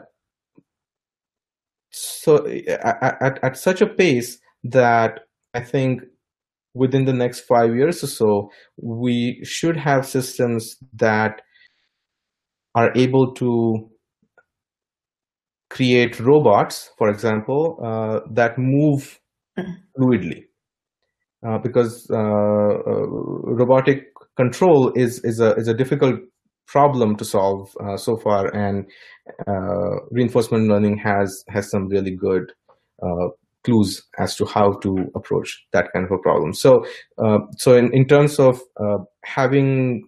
so 1.91 2.45
at, 2.47 3.18
at, 3.22 3.39
at 3.43 3.57
such 3.57 3.82
a 3.82 3.88
pace 3.88 4.39
that 4.64 5.22
I 5.53 5.61
think 5.61 6.01
within 6.74 7.05
the 7.05 7.13
next 7.13 7.41
five 7.41 7.76
years 7.76 8.03
or 8.03 8.07
so, 8.07 8.51
we 8.78 9.39
should 9.43 9.78
have 9.78 10.05
systems 10.05 10.78
that 10.93 11.41
are 12.76 12.91
able 12.95 13.34
to 13.34 13.89
create 15.69 16.19
robots, 16.19 16.91
for 16.97 17.09
example, 17.09 17.80
uh, 17.84 18.19
that 18.32 18.57
move 18.57 19.19
fluidly. 19.97 20.45
Uh, 21.45 21.57
because 21.57 22.07
uh, 22.09 22.15
uh 22.15 23.05
robotic 23.59 24.13
control 24.38 24.93
is 24.95 25.19
is 25.26 25.41
a 25.41 25.53
is 25.55 25.67
a 25.67 25.74
difficult 25.74 26.17
problem 26.67 27.17
to 27.17 27.26
solve 27.26 27.76
uh, 27.84 27.97
so 27.97 28.15
far, 28.15 28.47
and 28.55 28.86
uh, 29.45 29.95
reinforcement 30.11 30.69
learning 30.69 30.97
has 30.97 31.43
has 31.49 31.69
some 31.69 31.88
really 31.89 32.15
good 32.15 32.53
clues 33.64 34.03
as 34.20 34.36
to 34.36 34.45
how 34.45 34.74
to 34.82 34.95
approach 35.16 35.66
that 35.74 35.88
kind 35.93 36.05
of 36.05 36.11
a 36.11 36.22
problem. 36.22 36.53
So, 36.53 36.84
uh, 37.18 37.39
so 37.57 37.76
in, 37.76 37.89
in 37.93 38.05
terms 38.07 38.39
of 38.39 38.61
uh, 38.80 38.99
having 39.24 40.03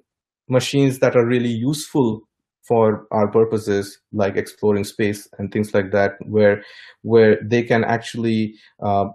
machines 0.50 1.00
that 1.00 1.16
are 1.16 1.28
really 1.28 1.50
useful 1.50 2.22
for 2.68 3.08
our 3.12 3.30
purposes, 3.32 4.00
like 4.12 4.36
exploring 4.38 4.84
space 4.84 5.28
and 5.38 5.52
things 5.52 5.74
like 5.74 5.92
that, 5.92 6.12
where 6.26 6.64
where 7.04 7.38
they 7.48 7.64
can 7.64 7.84
actually 7.84 8.54
uh, 8.84 9.06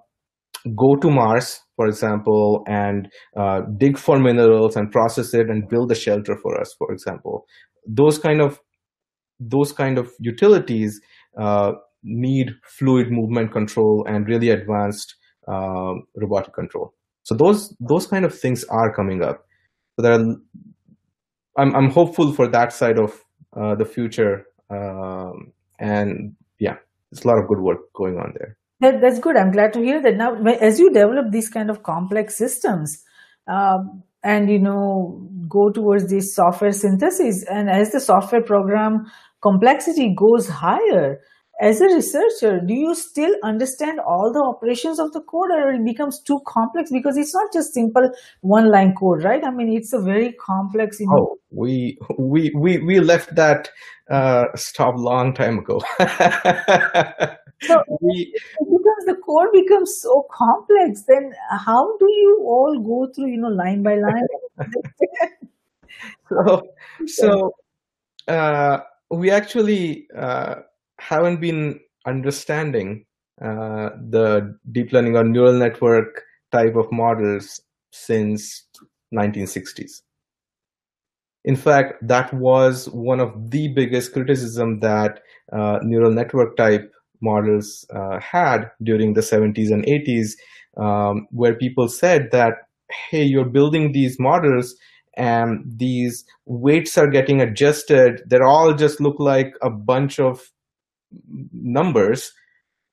go 0.76 0.95
to 0.97 1.11
Mars, 1.11 1.61
for 1.76 1.86
example, 1.86 2.62
and 2.66 3.09
uh, 3.36 3.62
dig 3.78 3.99
for 3.99 4.18
minerals 4.18 4.76
and 4.76 4.93
process 4.93 5.34
it 5.34 5.49
and 5.49 5.68
build 5.68 5.91
a 5.91 5.95
shelter 5.95 6.36
for 6.43 6.61
us, 6.61 6.74
for 6.78 6.93
example. 6.93 7.45
Those 7.86 8.18
kind 8.18 8.41
of 8.41 8.61
those 9.41 9.72
kind 9.72 9.99
of 9.99 10.11
utilities 10.20 11.01
uh, 11.41 11.72
need 12.03 12.51
fluid 12.64 13.11
movement 13.11 13.53
control 13.53 14.05
and 14.09 14.26
really 14.28 14.51
advanced 14.51 15.16
uh, 15.48 15.94
robotic 16.16 16.55
control. 16.55 16.94
So 17.22 17.34
those 17.34 17.74
those 17.80 18.07
kind 18.07 18.24
of 18.24 18.36
things 18.36 18.64
are 18.64 18.94
coming 18.94 19.22
up. 19.22 19.44
So 19.96 20.03
there, 20.03 20.12
are, 20.12 20.36
I'm 21.57 21.74
I'm 21.74 21.90
hopeful 21.90 22.32
for 22.32 22.48
that 22.48 22.72
side 22.72 22.98
of 22.98 23.24
uh, 23.57 23.74
the 23.74 23.84
future, 23.84 24.46
um, 24.70 25.53
and 25.78 26.34
yeah, 26.59 26.76
there's 27.11 27.24
a 27.24 27.28
lot 27.28 27.38
of 27.38 27.48
good 27.48 27.61
work 27.61 27.92
going 27.94 28.16
on 28.16 28.34
there. 28.38 28.57
That, 28.80 29.01
that's 29.03 29.18
good. 29.18 29.36
I'm 29.36 29.51
glad 29.51 29.74
to 29.74 29.80
hear 29.80 30.01
that. 30.03 30.16
Now, 30.16 30.34
as 30.61 30.78
you 30.78 30.90
develop 30.90 31.30
these 31.30 31.51
kind 31.51 31.68
of 31.68 31.82
complex 31.82 32.38
systems, 32.38 33.05
um, 33.46 34.03
and 34.22 34.51
you 34.51 34.59
know 34.59 35.28
go 35.48 35.70
towards 35.70 36.09
this 36.09 36.34
software 36.34 36.72
synthesis, 36.72 37.44
and 37.51 37.68
as 37.68 37.92
the 37.92 38.01
software 38.01 38.42
program 38.42 39.07
complexity 39.42 40.14
goes 40.16 40.48
higher, 40.48 41.20
as 41.61 41.81
a 41.83 41.85
researcher, 41.85 42.59
do 42.59 42.73
you 42.73 42.95
still 42.95 43.35
understand 43.45 44.01
all 44.01 44.33
the 44.33 44.41
operations 44.41 44.99
of 44.99 45.13
the 45.13 45.21
code, 45.21 45.51
or 45.51 45.73
it 45.73 45.85
becomes 45.85 46.19
too 46.21 46.41
complex 46.47 46.91
because 46.91 47.19
it's 47.19 47.35
not 47.35 47.53
just 47.53 47.75
simple 47.75 48.11
one 48.41 48.71
line 48.71 48.95
code, 48.99 49.23
right? 49.23 49.45
I 49.45 49.51
mean, 49.51 49.71
it's 49.77 49.93
a 49.93 50.01
very 50.01 50.33
complex. 50.33 50.99
You 51.01 51.07
know, 51.09 51.17
oh, 51.19 51.39
we 51.51 51.99
we 52.19 52.51
we 52.57 52.79
we 52.79 53.01
left 53.01 53.35
that 53.35 53.69
uh, 54.11 54.45
stop 54.55 54.95
long 54.97 55.35
time 55.35 55.59
ago. 55.59 55.81
so 55.99 57.83
we, 58.01 58.35
because 58.59 59.05
the 59.05 59.17
code 59.27 59.53
becomes 59.53 60.01
so 60.01 60.27
complex, 60.33 61.03
then 61.07 61.31
how 61.51 61.97
do 61.99 62.07
you 62.07 62.43
all 62.43 62.81
go 62.81 63.13
through, 63.13 63.33
you 63.33 63.37
know, 63.39 63.49
line 63.49 63.83
by 63.83 63.97
line? 63.97 64.27
so 66.31 66.63
so 67.07 67.53
uh, 68.29 68.79
we 69.11 69.31
actually. 69.31 70.07
Uh, 70.17 70.55
haven't 71.01 71.40
been 71.40 71.80
understanding 72.07 73.05
uh, 73.42 73.90
the 74.11 74.57
deep 74.72 74.92
learning 74.92 75.16
or 75.16 75.24
neural 75.24 75.55
network 75.55 76.22
type 76.53 76.76
of 76.76 76.90
models 76.92 77.61
since 77.90 78.66
1960s. 79.14 80.03
In 81.44 81.57
fact, 81.57 81.94
that 82.07 82.32
was 82.34 82.86
one 82.90 83.18
of 83.18 83.51
the 83.51 83.68
biggest 83.68 84.12
criticism 84.12 84.80
that 84.80 85.20
uh, 85.53 85.78
neural 85.82 86.12
network 86.12 86.57
type 86.57 86.92
models 87.22 87.86
uh, 87.94 88.20
had 88.20 88.70
during 88.82 89.14
the 89.14 89.22
70s 89.22 89.70
and 89.70 89.84
80s, 89.84 90.32
um, 90.76 91.26
where 91.30 91.55
people 91.55 91.88
said 91.88 92.28
that, 92.32 92.55
hey, 93.09 93.22
you're 93.22 93.44
building 93.46 93.92
these 93.92 94.18
models 94.18 94.76
and 95.16 95.64
these 95.66 96.24
weights 96.44 96.98
are 96.98 97.09
getting 97.09 97.40
adjusted. 97.40 98.22
They 98.26 98.38
all 98.38 98.74
just 98.74 99.01
look 99.01 99.18
like 99.18 99.55
a 99.62 99.70
bunch 99.70 100.20
of 100.20 100.51
numbers 101.53 102.33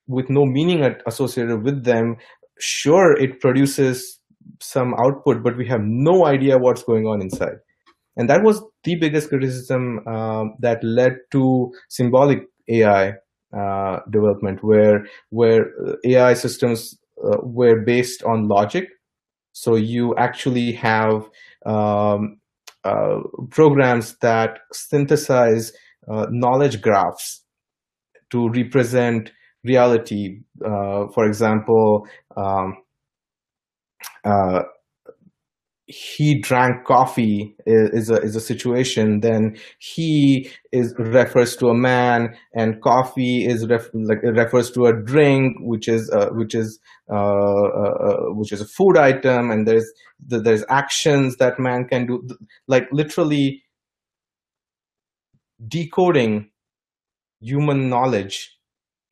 with 0.08 0.30
no 0.30 0.46
meaning 0.46 0.84
associated 1.06 1.64
with 1.64 1.84
them 1.84 2.16
sure 2.60 3.18
it 3.18 3.40
produces 3.40 4.20
some 4.62 4.94
output 4.96 5.44
but 5.44 5.58
we 5.58 5.68
have 5.68 5.82
no 5.84 6.26
idea 6.26 6.58
what's 6.58 6.84
going 6.84 7.06
on 7.06 7.22
inside 7.22 7.58
and 8.16 8.30
that 8.30 8.42
was 8.44 8.64
the 8.84 8.96
biggest 8.96 9.30
criticism 9.30 10.00
um, 10.08 10.56
that 10.60 10.84
led 10.84 11.18
to 11.32 11.72
symbolic 11.90 12.40
ai 12.70 13.14
uh, 13.56 14.00
development 14.10 14.64
where 14.64 15.06
where 15.30 15.68
uh, 15.86 15.94
AI 16.04 16.34
systems 16.34 16.98
uh, 17.24 17.38
were 17.44 17.82
based 17.82 18.24
on 18.24 18.48
logic. 18.48 18.90
So 19.54 19.76
you 19.76 20.16
actually 20.18 20.74
have 20.74 21.30
um, 21.66 22.40
uh, 22.84 23.20
programs 23.50 24.18
that 24.20 24.60
synthesize 24.72 25.72
uh, 26.10 26.28
knowledge 26.30 26.82
graphs 26.82 27.44
to 28.32 28.50
represent 28.50 29.32
reality. 29.64 30.40
Uh, 30.64 31.08
for 31.14 31.26
example, 31.26 32.08
um, 32.36 32.78
he 35.88 36.42
drank 36.42 36.86
coffee 36.86 37.56
is, 37.66 38.10
a 38.10 38.16
is 38.16 38.36
a 38.36 38.42
situation 38.42 39.22
then 39.22 39.56
he 39.80 40.50
is 40.74 40.94
refers 40.98 41.56
to 41.56 41.68
a 41.68 41.74
man 41.74 42.36
and 42.54 42.82
coffee 42.82 43.46
is 43.46 43.66
ref, 43.68 43.88
like 43.94 44.22
refers 44.24 44.70
to 44.70 44.86
a 44.86 44.94
drink 45.04 45.56
which 45.62 45.88
is 45.88 46.10
uh, 46.10 46.28
which 46.32 46.54
is 46.54 46.78
uh, 47.10 47.16
uh, 47.16 47.94
uh 48.04 48.24
which 48.34 48.52
is 48.52 48.60
a 48.60 48.68
food 48.68 48.98
item 48.98 49.50
and 49.50 49.66
there's 49.66 49.90
there's 50.20 50.66
actions 50.70 51.38
that 51.38 51.58
man 51.58 51.86
can 51.86 52.06
do 52.06 52.22
like 52.68 52.84
literally 52.92 53.64
decoding 55.70 56.50
human 57.42 57.90
knowledge 57.90 58.58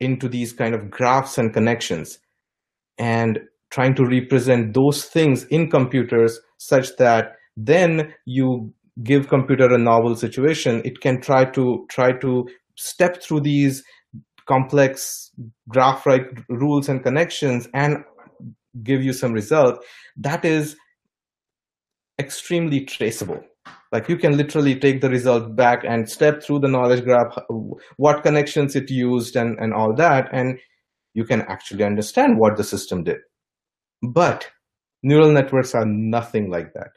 into 0.00 0.28
these 0.28 0.52
kind 0.52 0.74
of 0.74 0.90
graphs 0.90 1.38
and 1.38 1.52
connections 1.52 2.18
and 2.98 3.38
trying 3.70 3.94
to 3.94 4.04
represent 4.04 4.74
those 4.74 5.04
things 5.04 5.44
in 5.44 5.70
computers 5.70 6.40
such 6.58 6.96
that 6.96 7.32
then 7.56 8.12
you 8.24 8.72
give 9.02 9.28
computer 9.28 9.72
a 9.72 9.78
novel 9.78 10.14
situation 10.14 10.80
it 10.84 11.00
can 11.00 11.20
try 11.20 11.44
to 11.44 11.86
try 11.90 12.12
to 12.12 12.46
step 12.76 13.22
through 13.22 13.40
these 13.40 13.82
complex 14.46 15.30
graph 15.68 16.06
like 16.06 16.42
rules 16.48 16.88
and 16.88 17.02
connections 17.02 17.68
and 17.74 17.98
give 18.82 19.02
you 19.02 19.12
some 19.12 19.32
result 19.32 19.82
that 20.16 20.44
is 20.44 20.76
extremely 22.18 22.84
traceable 22.84 23.42
like 23.92 24.08
you 24.08 24.16
can 24.16 24.36
literally 24.36 24.78
take 24.78 25.00
the 25.00 25.08
result 25.08 25.54
back 25.56 25.84
and 25.84 26.08
step 26.08 26.42
through 26.42 26.58
the 26.58 26.68
knowledge 26.68 27.04
graph 27.04 27.36
what 27.96 28.22
connections 28.22 28.76
it 28.76 28.90
used 28.90 29.36
and 29.36 29.58
and 29.58 29.72
all 29.72 29.94
that 29.94 30.28
and 30.32 30.58
you 31.14 31.24
can 31.24 31.42
actually 31.42 31.84
understand 31.84 32.38
what 32.38 32.56
the 32.56 32.64
system 32.64 33.04
did 33.04 33.18
but 34.02 34.46
neural 35.02 35.30
networks 35.30 35.74
are 35.74 35.86
nothing 35.86 36.50
like 36.50 36.72
that. 36.74 36.90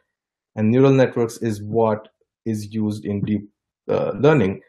And 0.55 0.71
neural 0.71 0.91
networks 0.91 1.37
is 1.37 1.61
what 1.61 2.07
is 2.45 2.73
used 2.73 3.05
in 3.05 3.21
deep 3.21 3.47
uh, 3.89 4.11
learning. 4.19 4.61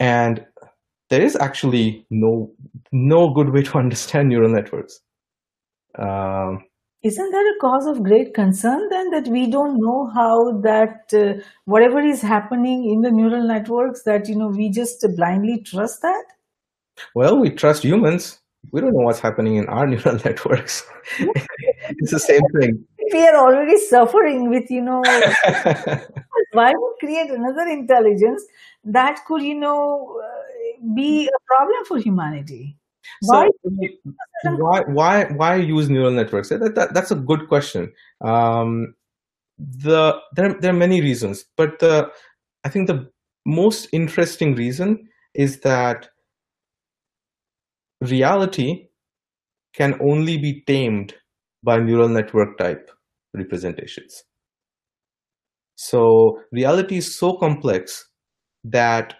And 0.00 0.44
there 1.08 1.22
is 1.22 1.36
actually 1.36 2.06
no 2.10 2.52
no 2.90 3.32
good 3.32 3.50
way 3.50 3.62
to 3.62 3.78
understand 3.84 4.28
neural 4.28 4.50
networks. 4.50 5.00
Um, 5.98 6.64
Isn't 7.02 7.30
that 7.32 7.54
a 7.56 7.60
cause 7.60 7.86
of 7.86 8.02
great 8.04 8.32
concern 8.32 8.88
then 8.88 9.10
that 9.10 9.26
we 9.26 9.50
don't 9.50 9.80
know 9.80 10.08
how 10.14 10.60
that 10.60 11.12
uh, 11.12 11.42
whatever 11.64 12.00
is 12.00 12.22
happening 12.22 12.88
in 12.88 13.00
the 13.00 13.10
neural 13.10 13.46
networks 13.46 14.04
that 14.04 14.28
you 14.28 14.36
know 14.36 14.48
we 14.48 14.70
just 14.70 15.04
blindly 15.16 15.62
trust 15.62 16.02
that? 16.02 16.24
Well, 17.14 17.40
we 17.40 17.50
trust 17.50 17.82
humans 17.82 18.42
we 18.70 18.80
don't 18.80 18.92
know 18.92 19.04
what's 19.04 19.20
happening 19.20 19.56
in 19.56 19.66
our 19.66 19.86
neural 19.92 20.18
networks. 20.24 20.86
it's 21.18 22.12
the 22.12 22.20
same 22.20 22.42
thing. 22.58 22.84
We 23.12 23.26
are 23.26 23.36
already 23.36 23.78
suffering 23.78 24.48
with, 24.48 24.70
you 24.70 24.82
know, 24.82 25.02
why 26.52 26.72
would 26.74 26.94
create 27.00 27.30
another 27.30 27.66
intelligence 27.68 28.44
that 28.84 29.24
could, 29.26 29.42
you 29.42 29.58
know, 29.58 30.20
uh, 30.22 30.86
be 30.94 31.26
a 31.26 31.40
problem 31.46 31.84
for 31.84 31.98
humanity? 31.98 32.76
Why? 33.22 33.48
So, 33.62 33.70
why, 34.56 34.80
why, 34.86 35.24
why 35.24 35.56
use 35.56 35.88
neural 35.88 36.10
networks? 36.10 36.48
That, 36.48 36.74
that, 36.74 36.94
that's 36.94 37.10
a 37.10 37.16
good 37.16 37.48
question. 37.48 37.92
Um, 38.20 38.94
the 39.58 40.18
there, 40.34 40.54
there 40.60 40.70
are 40.70 40.76
many 40.76 41.00
reasons, 41.00 41.44
but 41.56 41.78
the 41.78 42.10
I 42.64 42.68
think 42.68 42.86
the 42.86 43.10
most 43.44 43.88
interesting 43.92 44.54
reason 44.54 45.08
is 45.34 45.60
that 45.60 46.08
reality 48.00 48.88
can 49.74 49.98
only 50.00 50.36
be 50.38 50.62
tamed 50.66 51.14
by 51.62 51.78
neural 51.78 52.08
network 52.08 52.58
type 52.58 52.90
representations. 53.34 54.24
So 55.76 56.40
reality 56.52 56.98
is 56.98 57.18
so 57.18 57.36
complex 57.36 58.08
that 58.64 59.14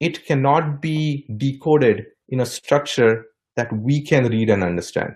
it 0.00 0.24
cannot 0.24 0.80
be 0.80 1.26
decoded 1.36 2.06
in 2.28 2.40
a 2.40 2.46
structure 2.46 3.26
that 3.56 3.68
we 3.72 4.04
can 4.04 4.26
read 4.26 4.50
and 4.50 4.62
understand. 4.62 5.10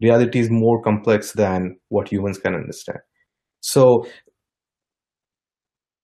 Reality 0.00 0.40
is 0.40 0.50
more 0.50 0.82
complex 0.82 1.32
than 1.32 1.78
what 1.88 2.12
humans 2.12 2.38
can 2.38 2.54
understand. 2.54 2.98
So 3.60 4.06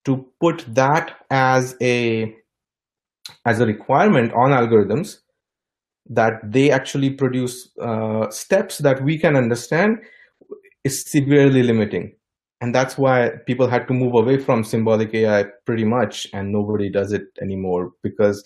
to 0.05 0.27
put 0.41 0.65
that 0.75 1.13
as 1.31 1.77
a 1.81 2.35
as 3.47 3.61
a 3.61 3.67
requirement 3.67 4.33
on 4.33 4.51
algorithms 4.51 5.19
that 6.07 6.33
they 6.45 6.71
actually 6.71 7.11
produce 7.11 7.71
uh, 7.81 8.29
steps 8.31 8.79
that 8.79 9.03
we 9.05 9.19
can 9.19 9.37
understand 9.37 9.99
is 10.85 11.05
severely 11.05 11.63
limiting. 11.63 12.13
And 12.61 12.75
that's 12.75 12.99
why 12.99 13.31
people 13.47 13.69
had 13.69 13.87
to 13.89 13.95
move 13.95 14.15
away 14.15 14.39
from 14.39 14.65
symbolic 14.65 15.15
AI 15.15 15.45
pretty 15.67 15.85
much, 15.85 16.27
and 16.33 16.53
nobody 16.53 16.91
does 16.91 17.13
it 17.13 17.23
anymore 17.41 17.93
because 18.03 18.43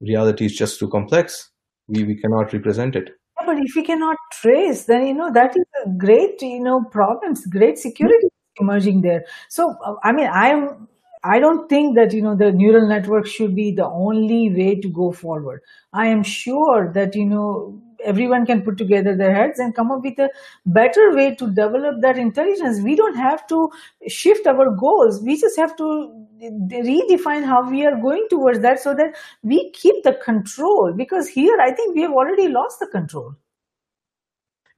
reality 0.00 0.46
is 0.46 0.54
just 0.54 0.78
too 0.78 0.88
complex. 0.88 1.50
We, 1.88 2.04
we 2.04 2.16
cannot 2.16 2.52
represent 2.52 2.96
it. 2.96 3.10
but 3.44 3.56
if 3.58 3.76
we 3.76 3.82
cannot 3.82 4.16
trace, 4.32 4.84
then 4.84 5.06
you 5.06 5.14
know 5.14 5.32
that 5.32 5.56
is 5.56 5.64
a 5.84 5.90
great 5.90 6.42
you 6.42 6.60
know 6.60 6.82
problems, 6.84 7.46
great 7.46 7.78
security 7.78 8.28
emerging 8.60 9.02
there. 9.02 9.24
So 9.48 9.76
I 10.02 10.12
mean, 10.12 10.28
I'm 10.32 10.88
I 11.22 11.38
don't 11.38 11.68
think 11.68 11.96
that 11.96 12.12
you 12.12 12.22
know 12.22 12.36
the 12.36 12.52
neural 12.52 12.88
network 12.88 13.26
should 13.26 13.54
be 13.54 13.72
the 13.72 13.86
only 13.86 14.50
way 14.50 14.80
to 14.80 14.88
go 14.88 15.12
forward. 15.12 15.60
I 15.92 16.06
am 16.06 16.22
sure 16.22 16.92
that 16.92 17.14
you 17.14 17.26
know 17.26 17.80
everyone 18.06 18.46
can 18.46 18.62
put 18.62 18.78
together 18.78 19.14
their 19.16 19.34
heads 19.34 19.58
and 19.58 19.74
come 19.74 19.90
up 19.90 20.02
with 20.02 20.18
a 20.18 20.30
better 20.64 21.14
way 21.14 21.34
to 21.34 21.48
develop 21.48 22.00
that 22.00 22.16
intelligence. 22.16 22.80
We 22.80 22.96
don't 22.96 23.16
have 23.16 23.46
to 23.48 23.68
shift 24.08 24.46
our 24.46 24.70
goals. 24.70 25.20
We 25.22 25.38
just 25.40 25.58
have 25.58 25.76
to 25.76 26.26
redefine 26.40 27.44
how 27.44 27.68
we 27.68 27.84
are 27.84 27.96
going 28.00 28.26
towards 28.30 28.60
that 28.60 28.80
so 28.80 28.94
that 28.94 29.16
we 29.42 29.70
keep 29.72 30.02
the 30.04 30.14
control. 30.24 30.92
Because 30.96 31.28
here, 31.28 31.58
I 31.60 31.72
think 31.72 31.94
we 31.94 32.02
have 32.02 32.12
already 32.12 32.48
lost 32.48 32.80
the 32.80 32.86
control. 32.86 33.34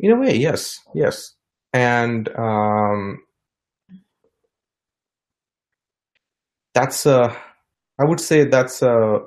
In 0.00 0.12
a 0.12 0.16
way, 0.16 0.36
yes, 0.36 0.80
yes, 0.94 1.34
and 1.72 2.28
um, 2.36 3.18
that's 6.72 7.04
a, 7.04 7.36
I 7.98 8.04
would 8.04 8.20
say 8.20 8.44
that's 8.44 8.80
a 8.80 9.18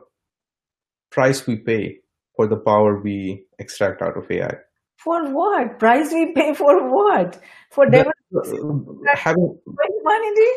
price 1.12 1.46
we 1.46 1.58
pay 1.58 2.01
for 2.42 2.48
the 2.48 2.58
power 2.58 3.00
we 3.00 3.46
extract 3.60 4.02
out 4.02 4.18
of 4.18 4.30
AI. 4.32 4.56
For 4.98 5.32
what? 5.32 5.78
Price 5.78 6.12
we 6.12 6.34
pay 6.34 6.56
for 6.56 6.90
what? 6.90 7.40
For 7.70 7.86
the, 7.90 8.00
uh, 8.02 9.16
having 9.16 9.60
humanity? 9.66 10.52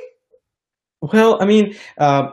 Well, 1.03 1.43
I 1.43 1.45
mean, 1.45 1.77
uh, 1.99 2.29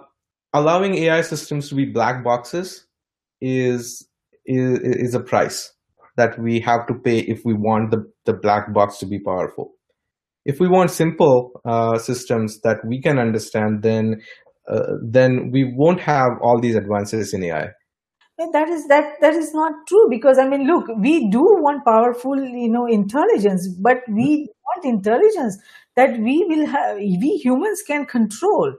allowing 0.53 0.95
AI 0.95 1.21
systems 1.21 1.67
to 1.69 1.75
be 1.75 1.85
black 1.85 2.23
boxes 2.23 2.85
is 3.41 4.07
is 4.45 4.79
is 4.79 5.15
a 5.15 5.19
price 5.19 5.73
that 6.15 6.39
we 6.39 6.61
have 6.61 6.87
to 6.87 6.93
pay 6.93 7.19
if 7.19 7.41
we 7.43 7.53
want 7.53 7.91
the, 7.91 8.09
the 8.25 8.33
black 8.33 8.73
box 8.73 8.99
to 8.99 9.05
be 9.05 9.19
powerful. 9.19 9.73
If 10.45 10.59
we 10.59 10.67
want 10.69 10.91
simple 10.91 11.61
uh, 11.65 11.97
systems 11.97 12.61
that 12.61 12.77
we 12.85 13.01
can 13.01 13.19
understand, 13.19 13.83
then 13.83 14.21
uh, 14.69 14.93
then 15.03 15.51
we 15.51 15.73
won't 15.75 15.99
have 15.99 16.31
all 16.41 16.61
these 16.61 16.75
advances 16.75 17.33
in 17.33 17.43
AI. 17.43 17.67
That 18.53 18.69
is 18.69 18.87
that 18.87 19.19
that 19.21 19.33
is 19.33 19.53
not 19.53 19.87
true 19.87 20.07
because 20.09 20.37
I 20.37 20.47
mean, 20.47 20.65
look, 20.67 20.87
we 20.97 21.29
do 21.29 21.41
want 21.41 21.85
powerful, 21.85 22.39
you 22.39 22.69
know, 22.69 22.87
intelligence, 22.87 23.67
but 23.67 23.97
we 24.07 24.35
hmm. 24.37 24.85
want 24.85 24.85
intelligence 24.85 25.57
that 25.95 26.19
we 26.19 26.45
will 26.47 26.65
have, 26.65 26.97
we 26.97 27.39
humans 27.43 27.81
can 27.85 28.05
control. 28.05 28.73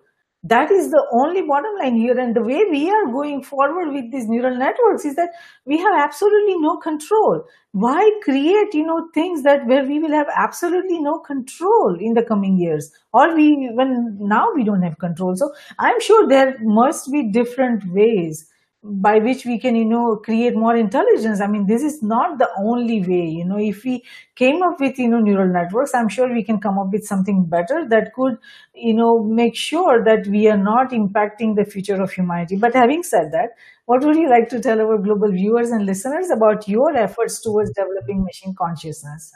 That 0.44 0.72
is 0.72 0.90
the 0.90 1.06
only 1.12 1.42
bottom 1.42 1.70
line 1.78 1.94
here. 1.94 2.18
And 2.18 2.34
the 2.34 2.42
way 2.42 2.64
we 2.68 2.90
are 2.90 3.06
going 3.06 3.44
forward 3.44 3.92
with 3.92 4.10
these 4.10 4.26
neural 4.26 4.56
networks 4.56 5.04
is 5.04 5.14
that 5.14 5.30
we 5.66 5.78
have 5.78 5.94
absolutely 5.96 6.58
no 6.58 6.78
control. 6.78 7.44
Why 7.70 8.10
create, 8.24 8.74
you 8.74 8.84
know, 8.84 9.08
things 9.14 9.44
that 9.44 9.66
where 9.66 9.84
we 9.84 10.00
will 10.00 10.10
have 10.10 10.26
absolutely 10.34 10.98
no 10.98 11.20
control 11.20 11.96
in 12.00 12.14
the 12.14 12.24
coming 12.24 12.58
years? 12.58 12.90
Or 13.12 13.36
we, 13.36 13.70
when 13.74 14.18
now 14.18 14.48
we 14.52 14.64
don't 14.64 14.82
have 14.82 14.98
control. 14.98 15.36
So 15.36 15.52
I'm 15.78 16.00
sure 16.00 16.26
there 16.26 16.56
must 16.60 17.12
be 17.12 17.30
different 17.30 17.84
ways 17.92 18.51
by 18.82 19.18
which 19.18 19.44
we 19.44 19.58
can 19.60 19.76
you 19.76 19.84
know 19.84 20.16
create 20.16 20.56
more 20.56 20.74
intelligence. 20.76 21.40
I 21.40 21.46
mean 21.46 21.66
this 21.66 21.82
is 21.82 22.02
not 22.02 22.38
the 22.38 22.48
only 22.58 23.00
way 23.00 23.28
you 23.28 23.44
know. 23.44 23.58
If 23.58 23.84
we 23.84 24.02
came 24.34 24.62
up 24.62 24.80
with 24.80 24.98
you 24.98 25.08
know 25.08 25.20
neural 25.20 25.52
networks 25.52 25.94
i'm 25.94 26.08
sure 26.08 26.32
we 26.32 26.42
can 26.42 26.58
come 26.58 26.78
up 26.78 26.88
with 26.92 27.04
something 27.04 27.44
better 27.44 27.86
that 27.88 28.12
could 28.14 28.36
you 28.74 28.94
know 28.94 29.22
make 29.22 29.54
sure 29.54 30.02
that 30.04 30.26
we 30.26 30.48
are 30.48 30.56
not 30.56 30.90
impacting 30.90 31.54
the 31.54 31.64
future 31.64 32.02
of 32.02 32.10
humanity. 32.12 32.56
But 32.56 32.74
having 32.74 33.02
said 33.02 33.30
that 33.32 33.50
what 33.86 34.04
would 34.04 34.16
you 34.16 34.28
like 34.28 34.48
to 34.48 34.60
tell 34.60 34.80
our 34.80 34.98
global 34.98 35.30
viewers 35.30 35.70
and 35.70 35.86
listeners 35.86 36.30
about 36.30 36.68
your 36.68 36.96
efforts 36.96 37.40
towards 37.40 37.70
developing 37.72 38.24
machine 38.24 38.54
consciousness? 38.58 39.32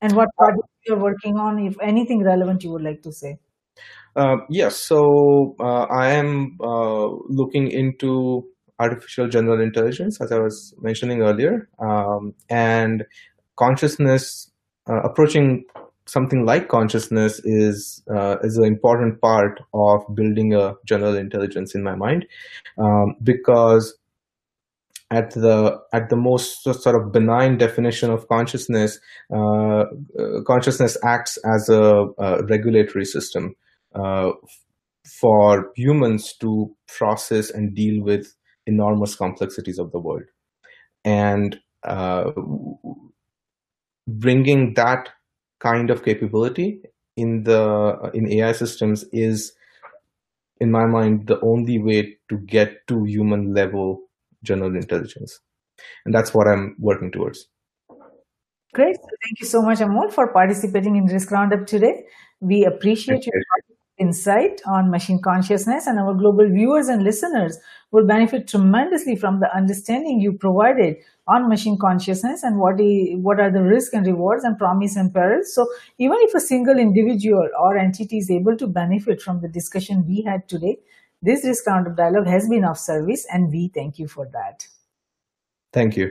And 0.00 0.14
what 0.14 0.28
projects 0.36 0.68
you're 0.86 0.98
working 0.98 1.36
on 1.36 1.58
if 1.58 1.76
anything 1.82 2.24
relevant 2.24 2.64
you 2.64 2.72
would 2.72 2.82
like 2.82 3.02
to 3.02 3.12
say? 3.12 3.38
Uh, 4.16 4.36
yes, 4.48 4.76
so 4.76 5.54
uh, 5.60 5.84
I 5.84 6.12
am 6.12 6.56
uh, 6.60 7.06
looking 7.28 7.70
into 7.70 8.44
artificial 8.80 9.28
general 9.28 9.60
intelligence, 9.60 10.20
as 10.20 10.32
I 10.32 10.38
was 10.38 10.74
mentioning 10.80 11.22
earlier, 11.22 11.68
um, 11.78 12.34
and 12.48 13.04
consciousness, 13.56 14.50
uh, 14.88 15.00
approaching 15.02 15.64
something 16.06 16.44
like 16.44 16.68
consciousness 16.68 17.40
is 17.44 18.02
uh, 18.12 18.36
is 18.42 18.56
an 18.56 18.64
important 18.64 19.20
part 19.20 19.60
of 19.74 20.00
building 20.14 20.54
a 20.54 20.74
general 20.86 21.16
intelligence 21.16 21.74
in 21.74 21.82
my 21.84 21.94
mind, 21.94 22.26
um, 22.78 23.14
because 23.22 23.96
at 25.10 25.30
the 25.30 25.76
at 25.92 26.08
the 26.08 26.16
most 26.16 26.62
sort 26.62 26.94
of 26.94 27.12
benign 27.12 27.58
definition 27.58 28.10
of 28.10 28.26
consciousness, 28.28 28.98
uh, 29.34 29.84
consciousness 30.46 30.96
acts 31.04 31.38
as 31.54 31.68
a, 31.68 32.06
a 32.18 32.44
regulatory 32.46 33.04
system 33.04 33.54
uh, 33.94 34.30
for 35.20 35.72
humans 35.76 36.34
to 36.40 36.74
process 36.86 37.50
and 37.50 37.74
deal 37.74 38.02
with 38.02 38.34
enormous 38.66 39.14
complexities 39.14 39.78
of 39.78 39.92
the 39.92 39.98
world. 39.98 40.24
And 41.04 41.58
uh, 41.82 42.30
bringing 44.06 44.74
that 44.74 45.08
kind 45.60 45.90
of 45.90 46.04
capability 46.04 46.82
in 47.16 47.44
the 47.44 48.10
in 48.14 48.30
AI 48.32 48.52
systems 48.52 49.04
is, 49.12 49.52
in 50.60 50.70
my 50.70 50.86
mind, 50.86 51.26
the 51.26 51.40
only 51.40 51.78
way 51.78 52.16
to 52.28 52.38
get 52.38 52.86
to 52.88 53.04
human 53.04 53.54
level 53.54 54.00
general 54.42 54.74
intelligence. 54.74 55.40
And 56.04 56.14
that's 56.14 56.34
what 56.34 56.46
I'm 56.46 56.76
working 56.78 57.10
towards. 57.10 57.48
Great. 58.72 58.96
Thank 58.96 59.40
you 59.40 59.46
so 59.46 59.62
much, 59.62 59.78
Amol, 59.78 60.12
for 60.12 60.32
participating 60.32 60.96
in 60.96 61.06
Risk 61.06 61.30
Roundup 61.30 61.66
today. 61.66 62.04
We 62.40 62.64
appreciate 62.64 63.26
your 63.26 63.34
insight 64.00 64.60
on 64.66 64.90
machine 64.90 65.20
consciousness 65.22 65.86
and 65.86 65.98
our 65.98 66.14
global 66.14 66.48
viewers 66.48 66.88
and 66.88 67.04
listeners 67.04 67.58
will 67.92 68.06
benefit 68.06 68.48
tremendously 68.48 69.14
from 69.14 69.40
the 69.40 69.54
understanding 69.54 70.20
you 70.20 70.32
provided 70.32 70.96
on 71.28 71.48
machine 71.48 71.78
consciousness 71.78 72.42
and 72.42 72.58
what, 72.58 72.80
is, 72.80 73.16
what 73.20 73.38
are 73.38 73.52
the 73.52 73.62
risks 73.62 73.94
and 73.94 74.06
rewards 74.06 74.44
and 74.44 74.58
promise 74.58 74.96
and 74.96 75.12
perils. 75.12 75.54
So 75.54 75.66
even 75.98 76.16
if 76.20 76.34
a 76.34 76.40
single 76.40 76.78
individual 76.78 77.48
or 77.60 77.76
entity 77.76 78.18
is 78.18 78.30
able 78.30 78.56
to 78.56 78.66
benefit 78.66 79.20
from 79.20 79.40
the 79.40 79.48
discussion 79.48 80.06
we 80.06 80.22
had 80.22 80.48
today, 80.48 80.78
this 81.22 81.44
risk 81.44 81.66
roundup 81.66 81.96
dialogue 81.96 82.26
has 82.26 82.48
been 82.48 82.64
of 82.64 82.78
service 82.78 83.26
and 83.30 83.50
we 83.50 83.70
thank 83.74 83.98
you 83.98 84.08
for 84.08 84.26
that. 84.32 84.66
Thank 85.72 85.96
you. 85.96 86.10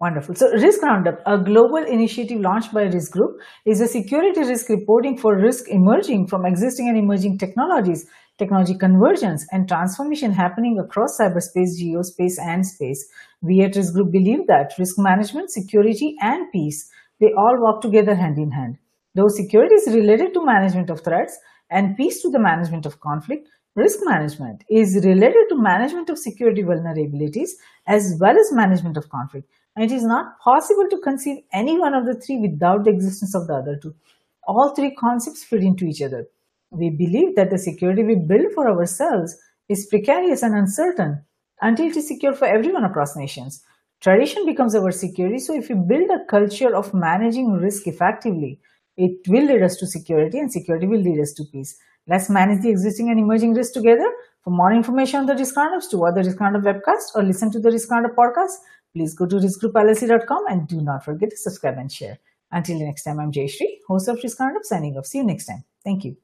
Wonderful. 0.00 0.36
So 0.36 0.48
Risk 0.52 0.80
Roundup, 0.80 1.20
a 1.26 1.36
global 1.36 1.84
initiative 1.84 2.40
launched 2.40 2.72
by 2.72 2.82
Risk 2.84 3.10
Group, 3.10 3.40
is 3.66 3.80
a 3.80 3.88
security 3.88 4.40
risk 4.44 4.68
reporting 4.68 5.18
for 5.18 5.36
risk 5.36 5.64
emerging 5.68 6.28
from 6.28 6.46
existing 6.46 6.88
and 6.88 6.96
emerging 6.96 7.38
technologies, 7.38 8.06
technology 8.38 8.78
convergence 8.78 9.44
and 9.50 9.66
transformation 9.66 10.30
happening 10.30 10.78
across 10.78 11.18
cyberspace, 11.18 11.74
geospace, 11.82 12.38
and 12.40 12.64
space. 12.64 13.08
We 13.42 13.62
at 13.62 13.74
Risk 13.74 13.94
Group 13.94 14.12
believe 14.12 14.46
that 14.46 14.72
risk 14.78 14.94
management, 14.98 15.50
security, 15.50 16.14
and 16.20 16.46
peace, 16.52 16.88
they 17.18 17.32
all 17.36 17.60
work 17.60 17.80
together 17.80 18.14
hand 18.14 18.38
in 18.38 18.52
hand. 18.52 18.78
Though 19.16 19.26
security 19.26 19.74
is 19.74 19.92
related 19.92 20.32
to 20.34 20.46
management 20.46 20.90
of 20.90 21.00
threats 21.00 21.36
and 21.70 21.96
peace 21.96 22.22
to 22.22 22.30
the 22.30 22.38
management 22.38 22.86
of 22.86 23.00
conflict, 23.00 23.48
risk 23.74 23.98
management 24.04 24.62
is 24.70 25.04
related 25.04 25.48
to 25.48 25.60
management 25.60 26.08
of 26.08 26.18
security 26.18 26.62
vulnerabilities 26.62 27.50
as 27.88 28.16
well 28.20 28.38
as 28.38 28.52
management 28.52 28.96
of 28.96 29.08
conflict. 29.08 29.50
And 29.78 29.92
it 29.92 29.94
is 29.94 30.02
not 30.02 30.40
possible 30.40 30.88
to 30.90 30.98
conceive 30.98 31.44
any 31.52 31.78
one 31.78 31.94
of 31.94 32.04
the 32.04 32.16
three 32.16 32.36
without 32.36 32.82
the 32.82 32.90
existence 32.90 33.32
of 33.32 33.46
the 33.46 33.54
other 33.54 33.78
two. 33.80 33.94
All 34.42 34.74
three 34.74 34.92
concepts 34.92 35.44
fit 35.44 35.62
into 35.62 35.84
each 35.84 36.02
other. 36.02 36.26
We 36.72 36.90
believe 36.90 37.36
that 37.36 37.50
the 37.50 37.58
security 37.58 38.02
we 38.02 38.16
build 38.16 38.50
for 38.56 38.68
ourselves 38.68 39.36
is 39.68 39.86
precarious 39.86 40.42
and 40.42 40.56
uncertain 40.56 41.22
until 41.60 41.86
it 41.86 41.96
is 41.96 42.08
secure 42.08 42.32
for 42.32 42.46
everyone 42.46 42.84
across 42.84 43.14
nations. 43.14 43.62
Tradition 44.00 44.46
becomes 44.46 44.74
our 44.74 44.90
security, 44.90 45.38
so 45.38 45.54
if 45.54 45.68
we 45.68 45.76
build 45.76 46.10
a 46.10 46.24
culture 46.24 46.74
of 46.74 46.92
managing 46.92 47.52
risk 47.52 47.86
effectively, 47.86 48.58
it 48.96 49.28
will 49.28 49.44
lead 49.44 49.62
us 49.62 49.76
to 49.76 49.86
security 49.86 50.40
and 50.40 50.50
security 50.50 50.88
will 50.88 51.00
lead 51.00 51.20
us 51.20 51.32
to 51.34 51.44
peace. 51.52 51.78
Let's 52.08 52.28
manage 52.28 52.62
the 52.62 52.70
existing 52.70 53.10
and 53.10 53.20
emerging 53.20 53.54
risks 53.54 53.74
together. 53.74 54.10
For 54.42 54.50
more 54.50 54.72
information 54.72 55.20
on 55.20 55.26
the 55.26 55.36
Risk 55.36 55.56
Roundups, 55.56 55.86
to 55.88 56.04
other 56.04 56.22
Risk 56.24 56.40
Roundup 56.40 56.62
webcast 56.62 57.14
or 57.14 57.22
listen 57.22 57.52
to 57.52 57.60
the 57.60 57.70
Risk 57.70 57.88
Roundup 57.90 58.16
podcast, 58.16 58.54
Please 58.98 59.14
go 59.14 59.26
to 59.26 59.36
riskgroupllc.com 59.36 60.46
and 60.48 60.66
do 60.66 60.80
not 60.80 61.04
forget 61.04 61.30
to 61.30 61.36
subscribe 61.36 61.78
and 61.78 61.90
share. 61.90 62.18
Until 62.50 62.80
next 62.80 63.04
time, 63.04 63.20
I'm 63.20 63.30
Jayashree, 63.30 63.78
host 63.86 64.08
of 64.08 64.18
Risk 64.20 64.40
Roundup, 64.40 64.64
signing 64.64 64.96
off. 64.96 65.06
See 65.06 65.18
you 65.18 65.24
next 65.24 65.46
time. 65.46 65.62
Thank 65.84 66.04
you. 66.04 66.16